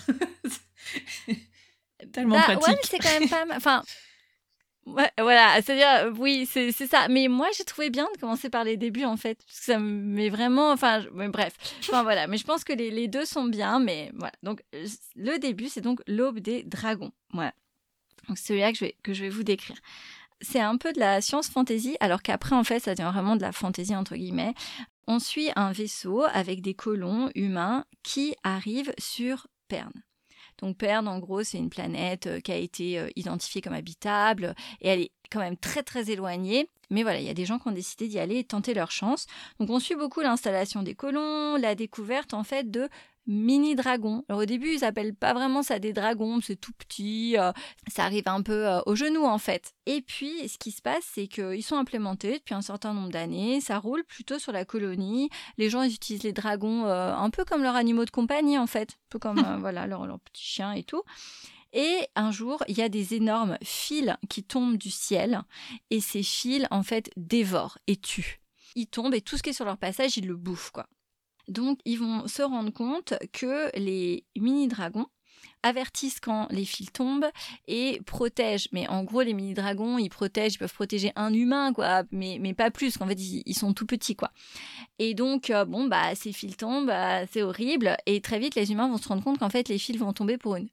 Tellement 2.13 2.35
bah, 2.35 2.43
pratique. 2.43 2.67
Ouais, 2.67 2.75
mais 2.75 2.81
c'est 2.83 2.99
quand 2.99 3.21
même 3.21 3.29
pas... 3.29 3.45
Enfin, 3.57 3.83
Ouais, 4.85 5.11
voilà, 5.17 5.63
c'est-à-dire, 5.63 6.13
oui, 6.19 6.45
c'est 6.51 6.73
ça. 6.73 7.07
Mais 7.09 7.29
moi, 7.29 7.49
j'ai 7.57 7.65
trouvé 7.65 7.89
bien 7.89 8.09
de 8.15 8.21
commencer 8.21 8.51
par 8.51 8.65
les 8.65 8.77
débuts, 8.77 9.05
en 9.05 9.17
fait. 9.17 9.39
Parce 9.45 9.61
que 9.61 9.65
ça 9.65 9.79
me 9.79 10.03
met 10.03 10.29
vraiment. 10.29 10.73
Enfin, 10.73 11.05
mais 11.13 11.29
bref. 11.29 11.55
Enfin, 11.81 12.03
voilà. 12.03 12.27
Mais 12.27 12.37
je 12.37 12.45
pense 12.45 12.65
que 12.65 12.73
les, 12.73 12.91
les, 12.91 13.07
deux 13.09 13.25
sont 13.25 13.45
bien. 13.45 13.79
Mais 13.79 14.11
voilà. 14.15 14.33
Donc, 14.43 14.63
le 15.15 15.39
début, 15.39 15.69
c'est 15.69 15.81
donc 15.81 16.03
l'aube 16.09 16.41
des 16.41 16.65
dragons. 16.65 17.13
Voilà. 17.33 17.53
Donc, 18.29 18.39
c'est 18.39 18.49
celui-là 18.49 18.73
que, 18.73 18.79
je 18.79 18.85
vais, 18.85 18.97
que 19.03 19.15
je 19.15 19.23
vais 19.23 19.31
vous 19.31 19.45
décrire. 19.45 19.77
C'est 20.41 20.61
un 20.61 20.77
peu 20.77 20.93
de 20.93 20.99
la 20.99 21.21
science 21.21 21.49
fantasy, 21.49 21.97
alors 22.01 22.21
qu'après, 22.21 22.57
en 22.57 22.65
fait, 22.65 22.81
ça 22.81 22.95
devient 22.95 23.11
vraiment 23.13 23.37
de 23.37 23.43
la 23.43 23.53
fantasy, 23.53 23.95
entre 23.95 24.17
guillemets. 24.17 24.55
On 25.07 25.21
suit 25.21 25.51
un 25.55 25.71
vaisseau 25.71 26.25
avec 26.33 26.61
des 26.61 26.75
colons 26.75 27.31
humains 27.37 27.85
qui 28.03 28.35
arrivent 28.43 28.93
sur 28.99 29.47
Perne. 29.69 30.03
Donc 30.63 30.77
Perne, 30.77 31.09
en 31.09 31.19
gros, 31.19 31.43
c'est 31.43 31.59
une 31.59 31.71
planète 31.71 32.29
euh, 32.29 32.41
qui 32.41 32.53
a 32.53 32.57
été 32.57 32.99
euh, 32.99 33.11
identifiée 33.17 33.61
comme 33.61 33.73
habitable 33.73 34.55
et 34.81 34.89
elle 34.89 35.01
est 35.01 35.11
quand 35.31 35.41
même 35.41 35.57
très 35.57 35.83
très 35.83 36.11
éloignée. 36.11 36.69
Mais 36.91 37.03
voilà, 37.03 37.19
il 37.19 37.27
y 37.27 37.31
a 37.31 37.35
des 37.35 37.45
gens 37.45 37.59
qui 37.59 37.69
ont 37.69 37.73
décidé 37.73 38.07
d'y 38.07 38.19
aller 38.19 38.39
et 38.39 38.45
tenter 38.45 38.73
leur 38.73 38.91
chance. 38.91 39.27
Donc 39.59 39.71
on 39.71 39.81
suit 39.81 39.97
beaucoup 39.97 40.21
l'installation 40.21 40.83
des 40.83 40.95
colons, 40.95 41.57
la 41.57 41.75
découverte 41.75 42.33
en 42.33 42.45
fait 42.45 42.71
de 42.71 42.89
mini 43.27 43.75
dragons. 43.75 44.25
Alors 44.29 44.43
au 44.43 44.45
début, 44.45 44.75
ils 44.75 44.85
appellent 44.85 45.15
pas 45.15 45.33
vraiment 45.33 45.63
ça 45.63 45.79
des 45.79 45.93
dragons, 45.93 46.41
c'est 46.41 46.57
tout 46.57 46.73
petit, 46.73 47.37
euh, 47.39 47.53
ça 47.89 48.05
arrive 48.05 48.25
un 48.27 48.43
peu 48.43 48.69
euh, 48.69 48.81
au 48.87 48.95
genou 48.95 49.25
en 49.25 49.39
fait. 49.39 49.73
Et 49.87 50.01
puis, 50.01 50.49
ce 50.49 50.59
qui 50.59 50.71
se 50.71 50.83
passe, 50.83 51.05
c'est 51.15 51.29
qu'ils 51.29 51.63
sont 51.63 51.77
implémentés 51.77 52.39
depuis 52.39 52.55
un 52.55 52.63
certain 52.63 52.95
nombre 52.95 53.11
d'années, 53.11 53.61
ça 53.61 53.79
roule 53.79 54.05
plutôt 54.05 54.39
sur 54.39 54.53
la 54.53 54.65
colonie. 54.65 55.31
Les 55.59 55.71
gens, 55.71 55.83
ils 55.83 55.95
utilisent 55.95 56.25
les 56.25 56.33
dragons 56.33 56.87
euh, 56.87 57.15
un 57.15 57.31
peu 57.31 57.45
comme 57.45 57.63
leurs 57.63 57.77
animaux 57.77 58.05
de 58.05 58.11
compagnie 58.11 58.59
en 58.59 58.67
fait, 58.67 58.93
un 58.93 59.09
peu 59.11 59.19
comme 59.19 59.43
voilà 59.61 59.87
leurs 59.87 60.07
leur 60.07 60.21
petits 60.21 60.45
chiens 60.45 60.73
et 60.73 60.83
tout. 60.83 61.03
Et 61.73 62.07
un 62.17 62.31
jour, 62.31 62.63
il 62.69 62.77
y 62.77 62.83
a 62.83 62.89
des 62.89 63.15
énormes 63.15 63.57
fils 63.63 64.15
qui 64.29 64.45
tombent 64.45 64.77
du 64.77 64.91
ciel 64.91 65.43
et 65.91 66.01
ces 66.01 66.23
fils 66.23 66.67
en 66.71 66.83
fait 66.83 67.11
dévorent 67.17 67.79
et 67.87 67.97
tuent. 67.97 68.41
Ils 68.75 68.87
tombent 68.87 69.15
et 69.15 69.23
tout 69.23 69.37
ce 69.37 69.43
qui 69.43 69.51
est 69.51 69.55
sur 69.55 69.65
leur 69.65 69.79
passage, 69.79 70.17
ils 70.17 70.27
le 70.27 70.37
bouffent 70.37 70.71
quoi. 70.71 70.87
Donc, 71.49 71.79
ils 71.85 71.99
vont 71.99 72.27
se 72.29 72.43
rendre 72.43 72.73
compte 72.73 73.15
que 73.33 73.77
les 73.79 74.25
mini-dragons 74.37 75.07
avertissent 75.63 76.21
quand 76.21 76.49
les 76.51 76.65
fils 76.65 76.93
tombent 76.93 77.31
et 77.67 78.01
protègent. 78.07 78.69
Mais 78.73 78.89
en 78.89 79.05
gros, 79.05 79.23
les 79.23 79.35
mini-dragons, 79.35 79.99
ils 79.99 80.09
protègent, 80.09 80.55
ils 80.55 80.59
peuvent 80.59 80.73
protéger 80.73 81.13
un 81.17 81.33
humain, 81.33 81.73
quoi, 81.73 82.05
mais, 82.11 82.39
mais 82.41 82.55
pas 82.55 82.71
plus, 82.71 82.97
qu'en 82.97 83.07
fait, 83.07 83.21
ils, 83.21 83.55
sont 83.55 83.73
tout 83.73 83.87
petits, 83.87 84.17
quoi. 84.17 84.33
Et 84.99 85.15
donc, 85.15 85.51
euh, 85.51 85.65
bon, 85.65 85.87
bah, 85.87 86.15
ces 86.15 86.33
fils 86.33 86.57
tombent, 86.57 86.87
bah, 86.87 87.27
c'est 87.27 87.43
horrible, 87.43 87.97
et 88.07 88.21
très 88.21 88.39
vite, 88.39 88.55
les 88.55 88.73
humains 88.73 88.89
vont 88.89 88.99
se 88.99 89.09
rendre 89.09 89.23
compte 89.23 89.39
qu'en 89.39 89.51
fait, 89.51 89.69
les 89.69 89.79
fils 89.79 89.97
vont 89.99 90.13
tomber 90.13 90.39
pour 90.39 90.57
une 90.57 90.69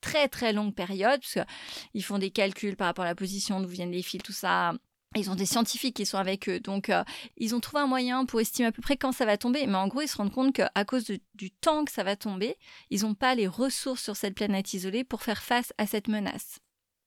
très 0.00 0.28
très 0.28 0.52
longue 0.52 0.74
période, 0.74 1.20
parce 1.20 1.46
qu'ils 1.46 2.04
font 2.04 2.18
des 2.18 2.30
calculs 2.30 2.76
par 2.76 2.88
rapport 2.88 3.04
à 3.04 3.08
la 3.08 3.14
position 3.14 3.60
d'où 3.60 3.68
viennent 3.68 3.92
les 3.92 4.02
fils, 4.02 4.22
tout 4.22 4.32
ça. 4.32 4.74
Ils 5.16 5.30
ont 5.30 5.34
des 5.34 5.46
scientifiques 5.46 5.96
qui 5.96 6.06
sont 6.06 6.18
avec 6.18 6.48
eux, 6.48 6.60
donc 6.60 6.88
euh, 6.88 7.04
ils 7.36 7.54
ont 7.54 7.60
trouvé 7.60 7.82
un 7.82 7.86
moyen 7.86 8.24
pour 8.24 8.40
estimer 8.40 8.68
à 8.68 8.72
peu 8.72 8.82
près 8.82 8.96
quand 8.96 9.12
ça 9.12 9.26
va 9.26 9.36
tomber. 9.36 9.66
Mais 9.66 9.76
en 9.76 9.88
gros, 9.88 10.00
ils 10.00 10.08
se 10.08 10.16
rendent 10.16 10.32
compte 10.32 10.54
qu'à 10.54 10.84
cause 10.86 11.04
du 11.34 11.50
temps 11.50 11.84
que 11.84 11.92
ça 11.92 12.02
va 12.02 12.16
tomber, 12.16 12.56
ils 12.90 13.02
n'ont 13.02 13.14
pas 13.14 13.34
les 13.34 13.46
ressources 13.46 14.02
sur 14.02 14.16
cette 14.16 14.34
planète 14.34 14.72
isolée 14.72 15.04
pour 15.04 15.22
faire 15.22 15.42
face 15.42 15.72
à 15.78 15.86
cette 15.86 16.08
menace. 16.08 16.60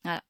Voilà. 0.04 0.24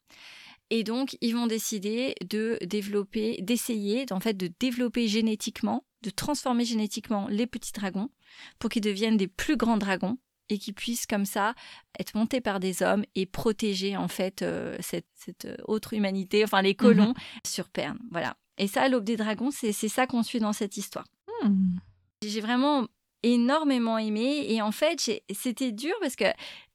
Et 0.69 0.83
donc, 0.83 1.17
ils 1.21 1.35
vont 1.35 1.47
décider 1.47 2.15
de 2.27 2.57
développer, 2.65 3.39
d'essayer, 3.41 4.05
en 4.11 4.19
fait, 4.19 4.35
de 4.35 4.51
développer 4.59 5.07
génétiquement, 5.07 5.85
de 6.01 6.09
transformer 6.09 6.65
génétiquement 6.65 7.27
les 7.29 7.45
petits 7.45 7.71
dragons 7.71 8.09
pour 8.57 8.69
qu'ils 8.69 8.81
deviennent 8.81 9.17
des 9.17 9.27
plus 9.27 9.57
grands 9.57 9.77
dragons 9.77 10.17
et 10.49 10.57
qui 10.57 10.73
puissent 10.73 11.07
comme 11.07 11.25
ça 11.25 11.53
être 11.99 12.15
montés 12.15 12.41
par 12.41 12.59
des 12.59 12.83
hommes 12.83 13.03
et 13.15 13.25
protéger 13.25 13.97
en 13.97 14.07
fait 14.07 14.41
euh, 14.41 14.75
cette, 14.79 15.45
euh, 15.45 15.55
autre 15.65 15.93
humanité, 15.93 16.43
enfin 16.43 16.61
les 16.61 16.75
colons 16.75 17.09
mhm. 17.09 17.41
sur 17.45 17.69
Perne. 17.69 17.99
Voilà. 18.11 18.37
Et 18.57 18.67
ça, 18.67 18.87
l'aube 18.87 19.03
des 19.03 19.17
dragons, 19.17 19.51
c'est 19.51 19.73
ça 19.73 20.07
qu'on 20.07 20.23
suit 20.23 20.39
dans 20.39 20.53
cette 20.53 20.77
histoire. 20.77 21.05
Hmm. 21.43 21.77
J'ai 22.23 22.39
vraiment 22.39 22.87
énormément 23.25 23.97
aimé 23.97 24.45
et 24.49 24.61
en 24.61 24.71
fait 24.71 24.99
c'était 25.33 25.71
dur 25.71 25.93
parce 25.99 26.15
que 26.15 26.25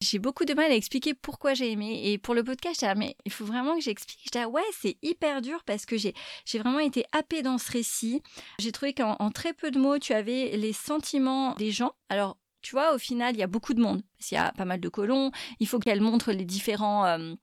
j'ai 0.01 0.19
beaucoup 0.19 0.45
de 0.45 0.53
mal 0.53 0.73
à 0.73 0.75
expliquer 0.75 1.15
pourquoi 1.15 1.55
j'ai 1.55 1.71
aimé 1.71 2.01
et 2.11 2.19
pour 2.19 2.35
le 2.35 2.43
podcast 2.43 2.81
j'ai 2.81 2.93
mais 2.97 3.17
il 3.25 3.31
faut 3.31 3.45
vraiment 3.45 3.77
que 3.77 3.83
j'explique 3.83 4.29
je 4.35 4.47
ouais 4.47 4.63
c'est 4.73 4.97
hyper 5.01 5.43
dur 5.43 5.63
parce 5.65 5.87
que 5.87 5.97
j'ai 5.97 6.13
j'ai 6.45 6.59
vraiment 6.59 6.81
été 6.81 7.05
happée 7.13 7.43
dans 7.43 7.57
ce 7.57 7.71
récit 7.71 8.21
j'ai 8.59 8.73
trouvé 8.73 8.95
qu'en 8.95 9.31
très 9.31 9.53
peu 9.53 9.71
de 9.71 9.79
mots 9.79 10.01
tu 10.01 10.13
avais 10.13 10.57
les 10.57 10.73
sentiments 10.73 11.55
des 11.55 11.71
gens 11.71 11.93
alors 12.09 12.37
tu 12.63 12.73
vois, 12.73 12.95
au 12.95 12.99
final, 12.99 13.35
il 13.35 13.39
y 13.39 13.43
a 13.43 13.47
beaucoup 13.47 13.75
de 13.75 13.81
monde. 13.81 14.03
S'il 14.19 14.37
y 14.37 14.39
a 14.39 14.53
pas 14.53 14.65
mal 14.65 14.81
de 14.81 14.89
colons, 14.89 15.31
il 15.61 15.67
faut 15.67 15.79
qu'elle 15.79 16.01
montre 16.01 16.33
les 16.33 16.45
différents... 16.45 17.07
Euh, 17.07 17.35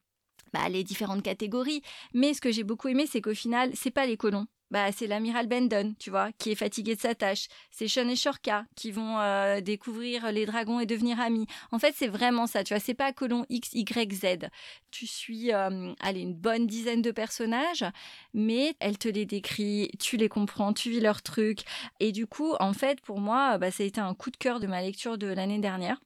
bah, 0.53 0.69
les 0.69 0.83
différentes 0.83 1.23
catégories. 1.23 1.81
Mais 2.13 2.33
ce 2.33 2.39
que 2.39 2.51
j'ai 2.51 2.63
beaucoup 2.63 2.87
aimé, 2.87 3.05
c'est 3.05 3.21
qu'au 3.21 3.33
final, 3.33 3.71
c'est 3.73 3.91
pas 3.91 4.05
les 4.05 4.15
colons 4.15 4.47
bah, 4.71 4.91
c'est 4.91 5.07
l'amiral 5.07 5.47
Bendon, 5.47 5.93
tu 5.99 6.09
vois, 6.09 6.31
qui 6.33 6.51
est 6.51 6.55
fatigué 6.55 6.95
de 6.95 7.01
sa 7.01 7.15
tâche. 7.15 7.47
C'est 7.71 7.87
Sean 7.87 8.07
et 8.09 8.15
Shorka 8.15 8.65
qui 8.75 8.91
vont 8.91 9.19
euh, 9.19 9.61
découvrir 9.61 10.31
les 10.31 10.45
dragons 10.45 10.79
et 10.79 10.85
devenir 10.85 11.19
amis. 11.19 11.47
En 11.71 11.79
fait, 11.79 11.93
c'est 11.95 12.07
vraiment 12.07 12.47
ça, 12.47 12.63
tu 12.63 12.73
vois, 12.73 12.81
c'est 12.81 12.93
pas 12.93 13.13
colon 13.13 13.45
X, 13.49 13.73
Y, 13.73 14.13
Z. 14.13 14.49
Tu 14.91 15.07
suis, 15.07 15.53
euh, 15.53 15.93
allez, 15.99 16.21
une 16.21 16.33
bonne 16.33 16.67
dizaine 16.67 17.01
de 17.01 17.11
personnages, 17.11 17.85
mais 18.33 18.75
elle 18.79 18.97
te 18.97 19.07
les 19.07 19.25
décrit, 19.25 19.91
tu 19.99 20.17
les 20.17 20.29
comprends, 20.29 20.73
tu 20.73 20.89
vis 20.89 20.99
leurs 20.99 21.21
trucs. 21.21 21.61
Et 21.99 22.11
du 22.11 22.27
coup, 22.27 22.55
en 22.59 22.73
fait, 22.73 23.01
pour 23.01 23.19
moi, 23.19 23.57
bah, 23.57 23.71
ça 23.71 23.83
a 23.83 23.85
été 23.85 24.01
un 24.01 24.13
coup 24.13 24.31
de 24.31 24.37
cœur 24.37 24.59
de 24.59 24.67
ma 24.67 24.81
lecture 24.81 25.17
de 25.17 25.27
l'année 25.27 25.59
dernière. 25.59 25.99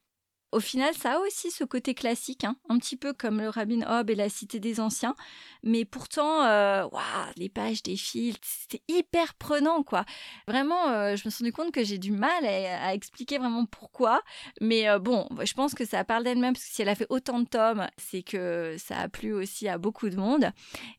Au 0.52 0.60
final, 0.60 0.94
ça 0.94 1.14
a 1.14 1.18
aussi 1.18 1.50
ce 1.50 1.64
côté 1.64 1.94
classique, 1.94 2.44
hein, 2.44 2.56
un 2.68 2.76
petit 2.76 2.98
peu 2.98 3.14
comme 3.14 3.40
le 3.40 3.48
Rabbin 3.48 3.80
Hob 3.88 4.10
et 4.10 4.14
la 4.14 4.28
Cité 4.28 4.60
des 4.60 4.80
Anciens, 4.80 5.14
mais 5.62 5.86
pourtant, 5.86 6.44
euh, 6.44 6.86
les 7.36 7.48
pages 7.48 7.80
fils, 7.96 8.36
c'était 8.42 8.82
hyper 8.86 9.32
prenant, 9.32 9.82
quoi. 9.82 10.04
Vraiment, 10.46 10.90
euh, 10.90 11.16
je 11.16 11.22
me 11.24 11.30
suis 11.30 11.42
rendu 11.42 11.52
compte 11.54 11.72
que 11.72 11.82
j'ai 11.82 11.96
du 11.96 12.12
mal 12.12 12.44
à, 12.44 12.92
expliquer 12.92 13.38
vraiment 13.38 13.64
pourquoi, 13.64 14.20
mais 14.60 14.90
euh, 14.90 14.98
bon, 14.98 15.26
je 15.42 15.54
pense 15.54 15.74
que 15.74 15.86
ça 15.86 16.04
parle 16.04 16.24
d'elle-même, 16.24 16.52
parce 16.52 16.66
que 16.66 16.74
si 16.74 16.82
elle 16.82 16.90
a 16.90 16.96
fait 16.96 17.06
autant 17.08 17.40
de 17.40 17.48
tomes, 17.48 17.86
c'est 17.96 18.22
que 18.22 18.76
ça 18.78 18.98
a 18.98 19.08
plu 19.08 19.32
aussi 19.32 19.68
à 19.68 19.78
beaucoup 19.78 20.10
de 20.10 20.16
monde, 20.16 20.50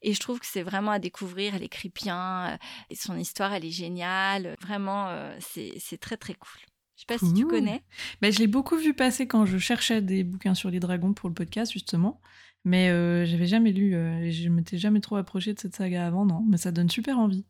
et 0.02 0.16
je 0.16 0.20
trouve 0.20 0.40
que 0.40 0.48
c'est 0.48 0.64
vraiment 0.64 0.92
à 0.92 1.00
découvrir, 1.00 1.54
elle 1.54 1.64
écrit 1.64 1.90
bien, 1.90 2.58
et 2.90 2.96
son 2.96 3.16
histoire, 3.20 3.54
elle 3.54 3.66
est 3.66 3.70
géniale, 3.70 4.56
vraiment, 4.62 5.16
c'est 5.40 6.00
très 6.00 6.18
très 6.18 6.34
cool. 6.34 6.73
Je 6.96 7.02
sais 7.02 7.06
pas 7.08 7.18
si 7.18 7.34
tu 7.34 7.46
connais. 7.46 7.84
Mais 8.22 8.32
je 8.32 8.40
l'ai 8.40 8.48
beaucoup 8.48 8.78
vu 8.78 8.94
passer 8.94 9.28
quand 9.28 9.46
je 9.46 9.58
cherchais 9.58 10.02
des 10.02 10.24
bouquins 10.24 10.54
sur 10.54 10.70
les 10.70 10.80
dragons 10.80 11.14
pour 11.14 11.28
le 11.28 11.36
podcast, 11.36 11.72
justement. 11.72 12.22
Mais 12.66 12.90
euh, 12.90 13.26
j'avais 13.26 13.48
jamais 13.48 13.72
lu, 13.72 13.96
euh, 13.96 14.20
et 14.20 14.32
je 14.32 14.48
m'étais 14.50 14.78
jamais 14.78 15.02
trop 15.02 15.18
approchée 15.18 15.54
de 15.54 15.60
cette 15.60 15.76
saga 15.76 16.06
avant, 16.06 16.26
non. 16.26 16.44
Mais 16.48 16.58
ça 16.58 16.72
donne 16.72 16.90
super 16.90 17.20
envie. 17.20 17.46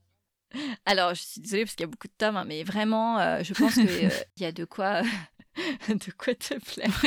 Alors, 0.85 1.13
je 1.13 1.21
suis 1.21 1.41
désolée 1.41 1.65
parce 1.65 1.75
qu'il 1.75 1.83
y 1.83 1.87
a 1.87 1.91
beaucoup 1.91 2.07
de 2.07 2.13
tomes, 2.17 2.37
hein, 2.37 2.45
mais 2.47 2.63
vraiment, 2.63 3.19
euh, 3.19 3.43
je 3.43 3.53
pense 3.53 3.73
qu'il 3.73 3.89
euh, 3.89 4.09
y 4.39 4.45
a 4.45 4.51
de 4.51 4.65
quoi. 4.65 5.01
de 5.87 6.11
quoi 6.17 6.33
te 6.33 6.55
plaire. 6.73 7.03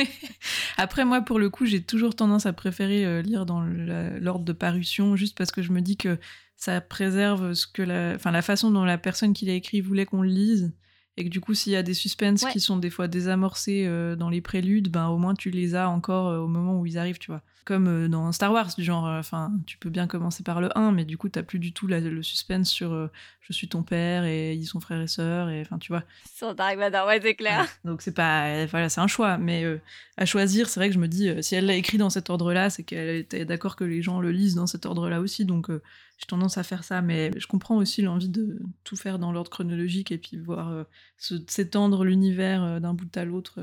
Après, 0.77 1.03
moi, 1.03 1.21
pour 1.21 1.39
le 1.39 1.49
coup, 1.49 1.65
j'ai 1.65 1.81
toujours 1.81 2.15
tendance 2.15 2.45
à 2.45 2.53
préférer 2.53 3.21
lire 3.21 3.45
dans 3.45 3.61
l'ordre 3.61 4.45
de 4.45 4.53
parution, 4.53 5.17
juste 5.17 5.37
parce 5.37 5.51
que 5.51 5.61
je 5.61 5.73
me 5.73 5.81
dis 5.81 5.97
que 5.97 6.17
ça 6.55 6.79
préserve 6.79 7.53
ce 7.53 7.67
que 7.67 7.81
la, 7.81 8.13
enfin, 8.15 8.31
la 8.31 8.41
façon 8.41 8.71
dont 8.71 8.85
la 8.85 8.97
personne 8.97 9.33
qui 9.33 9.45
l'a 9.45 9.53
écrit 9.53 9.81
voulait 9.81 10.05
qu'on 10.05 10.21
le 10.21 10.29
lise 10.29 10.71
et 11.17 11.25
que 11.25 11.29
du 11.29 11.41
coup 11.41 11.53
s'il 11.53 11.73
y 11.73 11.75
a 11.75 11.83
des 11.83 11.93
suspens 11.93 12.35
qui 12.51 12.59
sont 12.59 12.77
des 12.77 12.89
fois 12.89 13.07
désamorcés 13.07 13.85
euh, 13.85 14.15
dans 14.15 14.29
les 14.29 14.41
préludes 14.41 14.89
ben 14.89 15.07
au 15.07 15.17
moins 15.17 15.33
tu 15.33 15.49
les 15.49 15.75
as 15.75 15.89
encore 15.89 16.27
euh, 16.29 16.37
au 16.39 16.47
moment 16.47 16.79
où 16.79 16.85
ils 16.85 16.97
arrivent 16.97 17.19
tu 17.19 17.31
vois 17.31 17.41
comme 17.67 17.87
euh, 17.87 18.07
dans 18.07 18.31
Star 18.31 18.51
Wars 18.51 18.69
du 18.77 18.83
genre 18.83 19.05
enfin 19.05 19.51
tu 19.67 19.77
peux 19.77 19.89
bien 19.89 20.07
commencer 20.07 20.41
par 20.41 20.61
le 20.61 20.75
1 20.77 20.91
mais 20.91 21.05
du 21.05 21.17
coup 21.17 21.29
t'as 21.29 21.43
plus 21.43 21.59
du 21.59 21.73
tout 21.73 21.85
le 21.85 22.23
suspense 22.23 22.69
sur 22.69 23.09
je 23.41 23.53
suis 23.53 23.67
ton 23.67 23.83
père 23.83 24.23
et 24.23 24.53
ils 24.53 24.65
sont 24.65 24.79
frères 24.79 25.01
et 25.01 25.07
sœurs 25.07 25.49
et 25.49 25.61
enfin 25.61 25.77
tu 25.77 25.91
vois. 25.91 26.03
Sur 26.33 26.55
Dark 26.55 26.77
Vador 26.77 27.07
ouais 27.07 27.19
c'est 27.21 27.35
clair. 27.35 27.67
Donc 27.85 28.01
c'est 28.01 28.15
pas 28.15 28.65
voilà 28.67 28.89
c'est 28.89 29.01
un 29.01 29.07
choix 29.07 29.37
mais 29.37 29.65
à 30.17 30.25
choisir 30.25 30.69
c'est 30.69 30.79
vrai 30.79 30.87
que 30.87 30.95
je 30.95 30.99
me 30.99 31.07
dis 31.07 31.31
si 31.43 31.55
elle 31.55 31.65
l'a 31.65 31.75
écrit 31.75 31.97
dans 31.97 32.09
cet 32.09 32.29
ordre 32.29 32.53
là 32.53 32.69
c'est 32.69 32.83
qu'elle 32.83 33.15
était 33.15 33.45
d'accord 33.45 33.75
que 33.75 33.83
les 33.83 34.01
gens 34.01 34.19
le 34.21 34.31
lisent 34.31 34.55
dans 34.55 34.67
cet 34.67 34.85
ordre 34.85 35.09
là 35.09 35.19
aussi 35.19 35.45
donc 35.45 35.69
j'ai 36.17 36.25
tendance 36.25 36.57
à 36.57 36.63
faire 36.63 36.83
ça, 36.83 37.01
mais 37.01 37.31
je 37.37 37.45
comprends 37.45 37.77
aussi 37.77 38.01
l'envie 38.01 38.29
de 38.29 38.59
tout 38.83 38.95
faire 38.95 39.19
dans 39.19 39.31
l'ordre 39.31 39.51
chronologique 39.51 40.11
et 40.11 40.17
puis 40.17 40.37
voir 40.37 40.69
euh, 40.71 40.83
s'étendre 41.17 42.03
l'univers 42.03 42.63
euh, 42.63 42.79
d'un 42.79 42.95
bout 42.95 43.15
à 43.15 43.23
l'autre. 43.23 43.59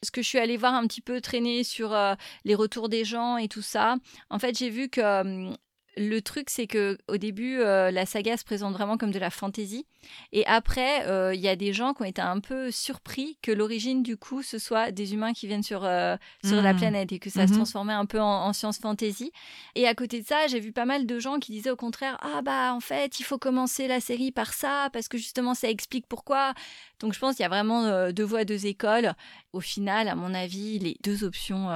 Parce 0.00 0.10
que 0.10 0.22
je 0.22 0.28
suis 0.28 0.38
allée 0.38 0.56
voir 0.56 0.74
un 0.74 0.86
petit 0.86 1.02
peu 1.02 1.20
traîner 1.20 1.62
sur 1.64 1.92
euh, 1.92 2.14
les 2.44 2.54
retours 2.54 2.88
des 2.88 3.04
gens 3.04 3.36
et 3.36 3.48
tout 3.48 3.62
ça. 3.62 3.96
En 4.30 4.38
fait, 4.38 4.56
j'ai 4.56 4.70
vu 4.70 4.88
que 4.88 5.52
le 6.00 6.22
truc, 6.22 6.48
c'est 6.48 6.66
que 6.66 6.96
au 7.08 7.18
début, 7.18 7.58
euh, 7.58 7.90
la 7.90 8.06
saga 8.06 8.36
se 8.38 8.44
présente 8.44 8.72
vraiment 8.72 8.96
comme 8.96 9.10
de 9.10 9.18
la 9.18 9.28
fantaisie, 9.28 9.84
et 10.32 10.46
après, 10.46 11.06
euh, 11.06 11.34
il 11.34 11.40
y 11.40 11.48
a 11.48 11.56
des 11.56 11.74
gens 11.74 11.92
qui 11.92 12.02
ont 12.02 12.06
été 12.06 12.22
un 12.22 12.40
peu 12.40 12.70
surpris 12.70 13.36
que 13.42 13.52
l'origine 13.52 14.02
du 14.02 14.16
coup, 14.16 14.42
ce 14.42 14.58
soit 14.58 14.92
des 14.92 15.12
humains 15.12 15.34
qui 15.34 15.46
viennent 15.46 15.62
sur 15.62 15.84
euh, 15.84 16.16
sur 16.42 16.62
la 16.62 16.72
mmh. 16.72 16.76
planète 16.76 17.12
et 17.12 17.18
que 17.18 17.28
ça 17.28 17.46
se 17.46 17.52
mmh 17.52 17.56
transformait 17.56 17.92
un 17.92 18.06
peu 18.06 18.18
en, 18.18 18.52
science 18.54 18.78
fantasy. 18.78 19.30
Et 19.74 19.86
à 19.86 19.94
côté 19.94 20.22
de 20.22 20.26
ça, 20.26 20.46
j'ai 20.46 20.58
vu 20.58 20.72
pas 20.72 20.86
mal 20.86 21.04
de 21.04 21.18
gens 21.18 21.38
qui 21.38 21.52
disaient 21.52 21.70
au 21.70 21.76
contraire, 21.76 22.16
ah 22.22 22.40
bah 22.40 22.72
en 22.72 22.80
fait, 22.80 23.20
il 23.20 23.24
faut 23.24 23.38
commencer 23.38 23.86
la 23.86 24.00
série 24.00 24.32
par 24.32 24.54
ça 24.54 24.88
parce 24.94 25.08
que 25.08 25.18
justement 25.18 25.54
ça 25.54 25.68
explique 25.68 26.06
pourquoi. 26.08 26.54
Donc 27.00 27.12
je 27.12 27.18
pense 27.18 27.36
qu'il 27.36 27.42
y 27.42 27.46
a 27.46 27.50
vraiment 27.50 28.10
deux 28.10 28.24
voies, 28.24 28.46
deux 28.46 28.64
écoles. 28.64 29.12
Au 29.52 29.60
final, 29.60 30.08
à 30.08 30.14
mon 30.14 30.32
avis, 30.32 30.78
les 30.78 30.96
deux 31.04 31.24
options 31.24 31.68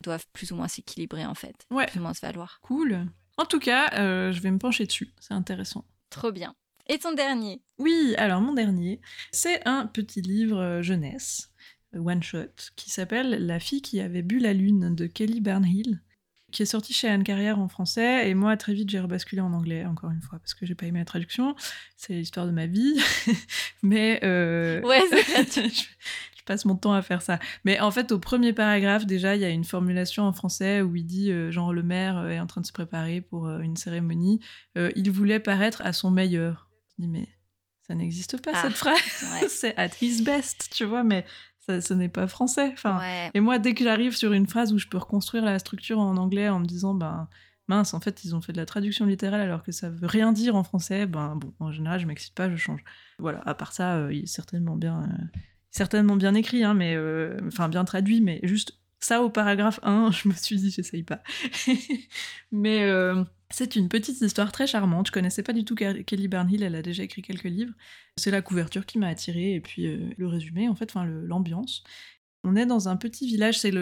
doivent 0.00 0.26
plus 0.32 0.52
ou 0.52 0.56
moins 0.56 0.68
s'équilibrer 0.68 1.26
en 1.26 1.34
fait, 1.34 1.66
ouais. 1.70 1.86
plus 1.86 1.98
ou 1.98 2.02
moins 2.02 2.14
se 2.14 2.20
valoir. 2.20 2.60
Cool. 2.62 3.06
En 3.42 3.46
tout 3.46 3.58
cas, 3.58 3.90
je 4.30 4.40
vais 4.40 4.52
me 4.52 4.58
pencher 4.58 4.86
dessus, 4.86 5.10
c'est 5.18 5.34
intéressant. 5.34 5.84
Trop 6.10 6.30
bien. 6.30 6.54
Et 6.88 6.98
ton 6.98 7.12
dernier? 7.12 7.60
Oui, 7.78 8.14
alors 8.16 8.40
mon 8.40 8.52
dernier, 8.52 9.00
c'est 9.32 9.66
un 9.66 9.86
petit 9.86 10.22
livre 10.22 10.80
jeunesse, 10.80 11.50
one 11.92 12.22
shot, 12.22 12.70
qui 12.76 12.90
s'appelle 12.90 13.44
La 13.44 13.58
fille 13.58 13.82
qui 13.82 14.00
avait 14.00 14.22
bu 14.22 14.38
la 14.38 14.52
lune 14.52 14.94
de 14.94 15.06
Kelly 15.06 15.40
Bernhill 15.40 16.00
qui 16.52 16.62
est 16.62 16.66
sorti 16.66 16.92
chez 16.92 17.08
Anne 17.08 17.24
Carrière 17.24 17.58
en 17.58 17.66
français, 17.66 18.28
et 18.28 18.34
moi 18.34 18.56
très 18.56 18.74
vite 18.74 18.90
j'ai 18.90 19.00
rebasculé 19.00 19.40
en 19.40 19.52
anglais, 19.52 19.84
encore 19.86 20.10
une 20.10 20.20
fois, 20.20 20.38
parce 20.38 20.54
que 20.54 20.66
j'ai 20.66 20.74
pas 20.74 20.86
aimé 20.86 21.00
la 21.00 21.04
traduction. 21.04 21.56
C'est 21.96 22.12
l'histoire 22.12 22.46
de 22.46 22.52
ma 22.52 22.66
vie, 22.66 23.00
mais 23.82 24.20
euh, 24.22 24.80
ouais, 24.82 25.00
je, 25.10 25.60
je, 26.42 26.46
passe 26.46 26.64
mon 26.64 26.76
temps 26.76 26.92
à 26.92 27.02
faire 27.02 27.22
ça. 27.22 27.38
Mais 27.64 27.80
en 27.80 27.90
fait, 27.90 28.12
au 28.12 28.18
premier 28.18 28.52
paragraphe, 28.52 29.06
déjà, 29.06 29.36
il 29.36 29.42
y 29.42 29.44
a 29.44 29.50
une 29.50 29.64
formulation 29.64 30.24
en 30.24 30.32
français 30.32 30.82
où 30.82 30.96
il 30.96 31.06
dit 31.06 31.30
euh, 31.30 31.50
genre 31.50 31.72
le 31.72 31.82
maire 31.82 32.26
est 32.28 32.40
en 32.40 32.46
train 32.46 32.60
de 32.60 32.66
se 32.66 32.72
préparer 32.72 33.20
pour 33.20 33.46
euh, 33.46 33.60
une 33.60 33.76
cérémonie, 33.76 34.40
il 34.76 35.10
voulait 35.10 35.40
paraître 35.40 35.82
à 35.84 35.92
son 35.92 36.10
meilleur. 36.10 36.68
Je 36.90 37.04
dis 37.04 37.08
mais 37.08 37.28
ça 37.86 37.94
n'existe 37.94 38.40
pas 38.40 38.54
cette 38.54 38.72
ah, 38.72 38.94
phrase, 38.94 39.48
c'est 39.48 39.76
at 39.76 39.90
his 40.00 40.22
best, 40.22 40.70
tu 40.72 40.84
vois, 40.84 41.02
mais 41.02 41.24
ça, 41.58 41.80
ce 41.80 41.94
n'est 41.94 42.08
pas 42.08 42.26
français. 42.26 42.70
Enfin, 42.72 43.00
Et 43.34 43.40
moi, 43.40 43.58
dès 43.58 43.74
que 43.74 43.84
j'arrive 43.84 44.16
sur 44.16 44.32
une 44.32 44.46
phrase 44.46 44.72
où 44.72 44.78
je 44.78 44.88
peux 44.88 44.98
reconstruire 44.98 45.44
la 45.44 45.58
structure 45.58 45.98
en 45.98 46.16
anglais 46.16 46.48
en 46.48 46.60
me 46.60 46.66
disant, 46.66 46.94
ben 46.94 47.28
mince, 47.68 47.94
en 47.94 48.00
fait, 48.00 48.24
ils 48.24 48.34
ont 48.34 48.40
fait 48.40 48.52
de 48.52 48.58
la 48.58 48.66
traduction 48.66 49.06
littérale 49.06 49.40
alors 49.40 49.62
que 49.62 49.72
ça 49.72 49.88
veut 49.88 50.06
rien 50.06 50.32
dire 50.32 50.56
en 50.56 50.64
français, 50.64 51.06
ben 51.06 51.36
bon, 51.36 51.52
en 51.60 51.72
général, 51.72 52.00
je 52.00 52.06
m'excite 52.06 52.34
pas, 52.34 52.50
je 52.50 52.56
change. 52.56 52.82
Voilà, 53.18 53.40
à 53.46 53.54
part 53.54 53.72
ça, 53.72 53.96
euh, 53.96 54.12
il 54.12 54.24
est 54.24 54.26
certainement 54.26 54.76
bien, 54.76 55.02
euh, 55.02 55.38
certainement 55.72 56.14
bien 56.14 56.34
écrit, 56.34 56.62
hein, 56.62 56.74
mais 56.74 56.94
euh, 56.94 57.36
enfin 57.48 57.68
bien 57.68 57.84
traduit, 57.84 58.20
mais 58.20 58.38
juste 58.44 58.78
ça 59.00 59.22
au 59.22 59.30
paragraphe 59.30 59.80
1, 59.82 60.10
je 60.12 60.28
me 60.28 60.34
suis 60.34 60.56
dit, 60.56 60.70
j'essaye 60.70 61.02
pas. 61.02 61.22
mais 62.52 62.88
c'est 63.52 63.76
une 63.76 63.88
petite 63.88 64.20
histoire 64.20 64.50
très 64.50 64.66
charmante. 64.66 65.08
Je 65.08 65.12
connaissais 65.12 65.42
pas 65.42 65.52
du 65.52 65.64
tout 65.64 65.74
Kelly 65.74 66.28
Bernhill, 66.28 66.62
elle 66.62 66.74
a 66.74 66.82
déjà 66.82 67.02
écrit 67.02 67.22
quelques 67.22 67.44
livres. 67.44 67.74
C'est 68.16 68.30
la 68.30 68.40
couverture 68.42 68.86
qui 68.86 68.98
m'a 68.98 69.08
attirée 69.08 69.54
et 69.54 69.60
puis 69.60 69.86
euh, 69.86 70.10
le 70.16 70.26
résumé, 70.26 70.68
en 70.68 70.74
fait, 70.74 70.90
enfin 70.90 71.04
l'ambiance. 71.04 71.84
On 72.44 72.56
est 72.56 72.66
dans 72.66 72.88
un 72.88 72.96
petit 72.96 73.26
village, 73.26 73.60
c'est 73.60 73.72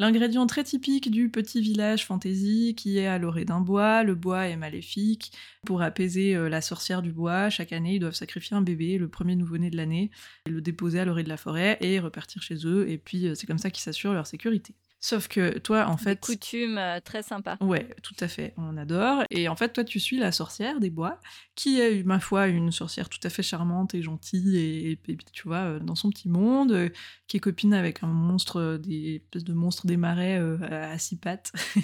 l'ingrédient 0.00 0.46
très 0.48 0.64
typique 0.64 1.08
du 1.08 1.30
petit 1.30 1.60
village 1.60 2.04
fantasy 2.04 2.74
qui 2.76 2.98
est 2.98 3.06
à 3.06 3.16
l'orée 3.16 3.44
d'un 3.44 3.60
bois. 3.60 4.02
Le 4.02 4.16
bois 4.16 4.48
est 4.48 4.56
maléfique. 4.56 5.32
Pour 5.64 5.82
apaiser 5.82 6.34
euh, 6.34 6.48
la 6.48 6.60
sorcière 6.60 7.00
du 7.00 7.12
bois, 7.12 7.48
chaque 7.48 7.72
année, 7.72 7.94
ils 7.94 8.00
doivent 8.00 8.14
sacrifier 8.14 8.56
un 8.56 8.62
bébé, 8.62 8.98
le 8.98 9.08
premier 9.08 9.36
nouveau-né 9.36 9.70
de 9.70 9.76
l'année, 9.76 10.10
le 10.46 10.60
déposer 10.60 10.98
à 10.98 11.04
l'orée 11.04 11.22
de 11.22 11.28
la 11.28 11.36
forêt 11.36 11.78
et 11.80 12.00
repartir 12.00 12.42
chez 12.42 12.66
eux. 12.66 12.88
Et 12.90 12.98
puis, 12.98 13.28
euh, 13.28 13.34
c'est 13.36 13.46
comme 13.46 13.58
ça 13.58 13.70
qu'ils 13.70 13.82
s'assurent 13.82 14.14
leur 14.14 14.26
sécurité. 14.26 14.74
Sauf 15.00 15.28
que 15.28 15.58
toi, 15.58 15.86
en 15.86 15.96
fait. 15.96 16.14
Des 16.14 16.34
coutumes 16.34 16.76
euh, 16.76 16.98
très 17.00 17.22
sympa. 17.22 17.56
Ouais, 17.60 17.88
tout 18.02 18.16
à 18.18 18.26
fait. 18.26 18.52
On 18.56 18.76
adore. 18.76 19.22
Et 19.30 19.48
en 19.48 19.54
fait, 19.54 19.72
toi, 19.72 19.84
tu 19.84 20.00
suis 20.00 20.18
la 20.18 20.32
sorcière 20.32 20.80
des 20.80 20.90
bois, 20.90 21.20
qui 21.54 21.80
est, 21.80 22.04
ma 22.04 22.18
foi, 22.18 22.48
une 22.48 22.72
sorcière 22.72 23.08
tout 23.08 23.20
à 23.22 23.30
fait 23.30 23.44
charmante 23.44 23.94
et 23.94 24.02
gentille, 24.02 24.56
et, 24.56 24.98
tu 25.32 25.46
vois, 25.46 25.58
euh, 25.58 25.78
dans 25.78 25.94
son 25.94 26.10
petit 26.10 26.28
monde, 26.28 26.72
euh, 26.72 26.88
qui 27.28 27.36
est 27.36 27.40
copine 27.40 27.74
avec 27.74 28.02
un 28.02 28.08
monstre, 28.08 28.76
des 28.82 29.16
espèces 29.16 29.44
de 29.44 29.52
monstres 29.52 29.86
des 29.86 29.96
marais 29.96 30.36
à 30.62 30.98
six 30.98 31.16
pattes. 31.16 31.52
On 31.76 31.80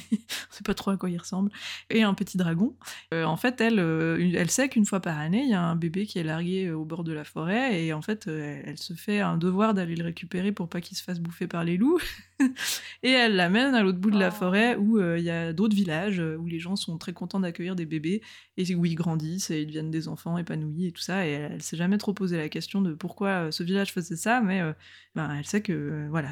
sait 0.50 0.64
pas 0.64 0.74
trop 0.74 0.90
à 0.90 0.96
quoi 0.96 1.08
il 1.08 1.18
ressemble. 1.18 1.52
Et 1.90 2.02
un 2.02 2.14
petit 2.14 2.36
dragon. 2.36 2.74
en 3.12 3.36
fait, 3.36 3.60
elle, 3.60 3.78
elle 3.78 4.50
sait 4.50 4.68
qu'une 4.68 4.86
fois 4.86 5.00
par 5.00 5.18
année, 5.18 5.42
il 5.42 5.50
y 5.50 5.54
a 5.54 5.62
un 5.62 5.76
bébé 5.76 6.06
qui 6.06 6.18
est 6.18 6.24
largué 6.24 6.70
au 6.70 6.84
bord 6.84 7.04
de 7.04 7.12
la 7.12 7.24
forêt, 7.24 7.84
et 7.84 7.92
en 7.92 8.02
fait, 8.02 8.26
elle 8.26 8.78
se 8.78 8.94
fait 8.94 9.20
un 9.20 9.36
devoir 9.36 9.74
d'aller 9.74 9.94
le 9.96 10.04
récupérer 10.04 10.50
pour 10.50 10.68
pas 10.68 10.80
qu'il 10.80 10.96
se 10.96 11.02
fasse 11.02 11.20
bouffer 11.20 11.46
par 11.46 11.62
les 11.62 11.76
loups. 11.76 12.00
et 13.04 13.10
elle 13.10 13.36
l'amène 13.36 13.74
à 13.74 13.82
l'autre 13.82 13.98
bout 13.98 14.10
de 14.10 14.18
la 14.18 14.28
oh. 14.28 14.32
forêt 14.32 14.76
où 14.76 14.98
euh, 14.98 15.18
il 15.18 15.24
y 15.24 15.30
a 15.30 15.52
d'autres 15.52 15.76
villages 15.76 16.20
euh, 16.20 16.36
où 16.36 16.46
les 16.46 16.58
gens 16.58 16.74
sont 16.74 16.96
très 16.96 17.12
contents 17.12 17.38
d'accueillir 17.38 17.76
des 17.76 17.84
bébés 17.84 18.22
et 18.56 18.74
où 18.74 18.86
ils 18.86 18.94
grandissent 18.94 19.50
et 19.50 19.60
ils 19.60 19.66
deviennent 19.66 19.90
des 19.90 20.08
enfants 20.08 20.38
épanouis 20.38 20.86
et 20.86 20.92
tout 20.92 21.02
ça. 21.02 21.26
Et 21.26 21.32
elle, 21.32 21.62
s'est 21.62 21.76
jamais 21.76 21.98
trop 21.98 22.14
posé 22.14 22.38
la 22.38 22.48
question 22.48 22.80
de 22.80 22.94
pourquoi 22.94 23.28
euh, 23.28 23.50
ce 23.50 23.62
village 23.62 23.92
faisait 23.92 24.16
ça, 24.16 24.40
mais 24.40 24.62
ben, 25.14 25.30
elle 25.38 25.44
sait 25.44 25.60
que 25.60 26.06
voilà, 26.08 26.30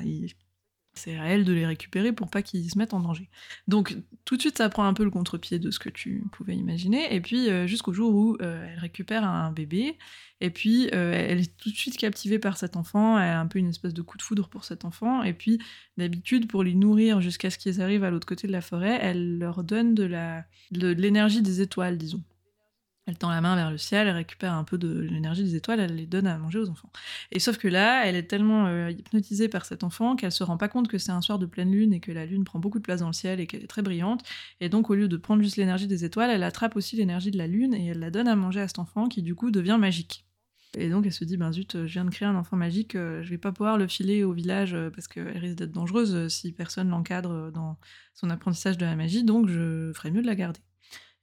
c'est 0.94 1.16
à 1.16 1.24
elle 1.26 1.44
de 1.44 1.52
les 1.52 1.66
récupérer 1.66 2.12
pour 2.12 2.30
pas 2.30 2.42
qu'ils 2.42 2.70
se 2.70 2.78
mettent 2.78 2.94
en 2.94 3.00
danger. 3.00 3.28
Donc 3.68 3.96
tout 4.24 4.36
de 4.36 4.40
suite, 4.40 4.58
ça 4.58 4.68
prend 4.68 4.84
un 4.84 4.94
peu 4.94 5.04
le 5.04 5.10
contre-pied 5.10 5.58
de 5.58 5.70
ce 5.70 5.78
que 5.78 5.88
tu 5.88 6.24
pouvais 6.32 6.54
imaginer. 6.54 7.14
Et 7.14 7.20
puis 7.20 7.48
jusqu'au 7.66 7.92
jour 7.92 8.14
où 8.14 8.36
elle 8.40 8.78
récupère 8.78 9.24
un 9.24 9.52
bébé 9.52 9.96
et 10.42 10.50
puis, 10.50 10.90
euh, 10.92 11.12
elle 11.14 11.38
est 11.38 11.56
tout 11.56 11.70
de 11.70 11.76
suite 11.76 11.96
captivée 11.96 12.40
par 12.40 12.56
cet 12.58 12.76
enfant, 12.76 13.16
elle 13.16 13.28
a 13.28 13.38
un 13.38 13.46
peu 13.46 13.60
une 13.60 13.68
espèce 13.68 13.94
de 13.94 14.02
coup 14.02 14.18
de 14.18 14.22
foudre 14.22 14.48
pour 14.48 14.64
cet 14.64 14.84
enfant. 14.84 15.22
Et 15.22 15.34
puis, 15.34 15.60
d'habitude, 15.98 16.48
pour 16.48 16.64
les 16.64 16.74
nourrir 16.74 17.20
jusqu'à 17.20 17.48
ce 17.48 17.58
qu'ils 17.58 17.80
arrivent 17.80 18.02
à 18.02 18.10
l'autre 18.10 18.26
côté 18.26 18.48
de 18.48 18.52
la 18.52 18.60
forêt, 18.60 18.98
elle 19.00 19.38
leur 19.38 19.62
donne 19.62 19.94
de 19.94 20.02
l'énergie 20.72 21.42
de, 21.42 21.46
des 21.46 21.60
étoiles, 21.60 21.96
disons. 21.96 22.24
Elle 23.12 23.18
tend 23.18 23.28
la 23.28 23.42
main 23.42 23.56
vers 23.56 23.70
le 23.70 23.76
ciel, 23.76 24.08
elle 24.08 24.14
récupère 24.14 24.54
un 24.54 24.64
peu 24.64 24.78
de 24.78 25.00
l'énergie 25.00 25.44
des 25.44 25.54
étoiles, 25.54 25.80
elle 25.80 25.96
les 25.96 26.06
donne 26.06 26.26
à 26.26 26.38
manger 26.38 26.60
aux 26.60 26.70
enfants. 26.70 26.88
Et 27.30 27.40
sauf 27.40 27.58
que 27.58 27.68
là, 27.68 28.06
elle 28.06 28.16
est 28.16 28.22
tellement 28.22 28.68
euh, 28.68 28.90
hypnotisée 28.90 29.48
par 29.48 29.66
cet 29.66 29.84
enfant 29.84 30.16
qu'elle 30.16 30.32
se 30.32 30.42
rend 30.42 30.56
pas 30.56 30.68
compte 30.68 30.88
que 30.88 30.96
c'est 30.96 31.12
un 31.12 31.20
soir 31.20 31.38
de 31.38 31.44
pleine 31.44 31.70
lune 31.70 31.92
et 31.92 32.00
que 32.00 32.10
la 32.10 32.24
lune 32.24 32.44
prend 32.44 32.58
beaucoup 32.58 32.78
de 32.78 32.82
place 32.82 33.00
dans 33.00 33.08
le 33.08 33.12
ciel 33.12 33.38
et 33.38 33.46
qu'elle 33.46 33.62
est 33.62 33.66
très 33.66 33.82
brillante. 33.82 34.22
Et 34.62 34.70
donc, 34.70 34.88
au 34.88 34.94
lieu 34.94 35.08
de 35.08 35.16
prendre 35.18 35.42
juste 35.42 35.58
l'énergie 35.58 35.86
des 35.86 36.06
étoiles, 36.06 36.30
elle 36.30 36.42
attrape 36.42 36.74
aussi 36.74 36.96
l'énergie 36.96 37.30
de 37.30 37.36
la 37.36 37.46
lune 37.46 37.74
et 37.74 37.88
elle 37.88 37.98
la 37.98 38.10
donne 38.10 38.28
à 38.28 38.34
manger 38.34 38.62
à 38.62 38.68
cet 38.68 38.78
enfant 38.78 39.08
qui, 39.08 39.20
du 39.20 39.34
coup, 39.34 39.50
devient 39.50 39.76
magique. 39.78 40.24
Et 40.78 40.88
donc 40.88 41.04
elle 41.04 41.12
se 41.12 41.26
dit, 41.26 41.36
ben 41.36 41.52
zut, 41.52 41.72
je 41.74 41.92
viens 41.92 42.06
de 42.06 42.10
créer 42.10 42.26
un 42.26 42.34
enfant 42.34 42.56
magique, 42.56 42.94
euh, 42.94 43.22
je 43.22 43.28
vais 43.28 43.36
pas 43.36 43.52
pouvoir 43.52 43.76
le 43.76 43.88
filer 43.88 44.24
au 44.24 44.32
village 44.32 44.72
euh, 44.72 44.88
parce 44.88 45.06
qu'elle 45.06 45.36
risque 45.36 45.56
d'être 45.58 45.72
dangereuse 45.72 46.28
si 46.28 46.50
personne 46.50 46.88
l'encadre 46.88 47.52
dans 47.52 47.76
son 48.14 48.30
apprentissage 48.30 48.78
de 48.78 48.86
la 48.86 48.96
magie, 48.96 49.22
donc 49.22 49.48
je 49.48 49.92
ferais 49.92 50.10
mieux 50.10 50.22
de 50.22 50.26
la 50.26 50.34
garder. 50.34 50.60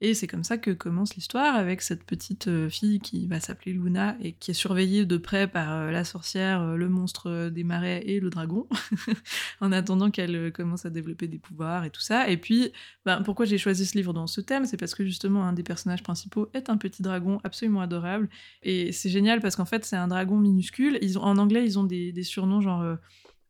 Et 0.02 0.14
c'est 0.14 0.28
comme 0.28 0.45
ça 0.45 0.58
que 0.58 0.72
commence 0.72 1.16
l'histoire 1.16 1.56
avec 1.56 1.82
cette 1.82 2.06
petite 2.06 2.47
euh, 2.47 2.70
fille 2.70 3.00
qui 3.02 3.28
va 3.28 3.41
s'appeler 3.41 3.74
Luna 3.74 4.16
et 4.22 4.32
qui 4.32 4.52
est 4.52 4.54
surveillée 4.54 5.06
de 5.06 5.18
près 5.18 5.45
par 5.45 5.74
euh, 5.74 5.91
la 5.91 6.06
sorcière, 6.06 6.62
euh, 6.62 6.76
le 6.78 6.88
monstre 6.88 7.50
des 7.50 7.66
marais 7.66 8.02
et 8.06 8.22
le 8.22 8.30
dragon, 8.30 8.66
en 9.60 9.74
attendant 9.74 10.10
qu'elle 10.10 10.54
commence 10.54 10.86
à 10.86 10.89
développer 10.89 11.28
des 11.28 11.38
pouvoirs 11.38 11.84
et 11.84 11.89
tout 11.89 12.00
ça. 12.00 12.30
Et 12.30 12.38
puis, 12.38 12.72
ben, 13.06 13.24
pourquoi 13.24 13.45
j'ai 13.45 13.58
choisi 13.58 13.86
ce 13.86 13.97
livre 13.97 14.14
dans 14.14 14.26
ce 14.26 14.39
thème 14.39 14.66
C'est 14.66 14.78
parce 14.78 14.95
que 14.95 15.04
justement, 15.04 15.43
un 15.43 15.52
des 15.52 15.64
personnages 15.64 16.02
principaux 16.02 16.50
est 16.54 16.70
un 16.70 16.78
petit 16.78 17.02
dragon 17.02 17.41
absolument 17.43 17.82
adorable. 17.82 18.30
Et 18.64 18.93
c'est 18.93 19.10
génial 19.10 19.41
parce 19.41 19.58
qu'en 19.58 19.66
fait, 19.66 19.84
c'est 19.84 19.97
un 19.97 20.08
dragon 20.08 20.38
minuscule. 20.38 20.97
Ils 21.02 21.20
ont, 21.20 21.24
en 21.24 21.38
anglais, 21.38 21.66
ils 21.66 21.78
ont 21.78 21.84
des, 21.84 22.14
des 22.14 22.24
surnoms 22.24 22.62
genre, 22.62 22.97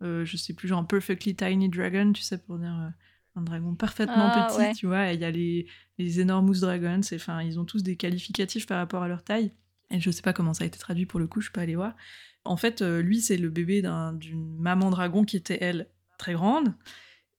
je 0.02 0.38
sais 0.38 0.54
plus, 0.54 0.68
genre 0.68 0.86
Perfectly 0.88 1.36
Tiny 1.36 1.70
Dragon, 1.70 2.12
tu 2.12 2.24
sais, 2.24 2.39
pour 2.39 2.58
dire 2.58 2.91
un 3.39 3.43
dragon 3.43 3.75
parfaitement 3.75 4.29
ah, 4.31 4.47
petit, 4.49 4.79
tu 4.79 4.87
vois. 4.87 5.11
Il 5.13 5.19
y 5.19 5.25
a 5.25 5.31
les, 5.31 5.67
les 5.97 6.19
Enormous 6.21 6.59
Dragons, 6.59 7.01
enfin, 7.13 7.41
ils 7.41 7.59
ont 7.59 7.65
tous 7.65 7.83
des 7.83 7.95
qualificatifs 7.95 8.65
par 8.65 8.77
rapport 8.77 9.03
à 9.03 9.07
leur 9.07 9.23
taille. 9.23 9.51
Et 9.91 9.99
je 9.99 10.11
sais 10.11 10.21
pas 10.21 10.33
comment 10.33 10.53
ça 10.53 10.63
a 10.63 10.67
été 10.67 10.77
traduit 10.77 11.05
pour 11.05 11.19
le 11.19 11.27
coup, 11.27 11.41
je 11.41 11.45
suis 11.45 11.53
pas 11.53 11.61
allée 11.61 11.75
voir. 11.75 11.95
En 12.45 12.57
fait, 12.57 12.81
euh, 12.81 13.01
lui, 13.01 13.21
c'est 13.21 13.37
le 13.37 13.49
bébé 13.49 13.81
d'une 14.13 14.57
maman 14.59 14.89
dragon 14.91 15.23
qui 15.23 15.35
était, 15.35 15.57
elle, 15.61 15.87
très 16.17 16.33
grande 16.33 16.73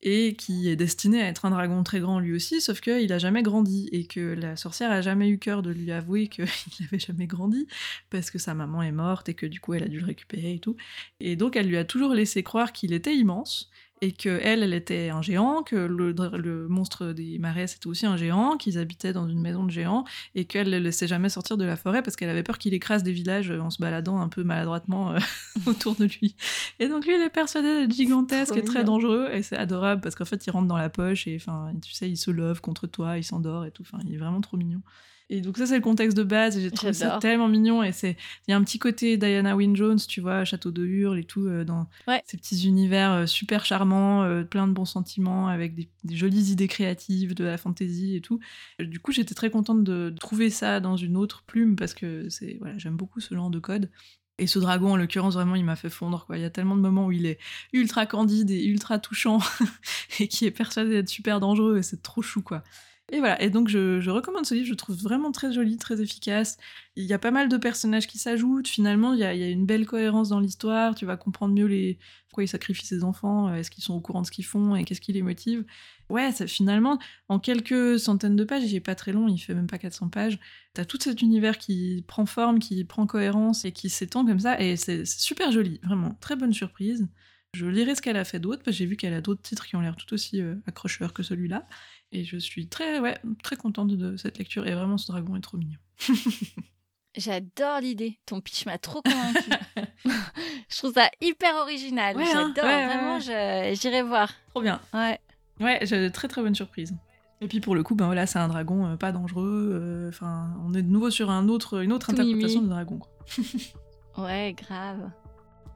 et 0.03 0.35
qui 0.35 0.69
est 0.69 0.77
destiné 0.77 1.23
à 1.23 1.29
être 1.29 1.45
un 1.45 1.51
dragon 1.51 1.83
très 1.83 2.01
grand 2.01 2.21
lui 2.21 2.35
aussi, 2.35 2.61
sauf 2.61 2.81
qu'il 2.81 3.13
a 3.13 3.19
jamais 3.19 3.43
grandi 3.43 3.89
et 3.93 4.07
que 4.07 4.21
la 4.21 4.57
sorcière 4.57 4.91
a 4.91 5.03
jamais 5.03 5.29
eu 5.29 5.39
cœur 5.39 5.63
de 5.63 5.71
lui 5.71 5.93
avouer 5.93 6.29
qu'il 6.29 6.47
n'avait 6.81 6.99
jamais 6.99 7.27
grandi 7.27 7.67
parce 8.09 8.31
que 8.31 8.39
sa 8.39 8.55
maman 8.55 8.83
est 8.83 8.93
morte 8.93 9.29
et 9.29 9.35
que 9.35 9.47
du 9.47 9.61
coup 9.61 9.75
elle 9.75 9.83
a 9.83 9.89
dû 9.89 10.01
le 10.01 10.07
récupérer 10.07 10.55
et 10.55 10.59
tout. 10.59 10.77
Et 11.21 11.37
donc 11.37 11.55
elle 11.55 11.69
lui 11.69 11.77
a 11.77 11.85
toujours 11.85 12.15
laissé 12.15 12.43
croire 12.43 12.73
qu'il 12.73 12.95
était 12.95 13.15
immense 13.15 13.71
et 14.03 14.13
que 14.13 14.41
elle, 14.43 14.63
elle 14.63 14.73
était 14.73 15.11
un 15.11 15.23
géant, 15.23 15.63
que 15.63 15.77
le, 15.77 16.69
monstre 16.69 17.13
des 17.13 17.39
marais 17.39 17.67
c'était 17.67 17.87
aussi 17.87 18.07
un 18.07 18.17
géant, 18.17 18.57
qu'ils 18.57 18.79
habitaient 18.79 19.13
dans 19.13 19.29
une 19.29 19.41
maison 19.41 19.65
de 19.65 19.71
géants 19.71 20.05
et 20.35 20.45
qu'elle 20.45 20.71
ne 20.71 20.79
laissait 20.79 21.07
jamais 21.07 21.29
sortir 21.29 21.57
de 21.57 21.65
la 21.65 21.77
forêt 21.77 22.03
parce 22.03 22.17
qu'elle 22.17 22.31
avait 22.31 22.43
peur 22.43 22.59
qu'il 22.59 22.73
écrase 22.75 23.03
des 23.03 23.13
villages 23.13 23.51
en 23.51 23.71
se 23.71 23.81
baladant 23.81 24.19
un 24.21 24.29
peu 24.29 24.43
maladroitement 24.43 25.13
euh, 25.13 25.19
autour 25.67 25.95
de 25.97 26.05
lui. 26.05 26.35
Et 26.79 26.89
donc 26.89 27.07
lui, 27.07 27.15
il 27.15 27.23
est 27.23 27.31
persuadé 27.31 27.81
d'être 27.81 27.95
gigantesque 27.95 28.57
et 28.57 28.63
très 28.63 28.85
dangereux 28.85 29.29
et 29.33 29.43
c'est 29.43 29.57
adorable 29.57 30.01
parce 30.01 30.15
qu'en 30.15 30.25
fait, 30.25 30.47
il 30.47 30.51
rentre 30.51 30.69
dans 30.69 30.79
la 30.79 30.91
poche 30.91 31.27
et 31.27 31.37
enfin, 31.37 31.73
tu 31.83 31.93
sais, 31.93 32.09
il 32.09 32.17
se 32.17 32.31
love 32.31 32.61
contre 32.61 32.87
toi, 32.87 33.19
il 33.19 33.25
s'endort 33.25 33.65
et 33.65 33.71
tout. 33.71 33.83
Enfin, 33.83 34.03
il 34.07 34.15
est 34.15 34.19
vraiment 34.19 34.41
trop 34.41 34.57
mignon. 34.57 34.83
Et 35.33 35.41
donc 35.41 35.57
ça 35.57 35.67
c'est 35.67 35.77
le 35.77 35.81
contexte 35.81 36.17
de 36.17 36.25
base 36.25 36.59
et 36.59 36.61
j'ai 36.61 36.73
trouvé 36.73 36.93
ça 36.93 37.19
tellement 37.21 37.47
mignon 37.47 37.85
et 37.85 37.93
c'est 37.93 38.17
il 38.47 38.51
y 38.51 38.55
a 38.55 38.57
un 38.57 38.65
petit 38.65 38.81
côté 38.81 39.17
Diana 39.17 39.55
Wynne 39.55 39.77
Jones, 39.77 39.99
tu 40.09 40.21
vois, 40.21 40.45
Château 40.45 40.73
de 40.73 40.85
Hurle 40.85 41.21
et 41.21 41.25
tout 41.25 41.47
euh, 41.47 41.65
dans 41.65 41.87
ces 42.27 42.37
petits 42.37 42.67
univers 42.67 43.13
euh, 43.13 43.27
super 43.27 43.65
charmants, 43.65 44.25
euh, 44.25 44.43
plein 44.43 44.67
de 44.67 44.73
bons 44.73 44.85
sentiments 44.85 45.47
avec 45.47 45.77
des, 45.77 45.89
jolies 46.17 46.51
idées 46.51 46.67
créatives, 46.67 47.35
de 47.35 47.45
la 47.45 47.59
fantaisie 47.59 48.17
et 48.17 48.21
tout. 48.21 48.41
Du 48.81 48.99
coup, 48.99 49.13
j'étais 49.13 49.37
très 49.37 49.51
contente 49.51 49.85
de, 49.85 50.13
trouver 50.19 50.51
ça 50.51 50.81
dans 50.81 50.97
une 50.97 51.17
autre 51.17 51.45
plume 51.47 51.77
parce 51.77 51.95
que 51.95 52.29
c'est 52.29 52.57
voilà, 52.59 52.77
j'aime 52.77 52.97
beaucoup 52.97 53.21
ce 53.21 53.33
genre 53.33 53.51
de 53.51 53.61
code. 53.61 53.89
Et 54.39 54.49
ce 54.49 54.59
dragon, 54.59 54.93
en 54.93 54.97
l'occurrence, 54.97 55.35
vraiment, 55.35 55.55
il 55.55 55.65
m'a 55.65 55.77
fait 55.77 55.91
fondre. 55.91 56.25
Quoi. 56.27 56.39
Il 56.39 56.41
y 56.41 56.47
a 56.47 56.51
tellement 56.51 56.75
de 56.75 56.81
moments 56.81 57.07
où 57.07 57.13
il 57.13 57.27
est 57.27 57.39
ultra 57.73 58.07
candide 58.07 58.51
et 58.51 58.65
ultra 58.65 58.99
touchant 58.99 59.39
et 60.19 60.27
qui 60.27 60.47
est 60.47 60.51
persuadé 60.51 60.91
d'être 60.91 61.09
super 61.09 61.39
dangereux 61.39 61.79
et 61.79 61.83
c'est 61.83 62.03
trop 62.03 62.23
chou. 62.23 62.43
quoi. 62.43 62.65
Et 63.13 63.19
voilà, 63.19 63.43
et 63.43 63.51
donc 63.51 63.69
je, 63.69 64.09
recommande 64.09 64.47
ce 64.47 64.55
livre, 64.55 64.67
je 64.67 64.71
le 64.71 64.77
trouve 64.77 64.97
vraiment 64.97 65.33
très 65.33 65.53
joli, 65.53 65.77
très 65.77 66.01
efficace. 66.01 66.59
Il 66.95 67.05
y 67.05 67.13
a 67.13 67.19
pas 67.19 67.33
mal 67.33 67.49
de 67.49 67.57
personnages 67.57 68.07
qui 68.07 68.19
s'ajoutent, 68.19 68.69
finalement, 68.69 69.15
il 69.15 69.19
y, 69.19 69.25
a, 69.25 69.33
une 69.33 69.67
belle 69.67 69.85
cohérence 69.85 70.29
dans 70.29 70.39
l'histoire, 70.39 70.95
tu 70.95 71.07
vas 71.07 71.17
comprendre 71.17 71.53
mieux 71.53 71.67
les... 71.67 71.99
pourquoi 72.29 72.45
ils 72.45 72.49
sacrifient 72.49 72.87
ses 72.87 73.03
enfants, 73.03 73.49
euh, 73.49 73.55
est-ce 73.55 73.71
qu'ils 73.73 73.83
sont 73.83 73.95
au 73.95 74.01
courant 74.01 74.21
de 74.21 74.27
ce 74.27 74.31
qu'ils 74.31 74.45
font 74.45 74.77
et 74.77 74.85
qu'est-ce 74.85 75.01
qui 75.01 75.13
les 75.13 75.23
motive. 75.23 75.65
Ouais, 76.09 76.31
ça, 76.31 76.47
finalement, 76.47 77.01
en 77.29 77.41
quelques 77.41 77.99
centaines 77.99 78.37
de 78.37 78.45
pages, 78.45 78.63
il 78.65 78.77
est 78.77 78.81
pas 78.81 78.95
très 78.95 79.13
long, 79.13 79.27
il 79.27 79.39
fait 79.39 79.55
même 79.55 79.67
pas 79.67 79.79
400 79.79 80.09
pages, 80.09 80.39
t'as 80.75 80.85
tout 80.85 80.99
cet 81.01 81.21
univers 81.21 81.59
qui 81.59 82.05
prend 82.07 82.27
forme, 82.27 82.61
qui 82.61 82.85
prend 82.85 83.07
cohérence 83.09 83.65
et 83.65 83.73
qui 83.73 83.91
s'étend 83.91 84.25
comme 84.25 84.41
ça, 84.41 84.61
et 84.61 84.77
c'est 84.77 85.05
super 85.05 85.51
joli, 85.51 85.81
vraiment, 85.83 86.17
très 86.21 86.37
bonne 86.37 86.53
surprise. 86.53 87.09
Je 87.55 87.67
lirai 87.67 87.97
ce 87.97 88.03
qu'elle 88.03 88.17
a 88.17 88.25
fait 88.25 88.39
d'autre, 88.39 88.63
parce 88.63 88.77
que 88.77 88.79
j'ai 88.79 88.87
vu 88.87 88.97
qu'elle 88.97 89.15
a 89.15 89.21
d'autres 89.21 89.43
titres 89.43 89.67
qui 89.67 89.75
ont 89.75 89.81
l'air 89.81 89.97
tout 89.97 90.15
aussi 90.15 90.41
euh, 90.41 90.55
accrocheurs 90.67 91.13
que 91.13 91.25
celui-là. 91.25 91.67
Et 92.13 92.25
je 92.25 92.37
suis 92.37 92.69
très, 92.69 92.99
ouais, 92.99 93.19
très 93.43 93.57
contente 93.57 93.89
de 93.89 94.17
cette 94.17 94.39
lecture. 94.39 94.67
Et 94.67 94.75
vraiment, 94.75 94.99
ce 94.99 95.11
dragon 95.11 95.37
est 95.37 95.41
trop 95.41 95.57
mignon. 95.57 95.79
J'adore 97.17 97.81
l'idée. 97.81 98.19
Ton 98.27 98.41
pitch 98.41 98.67
m'a 98.67 98.79
trop 98.79 99.03
convaincue. 99.03 99.51
je 100.69 100.79
trouve 100.79 100.93
ça 100.93 101.11
hyper 101.21 101.55
original. 101.57 102.17
Hein, 102.19 102.25
J'adore. 102.25 102.65
vraiment, 102.65 103.19
j'irai 103.19 104.03
voir. 104.03 104.33
Trop 104.51 104.63
bien. 104.63 104.81
Ouais. 104.95 105.19
Ouais, 105.61 105.79
j'ai 105.83 106.01
de 106.01 106.09
très 106.09 106.29
très 106.29 106.41
bonnes 106.41 106.55
surprises. 106.55 106.95
Et 107.41 107.49
puis 107.49 107.61
pour 107.61 107.75
le 107.75 107.83
coup, 107.83 107.95
ben 107.95 108.07
voilà, 108.07 108.27
c'est 108.27 108.39
un 108.39 108.49
dragon 108.49 108.87
euh, 108.87 108.97
pas 108.97 109.13
dangereux. 109.13 109.71
Euh, 109.73 110.09
enfin, 110.09 110.55
on 110.65 110.75
est 110.75 110.83
de 110.83 110.91
nouveau 110.91 111.11
sur 111.11 111.31
un 111.31 111.49
autre, 111.49 111.83
une 111.83 111.93
autre 111.93 112.11
interprétation 112.11 112.63
du 112.63 112.69
dragon. 112.69 113.01
ouais, 114.19 114.55
grave. 114.57 115.11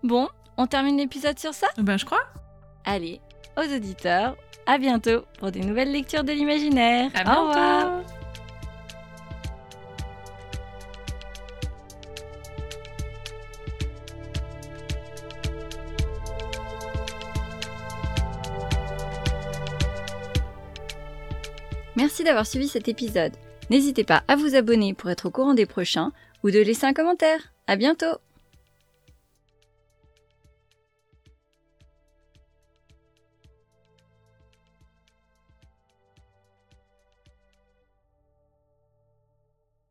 Bon, 0.03 0.29
on 0.57 0.67
termine 0.67 0.99
l'épisode 0.99 1.39
sur 1.39 1.55
ça? 1.55 1.69
Ben 1.79 1.97
je 1.97 2.05
crois. 2.05 2.23
Allez, 2.85 3.21
aux 3.57 3.75
auditeurs, 3.75 4.37
à 4.67 4.79
bientôt 4.79 5.25
pour 5.39 5.51
des 5.51 5.61
nouvelles 5.61 5.93
lectures 5.93 6.25
de 6.25 6.33
l'imaginaire. 6.33 7.11
Au 7.15 7.49
revoir. 7.49 8.03
Merci 21.97 22.25
d'avoir 22.25 22.47
suivi 22.47 22.69
cet 22.69 22.89
épisode. 22.89 23.33
N'hésitez 23.71 24.05
pas 24.05 24.25
à 24.29 24.37
vous 24.37 24.57
abonner 24.57 24.95
pour 24.95 25.11
être 25.11 25.27
au 25.27 25.31
courant 25.31 25.55
des 25.55 25.67
prochains 25.67 26.13
ou 26.43 26.51
de 26.51 26.59
laisser 26.59 26.87
un 26.87 26.93
commentaire. 26.93 27.53
À 27.67 27.77
bientôt! 27.77 28.24